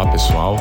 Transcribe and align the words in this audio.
Olá 0.00 0.12
pessoal, 0.12 0.56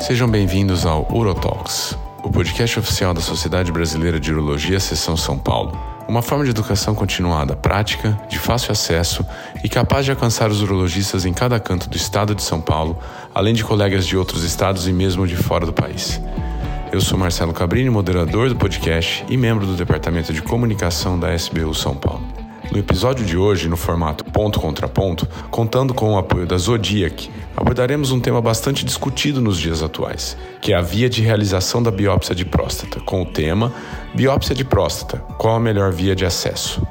sejam 0.00 0.26
bem-vindos 0.26 0.86
ao 0.86 1.06
Urotalks, 1.12 1.94
o 2.24 2.30
podcast 2.30 2.78
oficial 2.78 3.12
da 3.12 3.20
Sociedade 3.20 3.70
Brasileira 3.70 4.18
de 4.18 4.32
Urologia, 4.32 4.80
Seção 4.80 5.14
São 5.14 5.38
Paulo. 5.38 5.78
Uma 6.08 6.22
forma 6.22 6.42
de 6.42 6.52
educação 6.52 6.94
continuada, 6.94 7.54
prática, 7.54 8.18
de 8.30 8.38
fácil 8.38 8.72
acesso 8.72 9.26
e 9.62 9.68
capaz 9.68 10.06
de 10.06 10.10
alcançar 10.10 10.50
os 10.50 10.62
urologistas 10.62 11.26
em 11.26 11.34
cada 11.34 11.60
canto 11.60 11.86
do 11.86 11.98
estado 11.98 12.34
de 12.34 12.42
São 12.42 12.62
Paulo, 12.62 12.98
além 13.34 13.52
de 13.52 13.62
colegas 13.62 14.06
de 14.06 14.16
outros 14.16 14.42
estados 14.42 14.88
e 14.88 14.92
mesmo 14.92 15.26
de 15.26 15.36
fora 15.36 15.66
do 15.66 15.72
país. 15.72 16.18
Eu 16.90 17.02
sou 17.02 17.18
Marcelo 17.18 17.52
Cabrini, 17.52 17.90
moderador 17.90 18.48
do 18.48 18.56
podcast 18.56 19.22
e 19.28 19.36
membro 19.36 19.66
do 19.66 19.76
Departamento 19.76 20.32
de 20.32 20.40
Comunicação 20.40 21.20
da 21.20 21.34
SBU 21.34 21.74
São 21.74 21.94
Paulo. 21.94 22.37
No 22.70 22.78
episódio 22.78 23.24
de 23.24 23.36
hoje, 23.36 23.66
no 23.66 23.78
formato 23.78 24.24
ponto 24.24 24.60
contra 24.60 24.86
ponto, 24.86 25.26
contando 25.50 25.94
com 25.94 26.12
o 26.12 26.18
apoio 26.18 26.46
da 26.46 26.58
Zodiac, 26.58 27.30
abordaremos 27.56 28.12
um 28.12 28.20
tema 28.20 28.42
bastante 28.42 28.84
discutido 28.84 29.40
nos 29.40 29.56
dias 29.58 29.82
atuais, 29.82 30.36
que 30.60 30.74
é 30.74 30.76
a 30.76 30.82
via 30.82 31.08
de 31.08 31.22
realização 31.22 31.82
da 31.82 31.90
biópsia 31.90 32.34
de 32.34 32.44
próstata, 32.44 33.00
com 33.00 33.22
o 33.22 33.26
tema 33.26 33.72
Biópsia 34.14 34.54
de 34.54 34.64
próstata: 34.64 35.18
qual 35.38 35.56
a 35.56 35.60
melhor 35.60 35.92
via 35.92 36.14
de 36.14 36.26
acesso? 36.26 36.86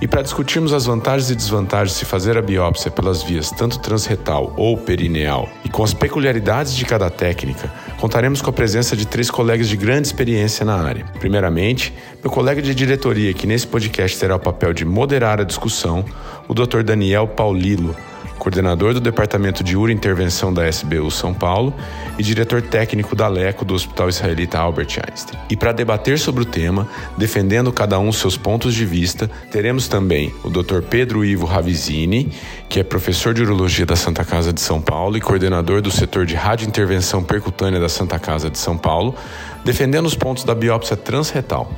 E 0.00 0.06
para 0.06 0.22
discutirmos 0.22 0.72
as 0.72 0.86
vantagens 0.86 1.28
e 1.28 1.34
desvantagens 1.34 1.92
de 1.92 1.98
se 1.98 2.04
fazer 2.04 2.38
a 2.38 2.42
biópsia 2.42 2.88
pelas 2.88 3.20
vias 3.20 3.50
tanto 3.50 3.80
transretal 3.80 4.52
ou 4.56 4.76
perineal 4.76 5.48
e 5.64 5.68
com 5.68 5.82
as 5.82 5.92
peculiaridades 5.92 6.76
de 6.76 6.84
cada 6.84 7.10
técnica, 7.10 7.72
contaremos 8.00 8.40
com 8.40 8.48
a 8.48 8.52
presença 8.52 8.96
de 8.96 9.04
três 9.04 9.28
colegas 9.28 9.68
de 9.68 9.76
grande 9.76 10.06
experiência 10.06 10.64
na 10.64 10.76
área. 10.76 11.04
Primeiramente, 11.18 11.92
meu 12.22 12.30
colega 12.30 12.62
de 12.62 12.72
diretoria, 12.76 13.34
que 13.34 13.46
nesse 13.46 13.66
podcast 13.66 14.16
terá 14.16 14.36
o 14.36 14.40
papel 14.40 14.72
de 14.72 14.84
moderar 14.84 15.40
a 15.40 15.44
discussão, 15.44 16.04
o 16.46 16.54
Dr. 16.54 16.84
Daniel 16.84 17.26
Paulilo, 17.26 17.96
coordenador 18.38 18.94
do 18.94 19.00
Departamento 19.00 19.62
de 19.62 19.76
Urointervenção 19.76 20.52
da 20.52 20.68
SBU 20.68 21.10
São 21.10 21.34
Paulo 21.34 21.74
e 22.18 22.22
diretor 22.22 22.62
técnico 22.62 23.14
da 23.14 23.28
LECO 23.28 23.64
do 23.64 23.74
Hospital 23.74 24.08
Israelita 24.08 24.58
Albert 24.58 24.98
Einstein. 25.06 25.38
E 25.50 25.56
para 25.56 25.72
debater 25.72 26.18
sobre 26.18 26.42
o 26.42 26.46
tema, 26.46 26.88
defendendo 27.16 27.72
cada 27.72 27.98
um 27.98 28.12
seus 28.12 28.36
pontos 28.36 28.74
de 28.74 28.84
vista, 28.84 29.28
teremos 29.50 29.88
também 29.88 30.32
o 30.44 30.48
Dr. 30.48 30.80
Pedro 30.88 31.24
Ivo 31.24 31.44
Ravizini, 31.44 32.32
que 32.68 32.80
é 32.80 32.84
professor 32.84 33.34
de 33.34 33.42
Urologia 33.42 33.84
da 33.84 33.96
Santa 33.96 34.24
Casa 34.24 34.52
de 34.52 34.60
São 34.60 34.80
Paulo 34.80 35.16
e 35.16 35.20
coordenador 35.20 35.82
do 35.82 35.90
setor 35.90 36.24
de 36.24 36.34
radiointervenção 36.34 37.22
percutânea 37.22 37.80
da 37.80 37.88
Santa 37.88 38.18
Casa 38.18 38.48
de 38.48 38.58
São 38.58 38.78
Paulo, 38.78 39.14
defendendo 39.64 40.06
os 40.06 40.14
pontos 40.14 40.44
da 40.44 40.54
biópsia 40.54 40.96
transretal. 40.96 41.70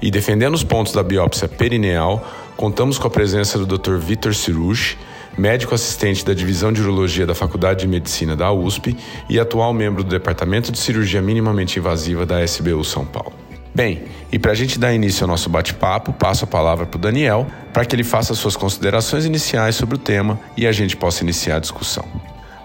E 0.00 0.10
defendendo 0.10 0.54
os 0.54 0.64
pontos 0.64 0.92
da 0.92 1.02
biópsia 1.02 1.46
perineal, 1.46 2.26
contamos 2.56 2.98
com 2.98 3.06
a 3.06 3.10
presença 3.10 3.56
do 3.58 3.78
Dr. 3.78 3.96
Vitor 3.96 4.34
Cirucci, 4.34 4.98
médico 5.36 5.74
assistente 5.74 6.24
da 6.24 6.34
Divisão 6.34 6.72
de 6.72 6.80
Urologia 6.82 7.26
da 7.26 7.34
Faculdade 7.34 7.80
de 7.80 7.88
Medicina 7.88 8.36
da 8.36 8.52
USP 8.52 8.96
e 9.28 9.38
atual 9.38 9.72
membro 9.72 10.04
do 10.04 10.10
Departamento 10.10 10.70
de 10.70 10.78
Cirurgia 10.78 11.22
Minimamente 11.22 11.78
Invasiva 11.78 12.26
da 12.26 12.42
SBU 12.44 12.84
São 12.84 13.04
Paulo. 13.04 13.32
Bem, 13.74 14.02
e 14.30 14.38
para 14.38 14.52
a 14.52 14.54
gente 14.54 14.78
dar 14.78 14.92
início 14.92 15.24
ao 15.24 15.28
nosso 15.28 15.48
bate-papo, 15.48 16.12
passo 16.12 16.44
a 16.44 16.46
palavra 16.46 16.84
para 16.84 16.98
o 16.98 17.00
Daniel 17.00 17.46
para 17.72 17.84
que 17.86 17.96
ele 17.96 18.04
faça 18.04 18.34
suas 18.34 18.54
considerações 18.54 19.24
iniciais 19.24 19.76
sobre 19.76 19.94
o 19.94 19.98
tema 19.98 20.38
e 20.56 20.66
a 20.66 20.72
gente 20.72 20.94
possa 20.96 21.22
iniciar 21.22 21.56
a 21.56 21.60
discussão. 21.60 22.04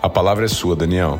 A 0.01 0.09
palavra 0.09 0.45
é 0.45 0.47
sua, 0.49 0.75
Daniel. 0.75 1.19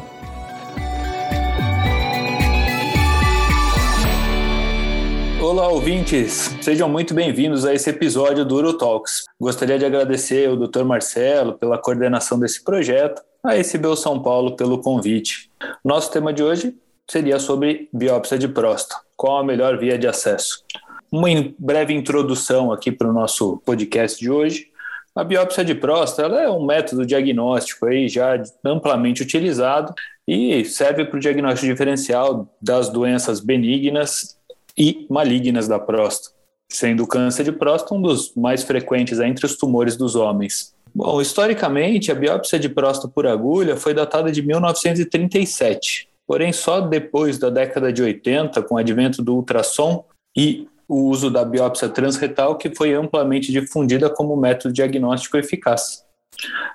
Olá, 5.57 5.69
ouvintes! 5.69 6.55
Sejam 6.61 6.87
muito 6.87 7.15
bem-vindos 7.15 7.65
a 7.65 7.73
esse 7.73 7.89
episódio 7.89 8.45
do 8.45 8.57
Urotalks. 8.57 9.23
Gostaria 9.41 9.79
de 9.79 9.85
agradecer 9.85 10.47
ao 10.47 10.55
Dr. 10.55 10.83
Marcelo 10.83 11.53
pela 11.53 11.79
coordenação 11.79 12.39
desse 12.39 12.63
projeto, 12.63 13.23
a 13.43 13.57
SBU 13.57 13.95
São 13.95 14.21
Paulo 14.21 14.55
pelo 14.55 14.79
convite. 14.79 15.49
Nosso 15.83 16.11
tema 16.11 16.31
de 16.31 16.43
hoje 16.43 16.75
seria 17.09 17.39
sobre 17.39 17.89
biópsia 17.91 18.37
de 18.37 18.47
próstata. 18.47 19.01
Qual 19.15 19.39
a 19.39 19.43
melhor 19.43 19.79
via 19.79 19.97
de 19.97 20.07
acesso? 20.07 20.63
Uma 21.11 21.29
breve 21.57 21.91
introdução 21.91 22.71
aqui 22.71 22.91
para 22.91 23.09
o 23.09 23.13
nosso 23.13 23.57
podcast 23.65 24.19
de 24.19 24.29
hoje. 24.29 24.67
A 25.15 25.23
biópsia 25.23 25.65
de 25.65 25.73
próstata 25.73 26.35
é 26.35 26.47
um 26.47 26.63
método 26.63 27.03
diagnóstico 27.03 27.87
aí 27.87 28.07
já 28.07 28.39
amplamente 28.63 29.23
utilizado 29.23 29.91
e 30.27 30.63
serve 30.65 31.03
para 31.03 31.17
o 31.17 31.19
diagnóstico 31.19 31.65
diferencial 31.65 32.47
das 32.61 32.89
doenças 32.89 33.39
benignas 33.39 34.36
e 34.77 35.07
malignas 35.09 35.67
da 35.67 35.79
próstata, 35.79 36.35
sendo 36.71 37.03
o 37.03 37.07
câncer 37.07 37.43
de 37.43 37.51
próstata 37.51 37.95
um 37.95 38.01
dos 38.01 38.33
mais 38.35 38.63
frequentes 38.63 39.19
entre 39.19 39.45
os 39.45 39.57
tumores 39.57 39.95
dos 39.95 40.15
homens. 40.15 40.75
Bom, 40.93 41.21
historicamente, 41.21 42.11
a 42.11 42.15
biópsia 42.15 42.59
de 42.59 42.69
próstata 42.69 43.11
por 43.13 43.27
agulha 43.27 43.75
foi 43.75 43.93
datada 43.93 44.31
de 44.31 44.41
1937, 44.41 46.09
porém 46.25 46.51
só 46.51 46.81
depois 46.81 47.37
da 47.37 47.49
década 47.49 47.91
de 47.91 48.01
80, 48.01 48.61
com 48.63 48.75
o 48.75 48.77
advento 48.77 49.21
do 49.21 49.35
ultrassom 49.35 50.03
e 50.35 50.67
o 50.87 51.03
uso 51.09 51.29
da 51.29 51.43
biópsia 51.43 51.89
transretal, 51.89 52.57
que 52.57 52.73
foi 52.73 52.93
amplamente 52.93 53.51
difundida 53.51 54.09
como 54.09 54.37
método 54.37 54.73
diagnóstico 54.73 55.37
eficaz. 55.37 56.05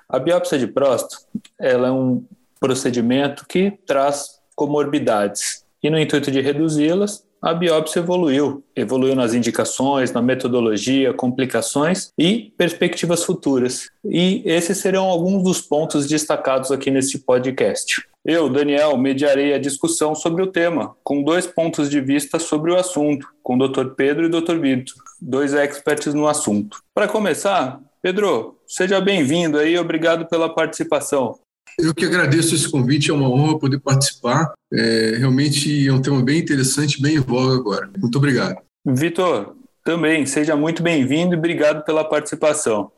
A 0.07 0.19
biópsia 0.19 0.57
de 0.57 0.67
próstata 0.67 1.23
ela 1.59 1.87
é 1.87 1.91
um 1.91 2.23
procedimento 2.59 3.45
que 3.47 3.71
traz 3.85 4.39
comorbidades 4.55 5.65
e, 5.81 5.89
no 5.89 5.99
intuito 5.99 6.31
de 6.31 6.39
reduzi-las, 6.39 7.25
a 7.43 7.53
biópsia 7.53 7.99
evoluiu. 7.99 8.63
Evoluiu 8.73 9.13
nas 9.15 9.33
indicações, 9.33 10.13
na 10.13 10.21
metodologia, 10.21 11.13
complicações 11.13 12.13
e 12.17 12.53
perspectivas 12.57 13.25
futuras. 13.25 13.89
E 14.05 14.41
esses 14.45 14.77
serão 14.77 15.03
alguns 15.03 15.43
dos 15.43 15.59
pontos 15.59 16.07
destacados 16.07 16.71
aqui 16.71 16.89
neste 16.89 17.19
podcast. 17.19 18.01
Eu, 18.23 18.47
Daniel, 18.47 18.95
mediarei 18.95 19.53
a 19.53 19.59
discussão 19.59 20.15
sobre 20.15 20.41
o 20.41 20.47
tema, 20.47 20.95
com 21.03 21.21
dois 21.21 21.45
pontos 21.45 21.89
de 21.89 21.99
vista 21.99 22.39
sobre 22.39 22.71
o 22.71 22.77
assunto, 22.77 23.27
com 23.43 23.57
o 23.57 23.67
Dr. 23.67 23.87
Pedro 23.97 24.23
e 24.23 24.27
o 24.27 24.41
Dr. 24.41 24.57
Vitor, 24.59 24.95
dois 25.21 25.53
experts 25.53 26.13
no 26.13 26.25
assunto. 26.25 26.81
Para 26.95 27.09
começar, 27.09 27.81
Pedro, 28.01 28.57
seja 28.65 29.01
bem-vindo 29.01 29.57
aí, 29.57 29.77
obrigado 29.77 30.25
pela 30.27 30.47
participação. 30.47 31.37
Eu 31.79 31.93
que 31.93 32.05
agradeço 32.05 32.55
esse 32.55 32.69
convite, 32.69 33.09
é 33.09 33.13
uma 33.13 33.29
honra 33.29 33.59
poder 33.59 33.79
participar. 33.79 34.53
É, 34.71 35.15
realmente 35.17 35.87
é 35.87 35.93
um 35.93 36.01
tema 36.01 36.21
bem 36.21 36.39
interessante, 36.39 37.01
bem 37.01 37.15
em 37.15 37.19
voga 37.19 37.55
agora. 37.55 37.89
Muito 37.97 38.17
obrigado. 38.17 38.57
Vitor, 38.85 39.55
também, 39.83 40.25
seja 40.25 40.55
muito 40.55 40.81
bem-vindo 40.81 41.33
e 41.33 41.37
obrigado 41.37 41.83
pela 41.83 42.03
participação. 42.03 42.91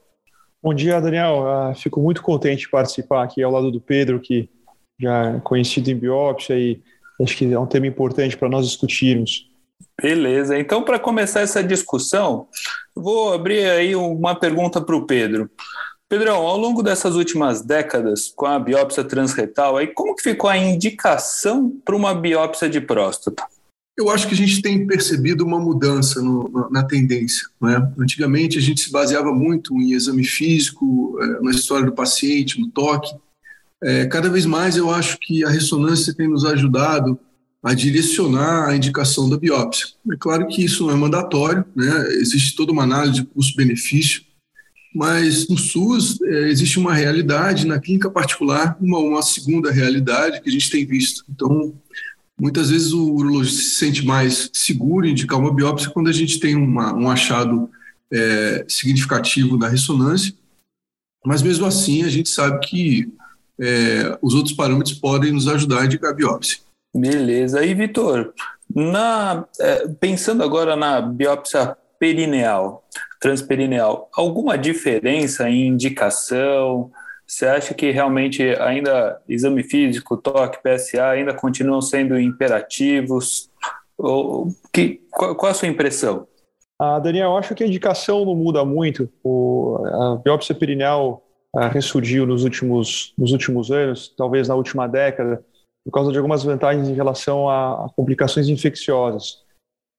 Bom 0.61 0.73
dia, 0.73 0.99
Daniel. 0.99 1.43
Uh, 1.43 1.75
fico 1.75 1.99
muito 1.99 2.21
contente 2.21 2.61
de 2.61 2.69
participar 2.69 3.23
aqui 3.23 3.41
ao 3.41 3.51
lado 3.51 3.71
do 3.71 3.79
Pedro, 3.79 4.19
que 4.19 4.49
já 4.99 5.35
é 5.35 5.39
conhecido 5.39 5.89
em 5.89 5.95
biópsia 5.95 6.57
e 6.57 6.81
acho 7.21 7.37
que 7.37 7.51
é 7.51 7.59
um 7.59 7.65
tema 7.65 7.87
importante 7.87 8.35
para 8.35 8.49
nós 8.49 8.67
discutirmos. 8.67 9.49
Beleza. 10.01 10.57
Então, 10.57 10.83
para 10.83 10.99
começar 10.99 11.41
essa 11.41 11.63
discussão, 11.63 12.47
vou 12.95 13.33
abrir 13.33 13.65
aí 13.69 13.95
uma 13.95 14.35
pergunta 14.35 14.81
para 14.81 14.95
o 14.95 15.05
Pedro. 15.05 15.49
Pedrão, 16.07 16.35
ao 16.35 16.57
longo 16.57 16.83
dessas 16.83 17.15
últimas 17.15 17.61
décadas, 17.61 18.31
com 18.35 18.45
a 18.45 18.59
biópsia 18.59 19.03
transretal, 19.03 19.77
aí 19.77 19.87
como 19.87 20.15
que 20.15 20.21
ficou 20.21 20.49
a 20.49 20.57
indicação 20.57 21.71
para 21.83 21.95
uma 21.95 22.13
biópsia 22.13 22.69
de 22.69 22.79
próstata? 22.79 23.43
Eu 23.97 24.09
acho 24.09 24.27
que 24.27 24.33
a 24.33 24.37
gente 24.37 24.61
tem 24.61 24.85
percebido 24.85 25.43
uma 25.45 25.59
mudança 25.59 26.21
no, 26.21 26.69
na 26.69 26.83
tendência. 26.83 27.47
Né? 27.59 27.91
Antigamente 27.97 28.57
a 28.57 28.61
gente 28.61 28.81
se 28.81 28.91
baseava 28.91 29.33
muito 29.33 29.73
em 29.81 29.93
exame 29.93 30.23
físico, 30.23 31.17
é, 31.21 31.41
na 31.41 31.51
história 31.51 31.85
do 31.85 31.93
paciente, 31.93 32.59
no 32.59 32.69
toque. 32.69 33.09
É, 33.81 34.05
cada 34.05 34.29
vez 34.29 34.45
mais 34.45 34.77
eu 34.77 34.91
acho 34.91 35.17
que 35.19 35.43
a 35.43 35.49
ressonância 35.49 36.13
tem 36.13 36.27
nos 36.27 36.45
ajudado 36.45 37.17
a 37.63 37.73
direcionar 37.73 38.67
a 38.67 38.75
indicação 38.75 39.27
da 39.27 39.37
biópsia. 39.37 39.87
É 40.11 40.15
claro 40.19 40.45
que 40.47 40.63
isso 40.63 40.85
não 40.85 40.93
é 40.93 40.95
mandatório, 40.95 41.65
né? 41.75 42.07
existe 42.19 42.55
toda 42.55 42.71
uma 42.71 42.83
análise 42.83 43.21
de 43.21 43.25
custo-benefício, 43.25 44.21
mas 44.95 45.49
no 45.49 45.57
SUS 45.57 46.21
é, 46.21 46.47
existe 46.47 46.79
uma 46.79 46.93
realidade, 46.93 47.67
na 47.67 47.81
clínica 47.81 48.09
particular, 48.09 48.77
uma, 48.79 48.97
uma 48.97 49.21
segunda 49.21 49.69
realidade 49.69 50.39
que 50.39 50.47
a 50.47 50.51
gente 50.51 50.71
tem 50.71 50.85
visto. 50.85 51.25
Então, 51.29 51.73
muitas 52.39 52.69
vezes 52.69 52.93
o 52.93 53.13
urologista 53.13 53.61
se 53.61 53.71
sente 53.71 54.05
mais 54.05 54.49
seguro 54.53 55.05
em 55.05 55.11
indicar 55.11 55.37
uma 55.37 55.53
biópsia 55.53 55.89
quando 55.89 56.07
a 56.07 56.13
gente 56.13 56.39
tem 56.39 56.55
uma, 56.55 56.93
um 56.93 57.09
achado 57.09 57.69
é, 58.09 58.65
significativo 58.69 59.57
na 59.57 59.67
ressonância, 59.67 60.33
mas 61.25 61.41
mesmo 61.41 61.65
assim 61.65 62.03
a 62.03 62.09
gente 62.09 62.29
sabe 62.29 62.65
que 62.65 63.13
é, 63.59 64.17
os 64.21 64.33
outros 64.33 64.55
parâmetros 64.55 64.97
podem 64.97 65.33
nos 65.33 65.49
ajudar 65.49 65.81
a 65.81 65.85
indicar 65.85 66.11
a 66.11 66.15
biópsia. 66.15 66.59
Beleza. 66.95 67.59
aí, 67.59 67.73
Vitor, 67.73 68.33
na, 68.73 69.45
é, 69.59 69.89
pensando 69.99 70.41
agora 70.41 70.77
na 70.77 71.01
biópsia 71.01 71.75
perineal, 71.99 72.87
transperineal, 73.19 74.09
alguma 74.13 74.57
diferença 74.57 75.49
em 75.49 75.67
indicação? 75.67 76.91
Você 77.27 77.45
acha 77.47 77.73
que 77.73 77.89
realmente 77.89 78.43
ainda 78.59 79.19
exame 79.27 79.63
físico, 79.63 80.17
toque, 80.17 80.59
PSA 80.61 81.09
ainda 81.09 81.33
continuam 81.33 81.81
sendo 81.81 82.19
imperativos? 82.19 83.49
Ou, 83.97 84.49
que, 84.71 85.01
qual, 85.09 85.35
qual 85.35 85.51
a 85.51 85.55
sua 85.55 85.67
impressão? 85.67 86.27
Ah, 86.79 86.99
Daniel, 86.99 87.29
eu 87.31 87.37
acho 87.37 87.55
que 87.55 87.63
a 87.63 87.67
indicação 87.67 88.25
não 88.25 88.35
muda 88.35 88.65
muito. 88.65 89.09
O, 89.23 89.77
a 89.85 90.15
biópsia 90.17 90.53
perineal 90.53 91.23
uh, 91.55 91.67
ressurgiu 91.69 92.25
nos 92.25 92.43
últimos, 92.43 93.13
nos 93.17 93.31
últimos 93.31 93.71
anos, 93.71 94.13
talvez 94.15 94.47
na 94.47 94.55
última 94.55 94.87
década, 94.87 95.43
por 95.85 95.91
causa 95.91 96.11
de 96.11 96.17
algumas 96.17 96.43
vantagens 96.43 96.89
em 96.89 96.93
relação 96.93 97.49
a, 97.49 97.85
a 97.85 97.89
complicações 97.95 98.49
infecciosas. 98.49 99.44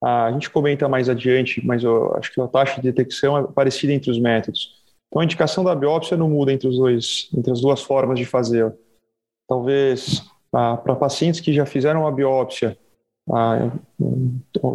A 0.03 0.31
gente 0.33 0.51
comenta 0.51 0.89
mais 0.89 1.09
adiante, 1.09 1.65
mas 1.65 1.83
acho 2.17 2.33
que 2.33 2.41
a 2.41 2.47
taxa 2.47 2.77
de 2.77 2.83
detecção 2.83 3.39
é 3.39 3.43
parecida 3.45 3.93
entre 3.93 4.11
os 4.11 4.19
métodos. 4.19 4.75
Então, 5.09 5.21
a 5.21 5.25
indicação 5.25 5.65
da 5.65 5.75
biópsia 5.75 6.17
não 6.17 6.29
muda 6.29 6.53
entre, 6.53 6.69
os 6.69 6.77
dois, 6.77 7.29
entre 7.37 7.51
as 7.51 7.61
duas 7.61 7.83
formas 7.83 8.19
de 8.19 8.25
fazer. 8.25 8.75
Talvez 9.49 10.23
ah, 10.53 10.77
para 10.77 10.95
pacientes 10.95 11.41
que 11.41 11.53
já 11.53 11.65
fizeram 11.65 12.03
uma 12.03 12.13
biópsia 12.13 12.77
ah, 13.33 13.71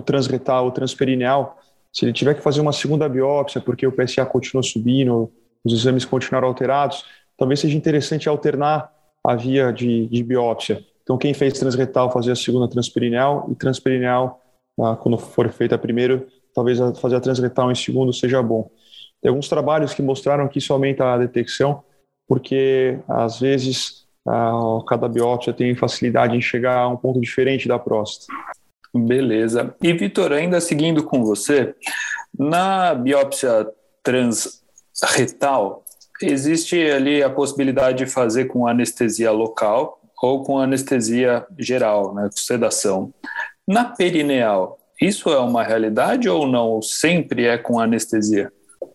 transretal 0.05 0.65
ou 0.65 0.71
transperineal, 0.71 1.59
se 1.93 2.05
ele 2.05 2.13
tiver 2.13 2.35
que 2.35 2.41
fazer 2.41 2.61
uma 2.61 2.71
segunda 2.71 3.07
biópsia 3.07 3.61
porque 3.61 3.85
o 3.85 3.91
PSA 3.91 4.25
continua 4.25 4.63
subindo, 4.63 5.31
os 5.63 5.73
exames 5.73 6.05
continuaram 6.05 6.47
alterados, 6.47 7.05
talvez 7.37 7.59
seja 7.59 7.77
interessante 7.77 8.27
alternar 8.27 8.91
a 9.23 9.35
via 9.35 9.71
de, 9.71 10.07
de 10.07 10.23
biópsia. 10.23 10.83
Então, 11.03 11.17
quem 11.17 11.33
fez 11.33 11.53
transretal 11.59 12.11
fazer 12.11 12.31
a 12.31 12.35
segunda 12.35 12.67
transperineal 12.67 13.47
e 13.51 13.55
transperineal, 13.55 14.40
ah, 14.79 14.95
quando 14.95 15.17
for 15.17 15.49
feita 15.51 15.75
a 15.75 15.79
primeira, 15.79 16.25
talvez 16.53 16.79
fazer 16.99 17.15
a 17.15 17.21
transretal 17.21 17.71
em 17.71 17.75
segundo 17.75 18.13
seja 18.13 18.41
bom. 18.41 18.69
Tem 19.21 19.29
alguns 19.29 19.47
trabalhos 19.47 19.93
que 19.93 20.01
mostraram 20.01 20.47
que 20.47 20.59
isso 20.59 20.73
aumenta 20.73 21.05
a 21.05 21.17
detecção, 21.17 21.83
porque 22.27 22.99
às 23.07 23.39
vezes 23.39 24.07
a, 24.27 24.51
cada 24.87 25.07
biópsia 25.07 25.53
tem 25.53 25.75
facilidade 25.75 26.35
em 26.35 26.41
chegar 26.41 26.77
a 26.77 26.87
um 26.87 26.97
ponto 26.97 27.19
diferente 27.19 27.67
da 27.67 27.77
próstata. 27.77 28.33
Beleza. 28.93 29.73
E 29.81 29.93
Vitor, 29.93 30.33
ainda 30.33 30.59
seguindo 30.59 31.03
com 31.03 31.23
você, 31.23 31.73
na 32.37 32.93
biópsia 32.93 33.67
transretal, 34.03 35.85
existe 36.21 36.77
ali 36.89 37.23
a 37.23 37.29
possibilidade 37.29 37.99
de 37.99 38.05
fazer 38.05 38.45
com 38.45 38.67
anestesia 38.67 39.31
local 39.31 40.01
ou 40.21 40.43
com 40.43 40.59
anestesia 40.59 41.45
geral, 41.57 42.13
né, 42.13 42.23
com 42.23 42.37
sedação. 42.37 43.13
Na 43.67 43.85
perineal, 43.85 44.77
isso 45.01 45.29
é 45.29 45.39
uma 45.39 45.63
realidade 45.63 46.29
ou 46.29 46.45
não? 46.45 46.81
Sempre 46.81 47.47
é 47.47 47.57
com 47.57 47.79
anestesia? 47.79 48.51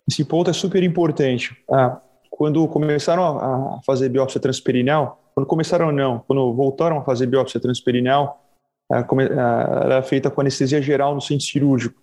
Esse 0.08 0.24
ponto 0.24 0.50
é 0.50 0.52
super 0.52 0.82
importante. 0.82 1.56
Ah, 1.70 2.00
quando 2.30 2.66
começaram 2.68 3.24
a 3.38 3.80
fazer 3.84 4.08
biópsia 4.08 4.40
transperineal, 4.40 5.20
quando 5.34 5.46
começaram 5.46 5.90
não, 5.90 6.20
quando 6.20 6.52
voltaram 6.54 6.98
a 6.98 7.04
fazer 7.04 7.26
biópsia 7.26 7.60
transperineal, 7.60 8.42
ah, 8.90 9.00
ah, 9.00 9.80
ela 9.84 9.94
é 9.96 10.02
feita 10.02 10.30
com 10.30 10.40
anestesia 10.40 10.80
geral 10.80 11.14
no 11.14 11.20
centro 11.20 11.44
cirúrgico. 11.44 12.00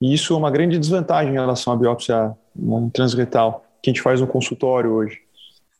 E 0.00 0.14
isso 0.14 0.34
é 0.34 0.36
uma 0.36 0.50
grande 0.50 0.78
desvantagem 0.78 1.32
em 1.32 1.38
relação 1.38 1.72
à 1.72 1.76
biópsia 1.76 2.36
né, 2.54 2.90
transretal, 2.92 3.64
que 3.82 3.90
a 3.90 3.92
gente 3.92 4.02
faz 4.02 4.20
no 4.20 4.26
consultório 4.26 4.92
hoje. 4.92 5.20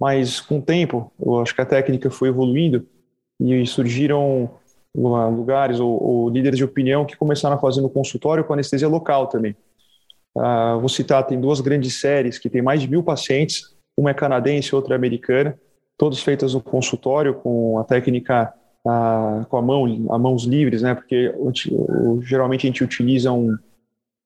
Mas 0.00 0.40
com 0.40 0.58
o 0.58 0.62
tempo, 0.62 1.12
eu 1.20 1.40
acho 1.40 1.54
que 1.54 1.60
a 1.60 1.66
técnica 1.66 2.10
foi 2.10 2.28
evoluindo 2.28 2.86
e 3.40 3.66
surgiram 3.66 4.50
lugares 4.94 5.80
ou, 5.80 6.02
ou 6.02 6.28
líderes 6.28 6.58
de 6.58 6.64
opinião 6.64 7.04
que 7.04 7.16
começaram 7.16 7.56
a 7.56 7.58
fazer 7.58 7.80
no 7.80 7.90
consultório 7.90 8.44
com 8.44 8.52
anestesia 8.52 8.88
local 8.88 9.26
também. 9.26 9.54
Uh, 10.36 10.78
vou 10.78 10.88
citar, 10.88 11.26
tem 11.26 11.40
duas 11.40 11.60
grandes 11.60 12.00
séries 12.00 12.38
que 12.38 12.48
tem 12.48 12.62
mais 12.62 12.80
de 12.80 12.88
mil 12.88 13.02
pacientes, 13.02 13.76
uma 13.96 14.10
é 14.10 14.14
canadense, 14.14 14.74
outra 14.74 14.94
é 14.94 14.96
americana, 14.96 15.58
todas 15.96 16.20
feitas 16.20 16.54
no 16.54 16.60
consultório 16.60 17.34
com 17.34 17.78
a 17.78 17.84
técnica 17.84 18.52
uh, 18.86 19.44
com 19.46 19.56
a 19.56 19.62
mão, 19.62 19.84
a 20.10 20.18
mãos 20.18 20.44
livres, 20.44 20.82
né? 20.82 20.94
Porque 20.94 21.34
geralmente 22.22 22.66
a 22.66 22.70
gente 22.70 22.84
utiliza 22.84 23.32
um, 23.32 23.56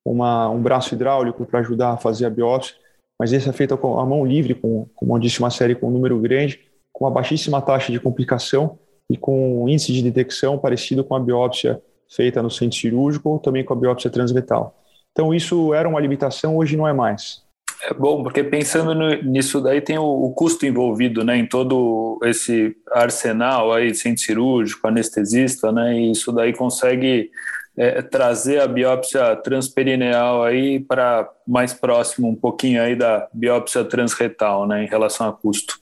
uma, 0.05 0.51
um 0.51 0.61
braço 0.61 0.95
hidráulico 0.95 1.47
para 1.47 1.61
ajudar 1.61 1.93
a 1.93 1.97
fazer 1.97 2.27
a 2.27 2.31
biópsia, 2.31 2.75
mas 3.19 3.33
esse 3.33 3.49
é 3.49 3.53
feito 3.53 3.77
com 3.79 3.99
a 3.99 4.05
mão 4.05 4.27
livre, 4.27 4.55
com, 4.55 4.87
como 4.95 5.17
eu 5.17 5.21
disse, 5.21 5.39
uma 5.39 5.51
série 5.51 5.75
com 5.75 5.89
um 5.89 5.93
número 5.93 6.19
grande, 6.19 6.61
com 6.93 7.05
uma 7.05 7.11
baixíssima 7.11 7.63
taxa 7.63 7.91
de 7.91 8.01
complicação 8.01 8.79
e 9.13 9.17
com 9.17 9.63
um 9.63 9.69
índice 9.69 9.93
de 9.93 10.03
detecção 10.03 10.59
parecido 10.59 11.05
com 11.05 11.15
a 11.15 11.21
biópsia 11.21 11.81
feita 12.09 12.43
no 12.43 12.51
centro 12.51 12.79
cirúrgico 12.79 13.29
ou 13.29 13.39
também 13.39 13.65
com 13.65 13.75
a 13.75 13.77
biópsia 13.77 14.11
transretal. 14.11 14.77
Então 15.13 15.35
isso 15.35 15.75
era 15.75 15.89
uma 15.89 16.01
limitação, 16.01 16.57
hoje 16.57 16.77
não 16.77 16.89
é 16.89 16.93
mais. 16.93 17.43
É 17.85 17.93
bom, 17.93 18.23
porque 18.23 18.45
pensando 18.45 18.95
nisso 19.25 19.61
daí 19.61 19.81
tem 19.81 19.99
o, 19.99 20.05
o, 20.05 20.33
custo 20.33 20.65
envolvido, 20.65 21.25
né, 21.25 21.37
em 21.37 21.47
todo 21.47 22.21
esse 22.23 22.77
arsenal 22.93 23.73
aí, 23.73 23.93
centro 23.93 24.23
cirúrgico, 24.23 24.87
anestesista, 24.87 25.73
né, 25.73 25.99
e 25.99 26.13
isso 26.13 26.31
daí 26.31 26.53
consegue 26.53 27.31
é, 27.77 28.01
trazer 28.01 28.61
a 28.61 28.69
biópsia 28.69 29.35
transperineal 29.37 30.45
aí 30.45 30.79
para 30.79 31.29
mais 31.47 31.75
próximo 31.75 32.29
um 32.29 32.37
pouquinho 32.37 32.81
aí 32.81 32.95
da 32.95 33.29
biópsia 33.33 33.85
transretal, 33.85 34.67
né, 34.67 34.85
em 34.85 34.87
relação 34.87 35.29
a 35.29 35.33
custo. 35.33 35.81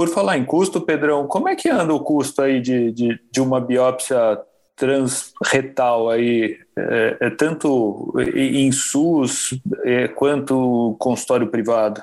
Por 0.00 0.08
falar 0.08 0.38
em 0.38 0.46
custo, 0.46 0.80
Pedrão, 0.80 1.26
como 1.26 1.46
é 1.46 1.54
que 1.54 1.68
anda 1.68 1.92
o 1.92 2.00
custo 2.00 2.40
aí 2.40 2.58
de, 2.58 2.90
de, 2.90 3.20
de 3.30 3.38
uma 3.38 3.60
biópsia 3.60 4.40
transretal 4.74 6.08
aí, 6.08 6.56
é, 6.74 7.16
é 7.20 7.28
tanto 7.28 8.14
em 8.34 8.72
SUS 8.72 9.60
é, 9.84 10.08
quanto 10.08 10.96
consultório 10.98 11.48
privado? 11.48 12.02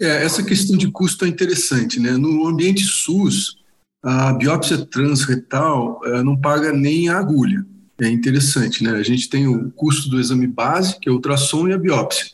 É, 0.00 0.24
essa 0.24 0.42
questão 0.42 0.78
de 0.78 0.90
custo 0.90 1.26
é 1.26 1.28
interessante, 1.28 2.00
né? 2.00 2.12
No 2.12 2.48
ambiente 2.48 2.84
SUS, 2.84 3.58
a 4.02 4.32
biópsia 4.32 4.78
transretal 4.78 6.00
é, 6.06 6.22
não 6.22 6.40
paga 6.40 6.72
nem 6.72 7.10
a 7.10 7.18
agulha. 7.18 7.66
É 8.00 8.08
interessante, 8.08 8.82
né? 8.82 8.92
A 8.92 9.02
gente 9.02 9.28
tem 9.28 9.46
o 9.46 9.70
custo 9.72 10.08
do 10.08 10.18
exame 10.18 10.46
base, 10.46 10.98
que 11.00 11.06
é 11.06 11.12
o 11.12 11.16
ultrassom 11.16 11.68
e 11.68 11.74
a 11.74 11.78
biópsia. 11.78 12.28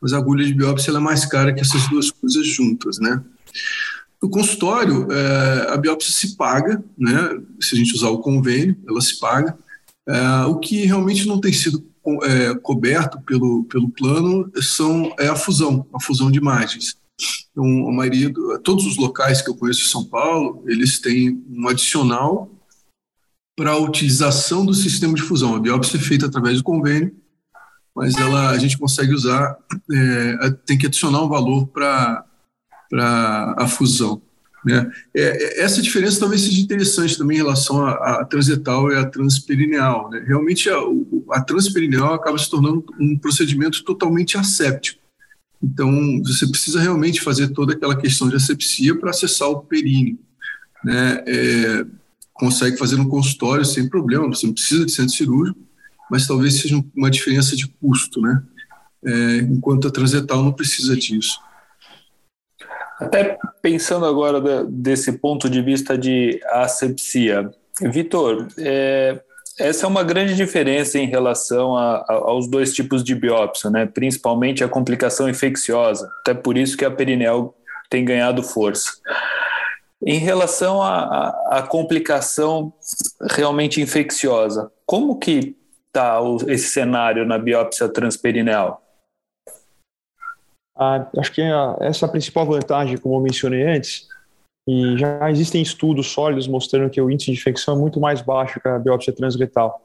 Mas 0.00 0.12
a 0.12 0.18
agulha 0.18 0.46
de 0.46 0.54
biópsia 0.54 0.92
é 0.92 1.00
mais 1.00 1.26
cara 1.26 1.52
que 1.52 1.60
essas 1.60 1.88
duas 1.88 2.12
coisas 2.12 2.46
juntas, 2.46 3.00
né? 3.00 3.20
No 4.22 4.28
consultório, 4.28 5.10
é, 5.10 5.72
a 5.72 5.76
biópsia 5.76 6.12
se 6.12 6.36
paga, 6.36 6.82
né? 6.96 7.40
Se 7.60 7.74
a 7.74 7.78
gente 7.78 7.94
usar 7.94 8.10
o 8.10 8.18
convênio, 8.18 8.76
ela 8.86 9.00
se 9.00 9.18
paga. 9.18 9.58
É, 10.06 10.44
o 10.46 10.58
que 10.58 10.84
realmente 10.84 11.26
não 11.26 11.40
tem 11.40 11.52
sido 11.52 11.84
é, 12.22 12.54
coberto 12.56 13.20
pelo, 13.22 13.64
pelo 13.64 13.90
plano 13.90 14.50
são, 14.60 15.14
é 15.18 15.28
a 15.28 15.36
fusão, 15.36 15.86
a 15.92 16.00
fusão 16.00 16.30
de 16.30 16.38
imagens. 16.38 16.96
Então, 17.50 17.88
a 17.88 17.92
maioria, 17.92 18.32
todos 18.62 18.86
os 18.86 18.96
locais 18.96 19.42
que 19.42 19.50
eu 19.50 19.56
conheço 19.56 19.84
em 19.84 19.88
São 19.88 20.04
Paulo, 20.04 20.64
eles 20.66 20.98
têm 20.98 21.42
um 21.50 21.68
adicional 21.68 22.50
para 23.56 23.72
a 23.72 23.78
utilização 23.78 24.64
do 24.64 24.72
sistema 24.72 25.14
de 25.14 25.22
fusão. 25.22 25.54
A 25.54 25.60
biópsia 25.60 25.98
é 25.98 26.00
feita 26.00 26.26
através 26.26 26.58
do 26.58 26.64
convênio, 26.64 27.14
mas 27.94 28.16
ela, 28.16 28.50
a 28.50 28.58
gente 28.58 28.78
consegue 28.78 29.12
usar, 29.12 29.58
é, 29.92 30.50
tem 30.64 30.78
que 30.78 30.86
adicionar 30.86 31.22
um 31.22 31.28
valor 31.28 31.66
para 31.66 32.24
para 32.90 33.54
a 33.56 33.68
fusão. 33.68 34.20
Né? 34.64 34.90
É, 35.14 35.22
é, 35.22 35.62
essa 35.62 35.80
diferença 35.80 36.20
talvez 36.20 36.42
seja 36.42 36.60
interessante 36.60 37.16
também 37.16 37.38
em 37.38 37.40
relação 37.40 37.86
à, 37.86 38.24
transetal 38.24 38.90
e 38.92 38.96
à 38.96 39.06
transperineal. 39.06 40.10
Né? 40.10 40.22
Realmente, 40.26 40.68
a, 40.68 40.76
a 41.30 41.40
transperineal 41.40 42.12
acaba 42.12 42.36
se 42.36 42.50
tornando 42.50 42.84
um 42.98 43.16
procedimento 43.16 43.82
totalmente 43.84 44.36
asséptico. 44.36 45.00
Então, 45.62 46.22
você 46.24 46.46
precisa 46.46 46.80
realmente 46.80 47.20
fazer 47.20 47.48
toda 47.48 47.74
aquela 47.74 47.96
questão 47.96 48.28
de 48.28 48.36
asepsia 48.36 48.98
para 48.98 49.10
acessar 49.10 49.48
o 49.48 49.60
períneo. 49.60 50.18
Né? 50.84 51.22
É, 51.26 51.86
consegue 52.34 52.78
fazer 52.78 52.96
no 52.96 53.08
consultório 53.08 53.64
sem 53.64 53.88
problema, 53.88 54.26
você 54.26 54.46
não 54.46 54.54
precisa 54.54 54.86
de 54.86 54.92
centro 54.92 55.14
cirúrgico, 55.14 55.60
mas 56.10 56.26
talvez 56.26 56.58
seja 56.58 56.82
uma 56.96 57.10
diferença 57.10 57.54
de 57.54 57.68
custo, 57.68 58.20
né? 58.20 58.42
É, 59.04 59.36
enquanto 59.38 59.86
a 59.86 59.90
transetal 59.90 60.42
não 60.42 60.52
precisa 60.52 60.96
disso. 60.96 61.38
Até 63.00 63.38
pensando 63.62 64.04
agora 64.04 64.64
desse 64.64 65.12
ponto 65.12 65.48
de 65.48 65.62
vista 65.62 65.96
de 65.96 66.40
asepsia, 66.50 67.50
Vitor, 67.80 68.46
é, 68.58 69.20
essa 69.58 69.86
é 69.86 69.88
uma 69.88 70.02
grande 70.02 70.34
diferença 70.34 70.98
em 70.98 71.06
relação 71.06 71.76
a, 71.76 71.96
a, 71.96 72.12
aos 72.12 72.48
dois 72.48 72.72
tipos 72.72 73.02
de 73.02 73.14
biópsia, 73.14 73.70
né? 73.70 73.86
principalmente 73.86 74.62
a 74.62 74.68
complicação 74.68 75.28
infecciosa, 75.28 76.10
até 76.20 76.34
por 76.34 76.58
isso 76.58 76.76
que 76.76 76.84
a 76.84 76.90
perineal 76.90 77.54
tem 77.88 78.04
ganhado 78.04 78.42
força. 78.42 78.90
Em 80.04 80.18
relação 80.18 80.82
à 80.82 81.66
complicação 81.68 82.72
realmente 83.30 83.82
infecciosa, 83.82 84.70
como 84.86 85.18
que 85.18 85.54
está 85.86 86.18
esse 86.48 86.68
cenário 86.68 87.26
na 87.26 87.36
biópsia 87.36 87.86
transperineal? 87.86 88.82
Ah, 90.80 91.06
acho 91.18 91.30
que 91.32 91.42
a, 91.42 91.76
essa 91.80 92.06
é 92.06 92.08
a 92.08 92.10
principal 92.10 92.46
vantagem, 92.46 92.96
como 92.96 93.16
eu 93.16 93.20
mencionei 93.20 93.64
antes, 93.64 94.08
e 94.66 94.96
já 94.96 95.30
existem 95.30 95.60
estudos 95.60 96.06
sólidos 96.06 96.48
mostrando 96.48 96.88
que 96.88 96.98
o 96.98 97.10
índice 97.10 97.30
de 97.30 97.38
infecção 97.38 97.76
é 97.76 97.78
muito 97.78 98.00
mais 98.00 98.22
baixo 98.22 98.58
que 98.58 98.66
a 98.66 98.78
biópsia 98.78 99.12
transretal. 99.12 99.78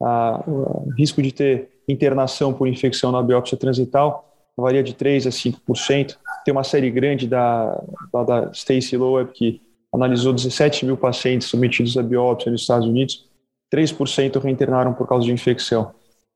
Ah, 0.00 0.44
o 0.46 0.90
risco 0.96 1.20
de 1.20 1.32
ter 1.32 1.82
internação 1.88 2.54
por 2.54 2.68
infecção 2.68 3.10
na 3.10 3.20
biópsia 3.20 3.58
transretal 3.58 4.24
varia 4.56 4.82
de 4.82 4.94
3 4.94 5.26
a 5.26 5.30
5%. 5.30 6.16
Tem 6.44 6.52
uma 6.52 6.62
série 6.62 6.88
grande 6.88 7.26
da, 7.26 7.82
da, 8.12 8.22
da 8.22 8.50
Stacy 8.52 8.96
Loeb 8.96 9.32
que 9.32 9.60
analisou 9.92 10.32
17 10.32 10.86
mil 10.86 10.96
pacientes 10.96 11.48
submetidos 11.48 11.96
à 11.98 12.02
biópsia 12.02 12.52
nos 12.52 12.60
Estados 12.60 12.86
Unidos, 12.86 13.28
3% 13.74 14.40
reinternaram 14.40 14.94
por 14.94 15.08
causa 15.08 15.26
de 15.26 15.32
infecção. 15.32 15.92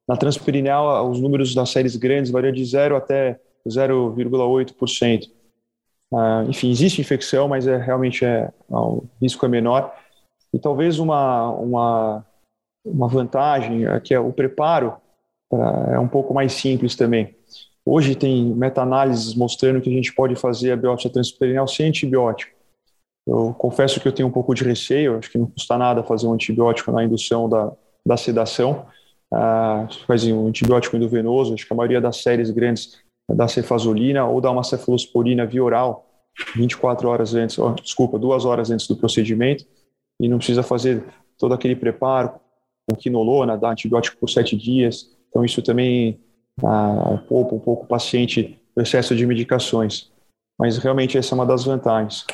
Na 0.08 0.16
transperineal, 0.16 1.08
os 1.08 1.20
números 1.20 1.54
das 1.54 1.70
séries 1.70 1.94
grandes 1.94 2.32
variam 2.32 2.52
de 2.52 2.64
0 2.64 2.96
até 2.96 3.38
0,8%. 3.68 5.30
Uh, 6.12 6.48
enfim, 6.48 6.70
existe 6.70 7.00
infecção, 7.00 7.48
mas 7.48 7.66
é 7.66 7.76
realmente 7.76 8.24
é, 8.24 8.52
o 8.68 9.04
risco 9.20 9.44
é 9.46 9.48
menor. 9.48 9.94
E 10.52 10.58
talvez 10.58 10.98
uma, 10.98 11.50
uma, 11.50 12.26
uma 12.84 13.08
vantagem 13.08 13.86
é 13.86 13.98
que 13.98 14.12
é 14.12 14.20
o 14.20 14.32
preparo 14.32 14.94
uh, 15.52 15.90
é 15.90 15.98
um 15.98 16.08
pouco 16.08 16.34
mais 16.34 16.52
simples 16.52 16.94
também. 16.94 17.34
Hoje 17.84 18.14
tem 18.14 18.44
meta-análises 18.54 19.34
mostrando 19.34 19.80
que 19.80 19.90
a 19.90 19.92
gente 19.92 20.14
pode 20.14 20.36
fazer 20.36 20.72
a 20.72 20.76
biópsia 20.76 21.10
transperineal 21.10 21.66
sem 21.66 21.88
antibiótico. 21.88 22.52
Eu 23.26 23.54
confesso 23.54 24.00
que 24.00 24.06
eu 24.06 24.12
tenho 24.12 24.28
um 24.28 24.32
pouco 24.32 24.54
de 24.54 24.64
receio, 24.64 25.18
acho 25.18 25.30
que 25.30 25.38
não 25.38 25.46
custa 25.46 25.78
nada 25.78 26.02
fazer 26.02 26.26
um 26.26 26.32
antibiótico 26.32 26.92
na 26.92 27.04
indução 27.04 27.48
da, 27.48 27.72
da 28.04 28.16
sedação, 28.16 28.86
uh, 29.32 30.06
fazer 30.06 30.32
um 30.32 30.48
antibiótico 30.48 30.96
endovenoso, 30.96 31.54
acho 31.54 31.66
que 31.66 31.72
a 31.72 31.76
maioria 31.76 32.00
das 32.00 32.16
séries 32.18 32.50
grandes 32.50 33.00
da 33.28 33.48
cefazolina 33.48 34.26
ou 34.26 34.40
dar 34.40 34.50
uma 34.50 34.62
cefalosporina 34.62 35.46
via 35.46 35.62
oral 35.62 36.08
24 36.56 37.08
horas 37.08 37.34
antes, 37.34 37.58
oh, 37.58 37.72
desculpa, 37.72 38.18
duas 38.18 38.44
horas 38.44 38.70
antes 38.70 38.86
do 38.86 38.96
procedimento 38.96 39.64
e 40.18 40.28
não 40.28 40.38
precisa 40.38 40.62
fazer 40.62 41.04
todo 41.38 41.54
aquele 41.54 41.76
preparo 41.76 42.32
com 42.88 42.96
quinolona, 42.96 43.56
dar 43.56 43.70
antibiótico 43.70 44.18
por 44.18 44.30
sete 44.30 44.56
dias. 44.56 45.10
Então 45.28 45.44
isso 45.44 45.62
também 45.62 46.20
ah, 46.64 47.22
poupa 47.28 47.54
um 47.54 47.58
pouco 47.58 47.84
o 47.84 47.86
paciente 47.88 48.58
do 48.74 48.82
excesso 48.82 49.14
de 49.14 49.26
medicações 49.26 50.12
mas 50.62 50.78
realmente 50.78 51.18
essa 51.18 51.34
é 51.34 51.36
uma 51.36 51.44
das 51.44 51.64
vantagens. 51.64 52.24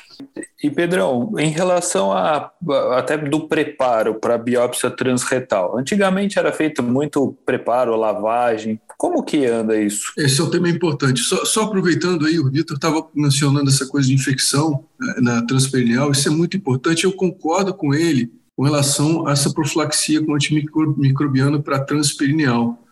E 0.63 0.69
Pedrão, 0.69 1.33
em 1.39 1.51
relação 1.51 2.11
a 2.11 2.51
até 2.97 3.17
do 3.17 3.47
preparo 3.47 4.17
para 4.17 4.37
biópsia 4.37 4.91
transretal, 4.91 5.79
antigamente 5.79 6.37
era 6.37 6.53
feito 6.53 6.83
muito 6.83 7.37
preparo, 7.47 7.95
lavagem. 7.95 8.81
Como 8.97 9.23
que 9.23 9.47
anda 9.47 9.81
isso? 9.81 10.13
Esse 10.19 10.41
é 10.41 10.45
um 10.45 10.51
tema 10.51 10.69
importante. 10.69 11.21
Só, 11.21 11.45
só 11.45 11.63
aproveitando 11.63 12.27
aí, 12.27 12.41
o 12.41 12.51
Vitor 12.51 12.77
estava 12.77 13.07
mencionando 13.15 13.71
essa 13.71 13.87
coisa 13.87 14.09
de 14.09 14.15
infecção 14.15 14.85
né, 14.99 15.15
na 15.19 15.47
transperineal, 15.47 16.11
isso 16.11 16.29
é 16.29 16.33
muito 16.33 16.57
importante. 16.57 17.05
Eu 17.05 17.13
concordo 17.13 17.73
com 17.73 17.95
ele 17.95 18.33
com 18.57 18.65
relação 18.65 19.29
a 19.29 19.33
essa 19.33 19.53
profilaxia 19.55 20.25
com 20.27 20.35
antimicrobiano 20.35 21.63
para 21.63 21.79
transperineal, 21.79 22.83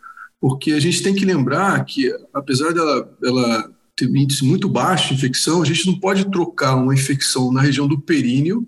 porque 0.40 0.70
a 0.70 0.78
gente 0.78 1.02
tem 1.02 1.12
que 1.12 1.24
lembrar 1.24 1.84
que, 1.84 2.08
apesar 2.32 2.72
dela, 2.72 3.10
dela 3.20 3.75
tem 3.96 4.08
um 4.08 4.16
índice 4.16 4.44
muito 4.44 4.68
baixo 4.68 5.08
de 5.08 5.14
infecção, 5.14 5.62
a 5.62 5.64
gente 5.64 5.86
não 5.86 5.98
pode 5.98 6.30
trocar 6.30 6.76
uma 6.76 6.94
infecção 6.94 7.50
na 7.50 7.62
região 7.62 7.88
do 7.88 7.98
períneo 7.98 8.66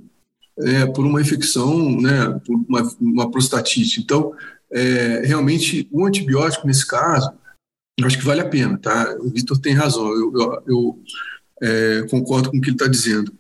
é, 0.59 0.87
por 0.87 1.05
uma 1.05 1.21
infecção, 1.21 2.01
né, 2.01 2.41
por 2.45 2.57
uma, 2.69 2.97
uma 3.01 3.31
prostatite. 3.31 4.01
Então, 4.01 4.33
é, 4.73 5.23
realmente, 5.25 5.89
o 5.93 6.05
antibiótico, 6.05 6.67
nesse 6.67 6.87
caso, 6.87 7.31
eu 7.99 8.07
acho 8.07 8.19
que 8.19 8.25
vale 8.25 8.41
a 8.41 8.49
pena, 8.49 8.79
tá? 8.79 9.17
O 9.21 9.29
Vitor 9.29 9.59
tem 9.59 9.75
razão, 9.75 10.07
eu, 10.13 10.33
eu, 10.35 10.63
eu 10.67 11.03
é, 11.61 12.07
concordo 12.11 12.51
com 12.51 12.57
o 12.57 12.61
que 12.61 12.69
ele 12.69 12.77
está 12.77 12.87
dizendo. 12.87 13.33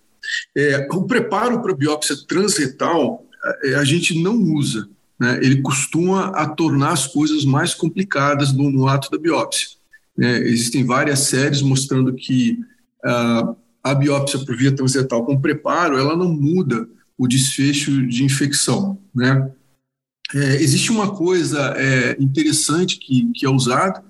É, 0.57 0.87
o 0.92 1.04
preparo 1.04 1.62
para 1.62 1.75
biópsia 1.75 2.16
transretal, 2.26 3.25
é, 3.62 3.75
a 3.75 3.85
gente 3.85 4.21
não 4.21 4.37
usa, 4.37 4.88
né? 5.18 5.38
ele 5.42 5.62
costuma 5.62 6.28
a 6.30 6.47
tornar 6.49 6.92
as 6.92 7.07
coisas 7.07 7.45
mais 7.45 7.73
complicadas 7.73 8.52
no, 8.52 8.71
no 8.71 8.88
ato 8.88 9.11
da 9.11 9.18
biópsia. 9.18 9.77
É, 10.20 10.38
existem 10.38 10.84
várias 10.84 11.20
séries 11.20 11.62
mostrando 11.62 12.12
que 12.14 12.58
uh, 13.04 13.56
a 13.82 13.94
biópsia 13.94 14.40
por 14.44 14.56
via 14.56 14.75
transetal 14.75 15.25
com 15.25 15.40
preparo, 15.40 15.98
ela 15.98 16.16
não 16.16 16.28
muda 16.28 16.88
o 17.16 17.26
desfecho 17.26 18.06
de 18.06 18.25
infecção, 18.25 18.98
né? 19.14 19.50
É, 20.34 20.56
existe 20.56 20.92
uma 20.92 21.14
coisa 21.14 21.75
é, 21.76 22.16
interessante 22.20 22.98
que, 22.98 23.30
que 23.32 23.46
é 23.46 23.48
usada, 23.48 24.04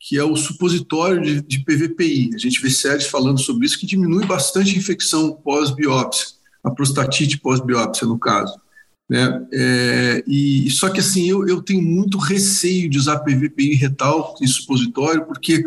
que 0.00 0.18
é 0.18 0.24
o 0.24 0.34
supositório 0.34 1.22
de, 1.22 1.40
de, 1.42 1.60
PVPI. 1.60 2.30
A 2.34 2.38
gente 2.38 2.60
vê 2.60 2.70
séries 2.70 3.06
falando 3.06 3.38
sobre 3.38 3.66
isso, 3.66 3.78
que 3.78 3.86
diminui 3.86 4.26
bastante 4.26 4.74
a 4.74 4.78
infecção 4.78 5.32
pós-biópsia, 5.32 6.28
a 6.64 6.70
prostatite 6.70 7.38
pós-biópsia, 7.38 8.06
no 8.06 8.18
caso. 8.18 8.58
Né? 9.10 9.44
É, 9.52 10.24
e 10.24 10.70
só 10.70 10.88
que 10.88 11.00
assim 11.00 11.28
eu, 11.28 11.44
eu 11.48 11.60
tenho 11.60 11.82
muito 11.82 12.16
receio 12.16 12.88
de 12.88 12.96
usar 12.96 13.18
PVPI 13.18 13.74
retal 13.74 14.36
em 14.40 14.46
supositório, 14.46 15.26
porque 15.26 15.64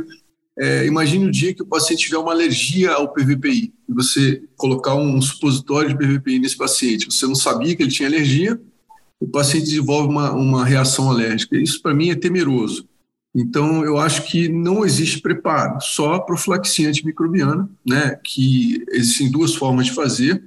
é, 0.58 0.86
imagine 0.86 1.26
o 1.26 1.32
dia 1.32 1.54
que 1.54 1.62
o 1.62 1.66
paciente 1.66 2.06
tiver 2.06 2.18
uma 2.18 2.32
alergia 2.32 2.94
ao 2.94 3.12
PVPI 3.12 3.74
e 3.90 3.94
você 3.94 4.42
colocar 4.56 4.96
um 4.96 5.22
supositório 5.22 5.90
de 5.90 5.98
PVPI 5.98 6.40
nesse 6.40 6.56
paciente. 6.56 7.08
Você 7.12 7.28
não 7.28 7.36
sabia 7.36 7.76
que 7.76 7.84
ele 7.84 7.92
tinha 7.92 8.08
alergia, 8.08 8.58
o 9.20 9.28
paciente 9.28 9.66
desenvolve 9.66 10.08
uma, 10.08 10.32
uma 10.32 10.66
reação 10.66 11.12
alérgica. 11.12 11.58
Isso 11.58 11.82
para 11.82 11.94
mim 11.94 12.12
é 12.12 12.16
temeroso. 12.16 12.88
Então, 13.36 13.84
eu 13.84 13.98
acho 13.98 14.24
que 14.30 14.48
não 14.48 14.86
existe 14.86 15.20
preparo, 15.20 15.82
só 15.82 16.20
profilaxia 16.20 16.88
antimicrobiana, 16.88 17.68
né, 17.86 18.18
que 18.24 18.86
existem 18.92 19.30
duas 19.30 19.56
formas 19.56 19.88
de 19.88 19.92
fazer. 19.92 20.44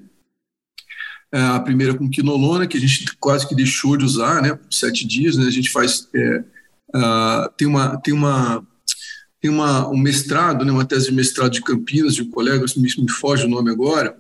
É, 1.36 1.38
a 1.38 1.60
primeira 1.60 1.92
com 1.92 2.08
quinolona, 2.08 2.66
que 2.66 2.78
a 2.78 2.80
gente 2.80 3.14
quase 3.18 3.46
que 3.46 3.54
deixou 3.54 3.94
de 3.94 4.06
usar, 4.06 4.40
né, 4.40 4.54
por 4.54 4.72
sete 4.72 5.06
dias, 5.06 5.36
né, 5.36 5.44
a 5.44 5.50
gente 5.50 5.68
faz, 5.68 6.08
é, 6.14 6.38
uh, 6.94 7.50
tem 7.58 7.68
uma, 7.68 8.00
tem 8.00 8.14
uma, 8.14 8.66
tem 9.38 9.50
uma, 9.50 9.86
um 9.86 9.98
mestrado, 9.98 10.64
né, 10.64 10.72
uma 10.72 10.86
tese 10.86 11.10
de 11.10 11.14
mestrado 11.14 11.52
de 11.52 11.60
Campinas, 11.60 12.14
de 12.14 12.22
um 12.22 12.30
colega, 12.30 12.64
me, 12.78 12.88
me 13.04 13.10
foge 13.10 13.44
o 13.44 13.50
nome 13.50 13.70
agora, 13.70 14.16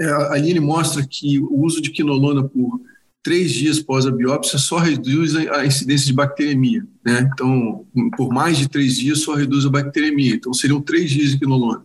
é, 0.00 0.06
ali 0.30 0.50
ele 0.50 0.60
mostra 0.60 1.04
que 1.04 1.40
o 1.40 1.64
uso 1.64 1.82
de 1.82 1.90
quinolona 1.90 2.44
por 2.44 2.80
três 3.20 3.50
dias 3.50 3.80
pós 3.80 4.06
a 4.06 4.12
biópsia 4.12 4.56
só 4.56 4.78
reduz 4.78 5.34
a 5.34 5.66
incidência 5.66 6.06
de 6.06 6.12
bacteremia, 6.12 6.86
né? 7.04 7.28
Então, 7.32 7.84
por 8.16 8.32
mais 8.32 8.56
de 8.56 8.68
três 8.68 8.98
dias 8.98 9.18
só 9.20 9.34
reduz 9.34 9.66
a 9.66 9.70
bacteremia. 9.70 10.36
Então, 10.36 10.54
seriam 10.54 10.80
três 10.80 11.10
dias 11.10 11.30
de 11.30 11.38
quinolona. 11.40 11.84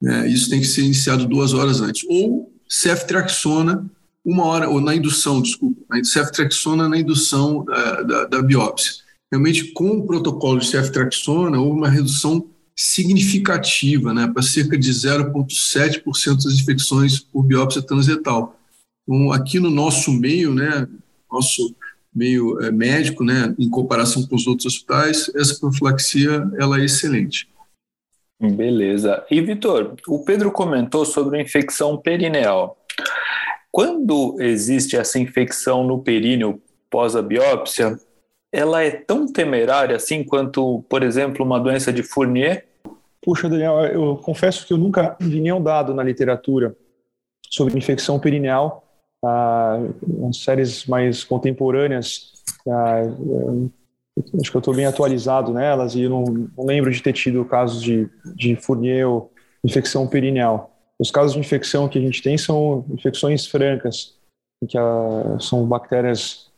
Né? 0.00 0.28
Isso 0.28 0.48
tem 0.50 0.58
que 0.58 0.66
ser 0.66 0.82
iniciado 0.82 1.28
duas 1.28 1.52
horas 1.52 1.80
antes. 1.80 2.04
Ou 2.08 2.49
ceftriaxona 2.70 3.90
uma 4.24 4.44
hora, 4.44 4.68
ou 4.68 4.80
na 4.80 4.94
indução, 4.94 5.40
desculpa, 5.40 5.82
ceftriaxona 6.04 6.88
na 6.88 6.98
indução 6.98 7.64
da, 7.64 8.02
da, 8.02 8.24
da 8.26 8.42
biópsia. 8.42 9.02
Realmente, 9.32 9.72
com 9.72 9.98
o 9.98 10.06
protocolo 10.06 10.58
de 10.58 10.66
ceftriaxona, 10.66 11.58
houve 11.58 11.78
uma 11.78 11.88
redução 11.88 12.46
significativa, 12.76 14.14
né, 14.14 14.26
para 14.26 14.42
cerca 14.42 14.76
de 14.78 14.90
0,7% 14.90 16.44
das 16.44 16.54
infecções 16.54 17.18
por 17.18 17.42
biópsia 17.42 17.82
transretal. 17.82 18.58
Então, 19.02 19.32
aqui 19.32 19.58
no 19.58 19.70
nosso 19.70 20.12
meio, 20.12 20.54
né, 20.54 20.86
nosso 21.30 21.74
meio 22.14 22.60
é, 22.60 22.72
médico, 22.72 23.22
né, 23.22 23.54
em 23.58 23.68
comparação 23.68 24.26
com 24.26 24.34
os 24.34 24.46
outros 24.46 24.66
hospitais, 24.66 25.30
essa 25.34 25.58
profilaxia 25.58 26.50
ela 26.58 26.80
é 26.80 26.84
excelente. 26.84 27.48
Beleza. 28.40 29.24
E 29.30 29.40
Vitor, 29.42 29.94
o 30.08 30.24
Pedro 30.24 30.50
comentou 30.50 31.04
sobre 31.04 31.40
infecção 31.40 31.98
perineal. 31.98 32.78
Quando 33.70 34.36
existe 34.40 34.96
essa 34.96 35.18
infecção 35.18 35.84
no 35.84 36.02
períneo 36.02 36.60
pós 36.88 37.14
a 37.14 37.22
biópsia, 37.22 37.98
ela 38.52 38.82
é 38.82 38.90
tão 38.90 39.30
temerária 39.30 39.94
assim 39.94 40.24
quanto, 40.24 40.82
por 40.88 41.02
exemplo, 41.02 41.44
uma 41.44 41.60
doença 41.60 41.92
de 41.92 42.02
Fournier? 42.02 42.66
Puxa, 43.22 43.48
Daniel, 43.48 43.84
eu 43.86 44.16
confesso 44.16 44.66
que 44.66 44.72
eu 44.72 44.78
nunca 44.78 45.16
vi 45.20 45.40
nenhum 45.40 45.62
dado 45.62 45.94
na 45.94 46.02
literatura 46.02 46.74
sobre 47.48 47.76
infecção 47.78 48.18
perineal. 48.18 48.84
Ah, 49.22 49.78
séries 50.32 50.86
mais 50.86 51.22
contemporâneas 51.22 52.32
ah, 52.66 53.02
acho 54.40 54.50
que 54.50 54.56
eu 54.56 54.60
estou 54.60 54.74
bem 54.74 54.86
atualizado 54.86 55.52
nelas 55.52 55.94
e 55.94 56.08
não, 56.08 56.24
não, 56.24 56.64
lembro 56.64 56.90
de 56.90 57.02
ter 57.02 57.12
tido 57.12 57.44
casos 57.44 57.82
de, 57.82 58.08
de 58.34 58.56
Fournier 58.56 59.08
ou 59.08 59.32
infecção 59.64 60.06
perineal. 60.06 60.76
Os 60.98 61.10
casos 61.10 61.32
de 61.32 61.38
infecção 61.38 61.88
que 61.88 61.98
a 61.98 62.00
gente 62.00 62.22
tem 62.22 62.36
são 62.36 62.84
infecções 62.90 63.46
francas, 63.46 64.14
que 64.68 64.76
a, 64.76 65.38
são 65.40 65.66
bactérias 65.66 66.50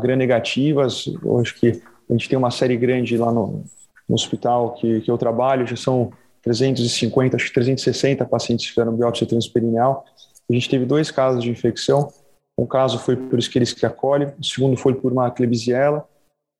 gram-negativas. 0.00 1.06
Eu 1.22 1.38
acho 1.40 1.58
que 1.58 1.80
a 2.08 2.12
gente 2.12 2.28
tem 2.28 2.38
uma 2.38 2.50
série 2.50 2.76
grande 2.76 3.16
lá 3.16 3.32
no, 3.32 3.64
no 4.08 4.14
hospital 4.14 4.74
que, 4.74 5.00
que 5.00 5.10
eu 5.10 5.18
trabalho, 5.18 5.66
já 5.66 5.76
são 5.76 6.10
350, 6.42 7.36
acho 7.36 7.46
que 7.46 7.52
360 7.54 8.24
pacientes 8.24 8.66
que 8.66 8.72
fizeram 8.72 8.96
biópsia 8.96 9.26
transperineal. 9.26 10.04
A 10.48 10.52
gente 10.52 10.68
teve 10.68 10.86
dois 10.86 11.10
casos 11.10 11.42
de 11.42 11.50
infecção. 11.50 12.12
Um 12.56 12.66
caso 12.66 12.98
foi 12.98 13.16
por 13.16 13.38
Escherichia 13.38 13.90
coli, 13.90 14.26
o 14.38 14.44
segundo 14.44 14.76
foi 14.76 14.94
por 14.94 15.12
uma 15.12 15.30
Klebsiella 15.30 16.04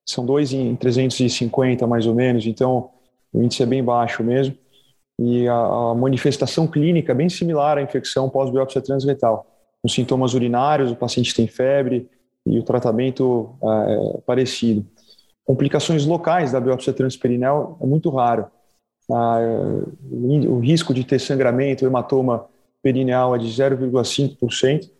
são 0.08 0.24
dois 0.24 0.52
em 0.52 0.74
350 0.74 1.86
mais 1.86 2.06
ou 2.06 2.14
menos, 2.14 2.46
então 2.46 2.90
o 3.32 3.42
índice 3.42 3.62
é 3.62 3.66
bem 3.66 3.84
baixo 3.84 4.24
mesmo. 4.24 4.56
E 5.20 5.46
a, 5.48 5.54
a 5.54 5.94
manifestação 5.94 6.66
clínica 6.66 7.12
é 7.12 7.14
bem 7.14 7.28
similar 7.28 7.76
à 7.76 7.82
infecção 7.82 8.30
pós-biópsia 8.30 8.80
transretal. 8.80 9.46
Os 9.82 9.92
sintomas 9.92 10.32
urinários, 10.32 10.90
o 10.90 10.96
paciente 10.96 11.34
tem 11.34 11.46
febre 11.46 12.08
e 12.46 12.58
o 12.58 12.62
tratamento 12.62 13.50
é 13.62 14.20
parecido. 14.26 14.86
Complicações 15.44 16.06
locais 16.06 16.52
da 16.52 16.60
biópsia 16.60 16.92
transperineal 16.92 17.78
é 17.80 17.86
muito 17.86 18.10
raro. 18.10 18.46
Ah, 19.10 19.40
o 20.10 20.58
risco 20.58 20.94
de 20.94 21.04
ter 21.04 21.18
sangramento, 21.18 21.84
hematoma 21.84 22.46
perineal 22.82 23.34
é 23.34 23.38
de 23.38 23.48
0,5%. 23.48 24.90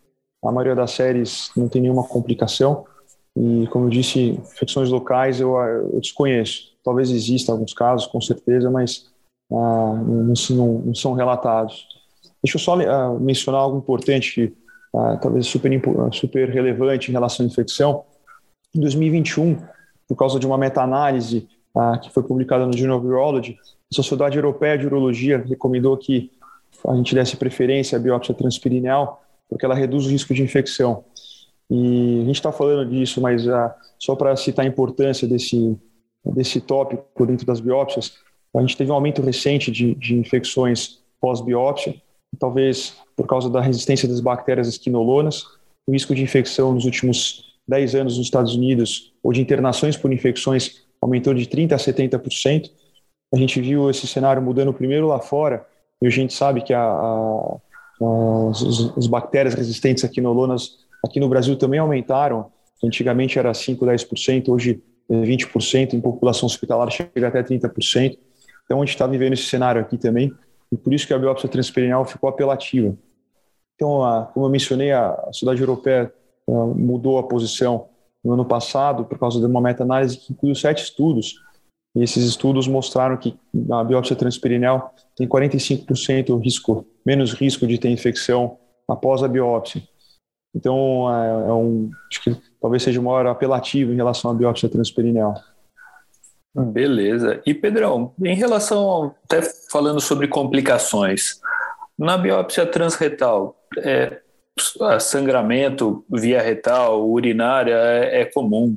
A 0.44 0.52
maioria 0.52 0.74
das 0.74 0.92
séries 0.92 1.50
não 1.56 1.68
tem 1.68 1.82
nenhuma 1.82 2.06
complicação. 2.06 2.84
E, 3.38 3.68
como 3.68 3.87
eu 3.87 3.90
disse, 3.90 4.30
infecções 4.30 4.88
locais 4.88 5.40
eu, 5.40 5.57
eu 5.57 6.00
desconheço. 6.00 6.73
talvez 6.83 7.11
exista 7.11 7.52
alguns 7.52 7.73
casos, 7.73 8.07
com 8.07 8.21
certeza, 8.21 8.68
mas 8.68 9.07
ah, 9.52 9.95
não, 10.04 10.35
não, 10.50 10.73
não, 10.87 10.95
são 10.95 11.12
relatados. 11.12 11.87
Deixa 12.42 12.57
eu 12.57 12.61
só 12.61 12.80
ah, 12.80 13.16
mencionar 13.21 13.61
algo 13.61 13.78
importante, 13.78 14.35
que, 14.35 14.54
ah, 14.95 15.16
talvez 15.18 15.47
super, 15.47 15.71
super 16.12 16.50
relevante 16.50 17.11
em 17.11 17.12
relação 17.12 17.47
à 17.47 17.49
infecção. 17.49 18.04
Em 18.75 18.80
2021, 18.80 19.57
por 20.09 20.16
causa 20.16 20.40
de 20.40 20.47
uma 20.47 20.59
meta-análise 20.59 21.49
ah, 21.76 21.97
que 21.97 22.11
foi 22.11 22.25
publicada 22.25 22.66
no 22.66 22.76
Journal 22.76 22.99
of 22.99 23.07
Urology, 23.07 23.57
a 23.90 23.95
Sociedade 23.95 24.37
Europeia 24.37 24.76
de 24.76 24.87
Urologia 24.87 25.38
recomendou 25.38 25.97
que 25.97 26.33
a 26.87 26.95
gente 26.97 27.14
desse 27.14 27.37
preferência 27.37 27.97
à 27.97 28.00
biópsia 28.00 28.35
transperineal, 28.35 29.23
porque 29.49 29.64
ela 29.64 29.75
reduz 29.75 30.07
o 30.07 30.11
risco 30.11 30.35
de 30.35 30.42
infecção. 30.42 31.04
E 31.70 32.20
a 32.22 32.25
gente 32.25 32.37
está 32.37 32.50
falando 32.50 32.88
disso, 32.88 33.20
mas 33.20 33.46
ah, 33.46 33.75
só 33.98 34.14
para 34.16 34.34
citar 34.37 34.64
a 34.64 34.68
importância 34.68 35.28
desse, 35.28 35.76
desse 36.25 36.60
tópico 36.60 37.26
dentro 37.26 37.46
das 37.46 37.60
biópsias, 37.60 38.14
a 38.56 38.60
gente 38.60 38.76
teve 38.76 38.90
um 38.90 38.94
aumento 38.94 39.22
recente 39.22 39.70
de, 39.70 39.94
de 39.94 40.14
infecções 40.16 41.00
pós-biópsia, 41.20 41.94
talvez 42.38 42.96
por 43.16 43.26
causa 43.26 43.50
da 43.50 43.60
resistência 43.60 44.08
das 44.08 44.20
bactérias 44.20 44.68
esquinolonas. 44.68 45.44
O 45.87 45.92
risco 45.92 46.14
de 46.14 46.22
infecção 46.22 46.72
nos 46.72 46.84
últimos 46.84 47.48
10 47.66 47.94
anos 47.94 48.16
nos 48.16 48.26
Estados 48.26 48.54
Unidos, 48.54 49.12
ou 49.22 49.32
de 49.32 49.40
internações 49.40 49.96
por 49.96 50.12
infecções, 50.12 50.82
aumentou 51.00 51.34
de 51.34 51.46
30% 51.46 51.72
a 51.72 51.76
70%. 51.76 52.70
A 53.32 53.37
gente 53.37 53.60
viu 53.60 53.90
esse 53.90 54.06
cenário 54.06 54.40
mudando 54.42 54.72
primeiro 54.72 55.06
lá 55.06 55.20
fora, 55.20 55.66
e 56.00 56.06
a 56.06 56.10
gente 56.10 56.32
sabe 56.32 56.62
que 56.62 56.72
a, 56.72 56.82
a, 56.82 57.56
as, 58.50 58.62
as, 58.96 59.06
bactérias 59.06 59.54
resistentes 59.54 60.04
a 60.04 60.08
quinolonas 60.08 60.78
aqui 61.05 61.21
no 61.21 61.28
Brasil 61.28 61.57
também 61.57 61.81
aumentaram. 61.81 62.50
Antigamente 62.83 63.38
era 63.38 63.52
5%, 63.52 63.78
10%, 63.78 64.49
hoje 64.49 64.83
20%, 65.11 65.95
em 65.95 66.00
população 66.00 66.47
hospitalar 66.47 66.90
chega 66.90 67.28
até 67.28 67.43
30%. 67.43 68.19
Então 68.64 68.83
a 68.83 68.85
gente 68.85 68.95
está 68.95 69.07
vivendo 69.07 69.33
esse 69.33 69.45
cenário 69.45 69.81
aqui 69.81 69.97
também, 69.97 70.33
e 70.71 70.76
por 70.76 70.93
isso 70.93 71.07
que 71.07 71.14
a 71.14 71.19
biópsia 71.19 71.49
transperineal 71.49 72.05
ficou 72.05 72.28
apelativa. 72.28 72.95
Então, 73.75 74.05
a, 74.05 74.26
como 74.26 74.47
eu 74.47 74.50
mencionei, 74.50 74.93
a, 74.93 75.11
a 75.12 75.33
Sociedade 75.33 75.61
Europeia 75.61 76.12
a, 76.47 76.52
mudou 76.52 77.19
a 77.19 77.23
posição 77.23 77.88
no 78.23 78.33
ano 78.33 78.45
passado 78.45 79.05
por 79.05 79.19
causa 79.19 79.38
de 79.38 79.47
uma 79.47 79.61
meta-análise 79.61 80.19
que 80.19 80.33
incluiu 80.33 80.55
sete 80.55 80.83
estudos, 80.83 81.37
e 81.97 82.02
esses 82.02 82.25
estudos 82.25 82.69
mostraram 82.69 83.17
que 83.17 83.35
a 83.71 83.83
biópsia 83.83 84.14
transperineal 84.14 84.95
tem 85.17 85.26
45% 85.26 86.38
risco, 86.43 86.87
menos 87.07 87.33
risco 87.33 87.67
de 87.67 87.78
ter 87.78 87.88
infecção 87.88 88.59
após 88.87 89.23
a 89.23 89.28
biópsia. 89.28 89.83
Então, 90.58 91.08
é, 91.14 91.48
é 91.48 91.52
um, 91.52 91.88
acho 92.10 92.20
que 92.20 92.36
talvez 92.60 92.82
seja 92.82 93.00
o 93.00 93.04
maior 93.04 93.26
apelativo 93.28 93.92
em 93.92 93.96
relação 93.96 94.28
à 94.28 94.34
biópsia 94.34 94.68
transperineal. 94.68 95.34
Beleza. 96.52 97.40
E 97.46 97.54
Pedrão, 97.54 98.12
em 98.20 98.34
relação, 98.34 99.14
até 99.24 99.40
falando 99.70 100.00
sobre 100.00 100.26
complicações, 100.26 101.40
na 101.96 102.18
biópsia 102.18 102.66
transretal, 102.66 103.56
é, 103.78 104.20
sangramento 104.98 106.04
via 106.10 106.42
retal, 106.42 107.08
urinária 107.08 107.76
é, 107.76 108.22
é 108.22 108.24
comum, 108.24 108.76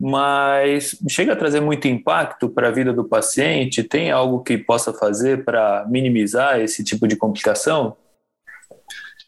mas 0.00 0.96
chega 1.08 1.34
a 1.34 1.36
trazer 1.36 1.60
muito 1.60 1.86
impacto 1.86 2.48
para 2.48 2.68
a 2.68 2.72
vida 2.72 2.92
do 2.92 3.04
paciente? 3.04 3.84
Tem 3.84 4.10
algo 4.10 4.42
que 4.42 4.58
possa 4.58 4.92
fazer 4.92 5.44
para 5.44 5.86
minimizar 5.88 6.58
esse 6.58 6.82
tipo 6.82 7.06
de 7.06 7.14
complicação? 7.14 7.96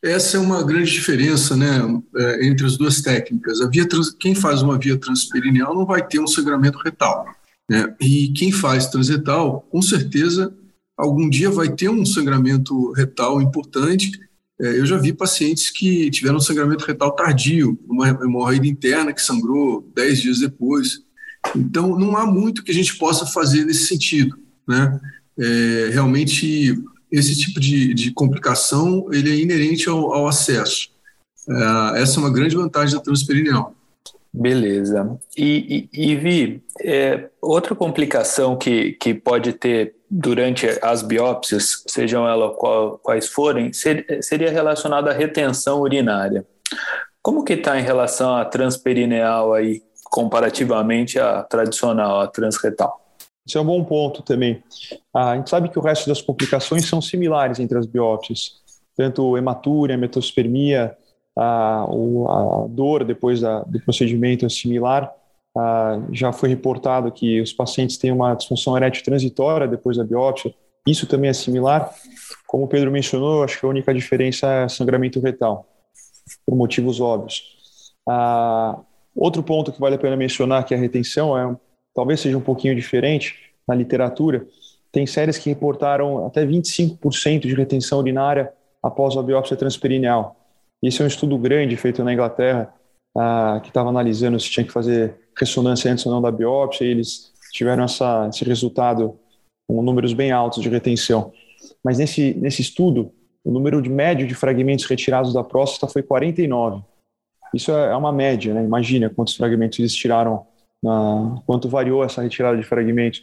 Essa 0.03 0.37
é 0.37 0.41
uma 0.41 0.63
grande 0.63 0.93
diferença 0.93 1.57
né, 1.57 1.81
é, 2.17 2.47
entre 2.47 2.67
as 2.67 2.77
duas 2.77 3.01
técnicas. 3.01 3.61
A 3.61 3.69
via 3.69 3.89
trans, 3.89 4.11
quem 4.11 4.35
faz 4.35 4.63
uma 4.63 4.79
via 4.79 4.97
transperineal 4.97 5.75
não 5.75 5.87
vai 5.87 6.07
ter 6.07 6.19
um 6.19 6.27
sangramento 6.27 6.79
retal. 6.79 7.25
Né? 7.69 7.95
E 8.01 8.33
quem 8.33 8.53
faz 8.53 8.87
transretal, 8.87 9.63
com 9.71 9.83
certeza, 9.83 10.55
algum 10.97 11.29
dia 11.29 11.51
vai 11.51 11.69
ter 11.69 11.89
um 11.89 12.07
sangramento 12.07 12.93
retal 12.93 13.41
importante. 13.43 14.11
É, 14.61 14.79
eu 14.79 14.87
já 14.87 14.97
vi 14.97 15.13
pacientes 15.13 15.71
que 15.71 16.11
tiveram 16.11 16.37
um 16.37 16.41
sangramento 16.41 16.85
retal 16.85 17.13
tardio, 17.13 17.79
uma 17.89 18.09
hemorroida 18.09 18.67
interna 18.67 19.13
que 19.13 19.21
sangrou 19.21 19.91
10 19.95 20.21
dias 20.21 20.39
depois. 20.39 21.01
Então, 21.55 21.99
não 21.99 22.17
há 22.17 22.27
muito 22.27 22.63
que 22.63 22.71
a 22.71 22.75
gente 22.75 22.97
possa 22.97 23.27
fazer 23.27 23.65
nesse 23.65 23.87
sentido. 23.87 24.39
Né? 24.67 25.01
É, 25.39 25.91
realmente, 25.93 26.83
esse 27.11 27.37
tipo 27.37 27.61
de, 27.61 27.95
de, 27.95 28.11
complicação 28.13 29.07
ele 29.13 29.31
é 29.31 29.43
inerente 29.43 29.89
ao, 29.89 30.13
ao 30.13 30.29
acesso. 30.29 30.91
É, 31.49 32.03
essa 32.03 32.19
é 32.19 32.21
uma 32.21 32.33
grande 32.33 32.57
vantagem 32.57 32.97
da 32.97 33.03
transperineal. 33.03 33.75
Beleza. 34.33 35.19
E, 35.37 35.89
e, 35.93 36.11
e 36.11 36.17
Vi, 36.17 36.63
é, 36.81 37.31
outra 37.41 37.75
complicação 37.75 38.57
que, 38.57 38.93
que 38.93 39.15
pode 39.15 39.55
ter 39.55 39.95
durante 40.11 40.67
as 40.83 41.03
biópsias, 41.03 41.83
sejam 41.87 42.29
elas 42.29 42.55
qual, 42.57 42.99
quais 42.99 43.29
forem, 43.29 43.73
ser, 43.73 44.07
seria 44.23 44.51
relacionada 44.51 45.11
à 45.11 45.15
retenção 45.15 45.81
urinária. 45.81 46.47
Como 47.23 47.45
que 47.45 47.55
está 47.55 47.79
em 47.81 47.83
relação 47.83 48.37
à 48.37 48.45
transperineal 48.45 49.55
aí, 49.55 49.83
comparativamente 50.05 51.19
à 51.19 51.43
tradicional, 51.43 52.21
à 52.21 52.27
transretal? 52.27 53.06
Isso 53.47 53.59
é 53.59 53.61
um 53.61 53.65
bom 53.65 53.85
ponto 53.85 54.23
também. 54.23 54.63
Ah, 55.15 55.31
a 55.31 55.37
gente 55.37 55.49
sabe 55.49 55.69
que 55.69 55.79
o 55.79 55.83
resto 55.83 56.09
das 56.09 56.21
complicações 56.21 56.87
são 56.89 57.01
similares 57.01 57.61
entre 57.61 57.79
as 57.79 57.87
biópsias, 57.87 58.57
tanto 58.97 59.37
hematúria, 59.37 59.97
metospermia, 59.97 60.97
a, 61.37 61.83
a 61.85 62.67
dor 62.69 63.05
depois 63.05 63.41
da, 63.41 63.61
do 63.61 63.79
procedimento 63.81 64.47
é 64.47 64.49
similar. 64.49 65.13
já 66.13 66.33
foi 66.33 66.49
reportado 66.49 67.13
que 67.13 67.41
os 67.41 67.53
pacientes 67.53 67.99
têm 67.99 68.11
uma 68.11 68.35
disfunção 68.35 68.77
erétil 68.77 69.05
transitória 69.05 69.69
depois 69.69 69.97
da 69.97 70.05
biópsia. 70.05 70.55
Isso 70.87 71.07
também 71.07 71.31
é 71.31 71.33
similar. 71.33 71.93
Como 72.47 72.65
o 72.65 72.69
Pedro 72.69 72.91
mencionou, 72.91 73.43
acho 73.45 73.61
que 73.61 73.67
a 73.67 73.69
única 73.69 73.93
diferença 73.93 74.47
é 74.47 74.69
sangramento 74.69 75.21
retal, 75.21 75.67
por 76.45 76.57
motivos 76.57 77.01
óbvios. 77.01 77.43
outro 79.15 79.43
ponto 79.43 79.73
que 79.73 79.81
vale 79.81 79.97
a 79.97 79.99
pena 79.99 80.17
mencionar, 80.17 80.65
que 80.65 80.73
é 80.73 80.77
a 80.77 80.81
retenção, 80.81 81.37
é, 81.37 81.57
talvez 81.97 82.21
seja 82.21 82.37
um 82.37 82.43
pouquinho 82.43 82.77
diferente 82.77 83.35
na 83.67 83.75
literatura. 83.75 84.47
Tem 84.93 85.07
séries 85.07 85.39
que 85.39 85.49
reportaram 85.49 86.27
até 86.27 86.47
25% 86.47 87.41
de 87.41 87.55
retenção 87.55 87.99
urinária 87.99 88.53
após 88.83 89.17
a 89.17 89.23
biópsia 89.23 89.57
transperineal. 89.57 90.37
Esse 90.83 91.01
é 91.01 91.05
um 91.05 91.09
estudo 91.09 91.37
grande 91.39 91.77
feito 91.77 92.05
na 92.05 92.13
Inglaterra, 92.13 92.73
ah, 93.17 93.59
que 93.63 93.69
estava 93.69 93.89
analisando 93.89 94.39
se 94.39 94.51
tinha 94.51 94.65
que 94.65 94.73
fazer 94.73 95.17
ressonância 95.37 95.91
antes 95.91 96.05
ou 96.07 96.13
não 96.13 96.21
da 96.21 96.31
biópsia, 96.31 96.85
e 96.85 96.89
eles 96.89 97.33
tiveram 97.53 97.85
essa, 97.85 98.29
esse 98.29 98.45
resultado 98.45 99.19
com 99.67 99.83
números 99.83 100.13
bem 100.13 100.31
altos 100.31 100.63
de 100.63 100.69
retenção. 100.69 101.33
Mas 101.83 101.99
nesse, 101.99 102.35
nesse 102.35 102.61
estudo, 102.61 103.11
o 103.45 103.51
número 103.51 103.81
de 103.81 103.89
médio 103.89 104.27
de 104.27 104.35
fragmentos 104.35 104.85
retirados 104.85 105.33
da 105.33 105.43
próstata 105.43 105.91
foi 105.91 106.03
49. 106.03 106.83
Isso 107.55 107.73
é, 107.73 107.93
é 107.93 107.97
uma 107.97 108.13
média, 108.13 108.53
né? 108.53 108.63
Imagina 108.63 109.09
quantos 109.09 109.35
fragmentos 109.35 109.79
eles 109.79 109.95
tiraram, 109.95 110.47
na, 110.87 111.43
quanto 111.45 111.69
variou 111.69 112.05
essa 112.05 112.23
retirada 112.23 112.57
de 112.57 112.63
fragmentos. 112.63 113.23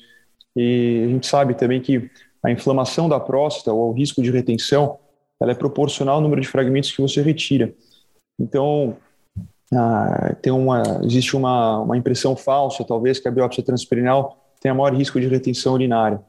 E 0.55 1.03
a 1.05 1.07
gente 1.07 1.25
sabe 1.27 1.53
também 1.53 1.81
que 1.81 2.09
a 2.43 2.51
inflamação 2.51 3.07
da 3.07 3.19
próstata 3.19 3.73
ou 3.73 3.89
o 3.89 3.93
risco 3.93 4.21
de 4.21 4.29
retenção 4.29 4.99
ela 5.41 5.51
é 5.51 5.55
proporcional 5.55 6.15
ao 6.15 6.21
número 6.21 6.41
de 6.41 6.47
fragmentos 6.47 6.91
que 6.91 7.01
você 7.01 7.21
retira. 7.21 7.73
Então, 8.39 8.95
ah, 9.73 10.35
tem 10.41 10.53
uma, 10.53 10.83
existe 11.03 11.35
uma, 11.35 11.79
uma 11.79 11.97
impressão 11.97 12.35
falsa, 12.35 12.83
talvez, 12.83 13.19
que 13.19 13.27
a 13.27 13.31
biópsia 13.31 13.63
transperineal 13.63 14.37
tenha 14.61 14.73
maior 14.73 14.93
risco 14.93 15.19
de 15.19 15.27
retenção 15.27 15.73
urinária. 15.73 16.21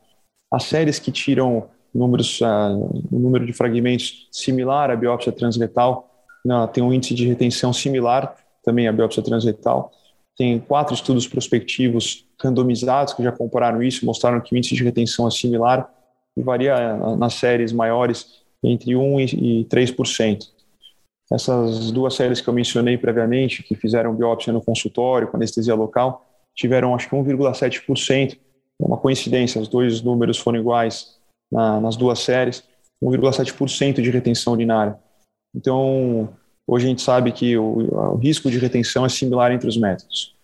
As 0.53 0.65
séries 0.65 0.99
que 0.99 1.13
tiram 1.13 1.69
números, 1.95 2.41
ah, 2.43 2.71
um 3.13 3.19
número 3.19 3.47
de 3.47 3.53
fragmentos 3.53 4.29
similar 4.33 4.91
à 4.91 4.97
biópsia 4.97 5.31
transretal 5.31 6.11
não, 6.45 6.67
tem 6.67 6.85
um 6.85 6.93
índice 6.93 7.15
de 7.15 7.27
retenção 7.27 7.73
similar 7.73 8.37
também 8.63 8.87
à 8.87 8.93
biópsia 8.93 9.23
transretal. 9.23 9.91
Tem 10.37 10.59
quatro 10.59 10.95
estudos 10.95 11.27
prospectivos 11.29 12.27
randomizados 12.43 13.15
que 13.15 13.23
já 13.23 13.31
compararam 13.31 13.83
isso, 13.83 14.05
mostraram 14.05 14.41
que 14.41 14.55
o 14.55 14.59
índice 14.59 14.75
de 14.75 14.83
retenção 14.83 15.29
é 15.29 15.31
similar 15.31 15.89
e 16.37 16.43
varia 16.43 16.75
ah, 16.75 17.17
nas 17.17 17.35
séries 17.35 17.73
maiores 17.73 18.43
entre 18.63 18.93
1% 18.93 19.33
e 19.35 19.65
3%. 19.67 20.55
Essas 21.33 21.91
duas 21.91 22.15
séries 22.15 22.41
que 22.41 22.49
eu 22.49 22.55
mencionei 22.55 22.99
previamente, 22.99 23.63
que 23.63 23.75
fizeram 23.75 24.15
biópsia 24.15 24.53
no 24.53 24.63
consultório 24.63 25.29
com 25.29 25.37
anestesia 25.37 25.75
local, 25.75 26.27
tiveram 26.55 26.95
acho 26.95 27.09
que 27.09 27.17
1,7%. 27.17 28.39
É 28.81 28.85
uma 28.85 28.97
coincidência, 28.97 29.61
os 29.61 29.69
dois 29.69 30.03
números 30.03 30.39
foram 30.39 30.59
iguais 30.59 31.17
na, 31.51 31.81
nas 31.81 31.97
duas 31.97 32.19
séries, 32.19 32.65
1,7% 33.03 34.03
de 34.03 34.11
retenção 34.11 34.53
urinária. 34.53 34.99
Então, 35.55 36.29
hoje 36.67 36.87
a 36.87 36.89
gente 36.89 37.03
sabe 37.03 37.33
que 37.33 37.57
o, 37.57 37.89
o 37.93 38.17
risco 38.17 38.51
de 38.51 38.59
retenção 38.59 39.05
é 39.05 39.09
similar 39.09 39.53
entre 39.53 39.69
os 39.69 39.77
métodos. 39.77 40.35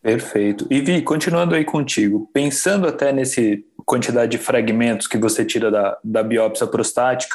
Perfeito. 0.00 0.66
E 0.70 0.80
Vi, 0.80 1.02
continuando 1.02 1.54
aí 1.54 1.64
contigo, 1.64 2.30
pensando 2.32 2.86
até 2.86 3.12
nesse 3.12 3.64
quantidade 3.84 4.30
de 4.30 4.38
fragmentos 4.38 5.06
que 5.06 5.18
você 5.18 5.44
tira 5.44 5.70
da, 5.70 5.98
da 6.04 6.22
biópsia 6.22 6.66
prostática, 6.66 7.34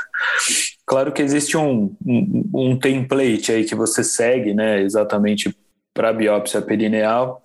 claro 0.86 1.12
que 1.12 1.22
existe 1.22 1.58
um, 1.58 1.96
um, 2.06 2.50
um 2.54 2.80
template 2.80 3.52
aí 3.52 3.66
que 3.66 3.76
você 3.76 4.04
segue, 4.04 4.54
né, 4.54 4.82
exatamente 4.82 5.56
para 5.94 6.10
a 6.10 6.14
biópsia 6.14 6.62
perineal. 6.62 7.42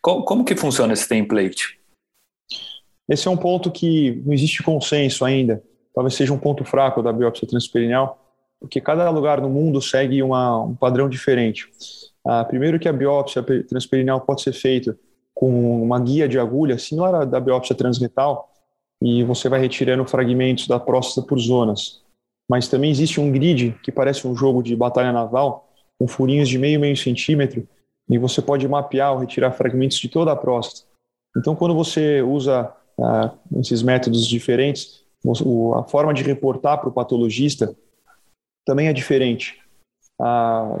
Como, 0.00 0.24
como 0.24 0.44
que 0.44 0.54
funciona 0.54 0.92
esse 0.92 1.08
template? 1.08 1.78
Esse 3.08 3.26
é 3.26 3.30
um 3.30 3.36
ponto 3.36 3.70
que 3.70 4.22
não 4.24 4.32
existe 4.32 4.62
consenso 4.62 5.24
ainda. 5.24 5.62
Talvez 5.94 6.14
seja 6.14 6.32
um 6.32 6.38
ponto 6.38 6.64
fraco 6.64 7.02
da 7.02 7.12
biópsia 7.12 7.46
transperineal, 7.46 8.21
porque 8.62 8.80
cada 8.80 9.10
lugar 9.10 9.40
no 9.40 9.50
mundo 9.50 9.82
segue 9.82 10.22
uma, 10.22 10.62
um 10.62 10.74
padrão 10.74 11.08
diferente. 11.08 11.68
Ah, 12.24 12.44
primeiro 12.44 12.78
que 12.78 12.88
a 12.88 12.92
biópsia 12.92 13.42
transperineal 13.42 14.20
pode 14.20 14.42
ser 14.42 14.52
feita 14.52 14.96
com 15.34 15.82
uma 15.82 15.98
guia 15.98 16.28
de 16.28 16.38
agulha 16.38 16.78
similar 16.78 17.14
à 17.14 17.24
da 17.24 17.40
biópsia 17.40 17.74
transretal, 17.74 18.48
e 19.02 19.24
você 19.24 19.48
vai 19.48 19.60
retirando 19.60 20.06
fragmentos 20.06 20.68
da 20.68 20.78
próstata 20.78 21.26
por 21.26 21.36
zonas. 21.40 22.02
Mas 22.48 22.68
também 22.68 22.88
existe 22.88 23.20
um 23.20 23.32
grid 23.32 23.74
que 23.82 23.90
parece 23.90 24.28
um 24.28 24.36
jogo 24.36 24.62
de 24.62 24.76
batalha 24.76 25.12
naval, 25.12 25.68
com 25.98 26.06
furinhos 26.06 26.48
de 26.48 26.56
meio, 26.56 26.78
meio 26.78 26.96
centímetro, 26.96 27.66
e 28.08 28.16
você 28.16 28.40
pode 28.40 28.68
mapear 28.68 29.12
ou 29.12 29.18
retirar 29.18 29.50
fragmentos 29.50 29.98
de 29.98 30.08
toda 30.08 30.30
a 30.30 30.36
próstata. 30.36 30.86
Então, 31.36 31.56
quando 31.56 31.74
você 31.74 32.22
usa 32.22 32.72
ah, 33.00 33.32
esses 33.58 33.82
métodos 33.82 34.24
diferentes, 34.24 35.02
a 35.76 35.82
forma 35.82 36.14
de 36.14 36.22
reportar 36.22 36.78
para 36.78 36.88
o 36.88 36.92
patologista 36.92 37.74
também 38.64 38.88
é 38.88 38.92
diferente. 38.92 39.60
Ah, 40.20 40.78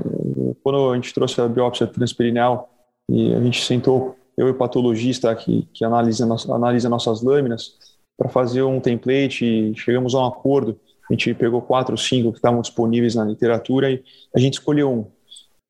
quando 0.62 0.90
a 0.90 0.94
gente 0.94 1.12
trouxe 1.12 1.40
a 1.40 1.48
biópsia 1.48 1.86
transperineal 1.86 2.70
e 3.08 3.34
a 3.34 3.40
gente 3.40 3.64
sentou, 3.64 4.16
eu 4.36 4.48
e 4.48 4.50
o 4.50 4.54
patologista 4.54 5.34
que, 5.34 5.68
que 5.74 5.84
analisa, 5.84 6.26
analisa 6.50 6.88
nossas 6.88 7.22
lâminas, 7.22 7.74
para 8.16 8.28
fazer 8.28 8.62
um 8.62 8.80
template 8.80 9.44
e 9.44 9.76
chegamos 9.76 10.14
a 10.14 10.20
um 10.20 10.26
acordo. 10.26 10.78
A 11.10 11.12
gente 11.12 11.34
pegou 11.34 11.60
quatro 11.60 11.94
ou 11.94 11.98
cinco 11.98 12.30
que 12.30 12.38
estavam 12.38 12.60
disponíveis 12.60 13.14
na 13.14 13.24
literatura 13.24 13.90
e 13.90 14.02
a 14.34 14.38
gente 14.38 14.54
escolheu 14.54 14.90
um. 14.90 15.06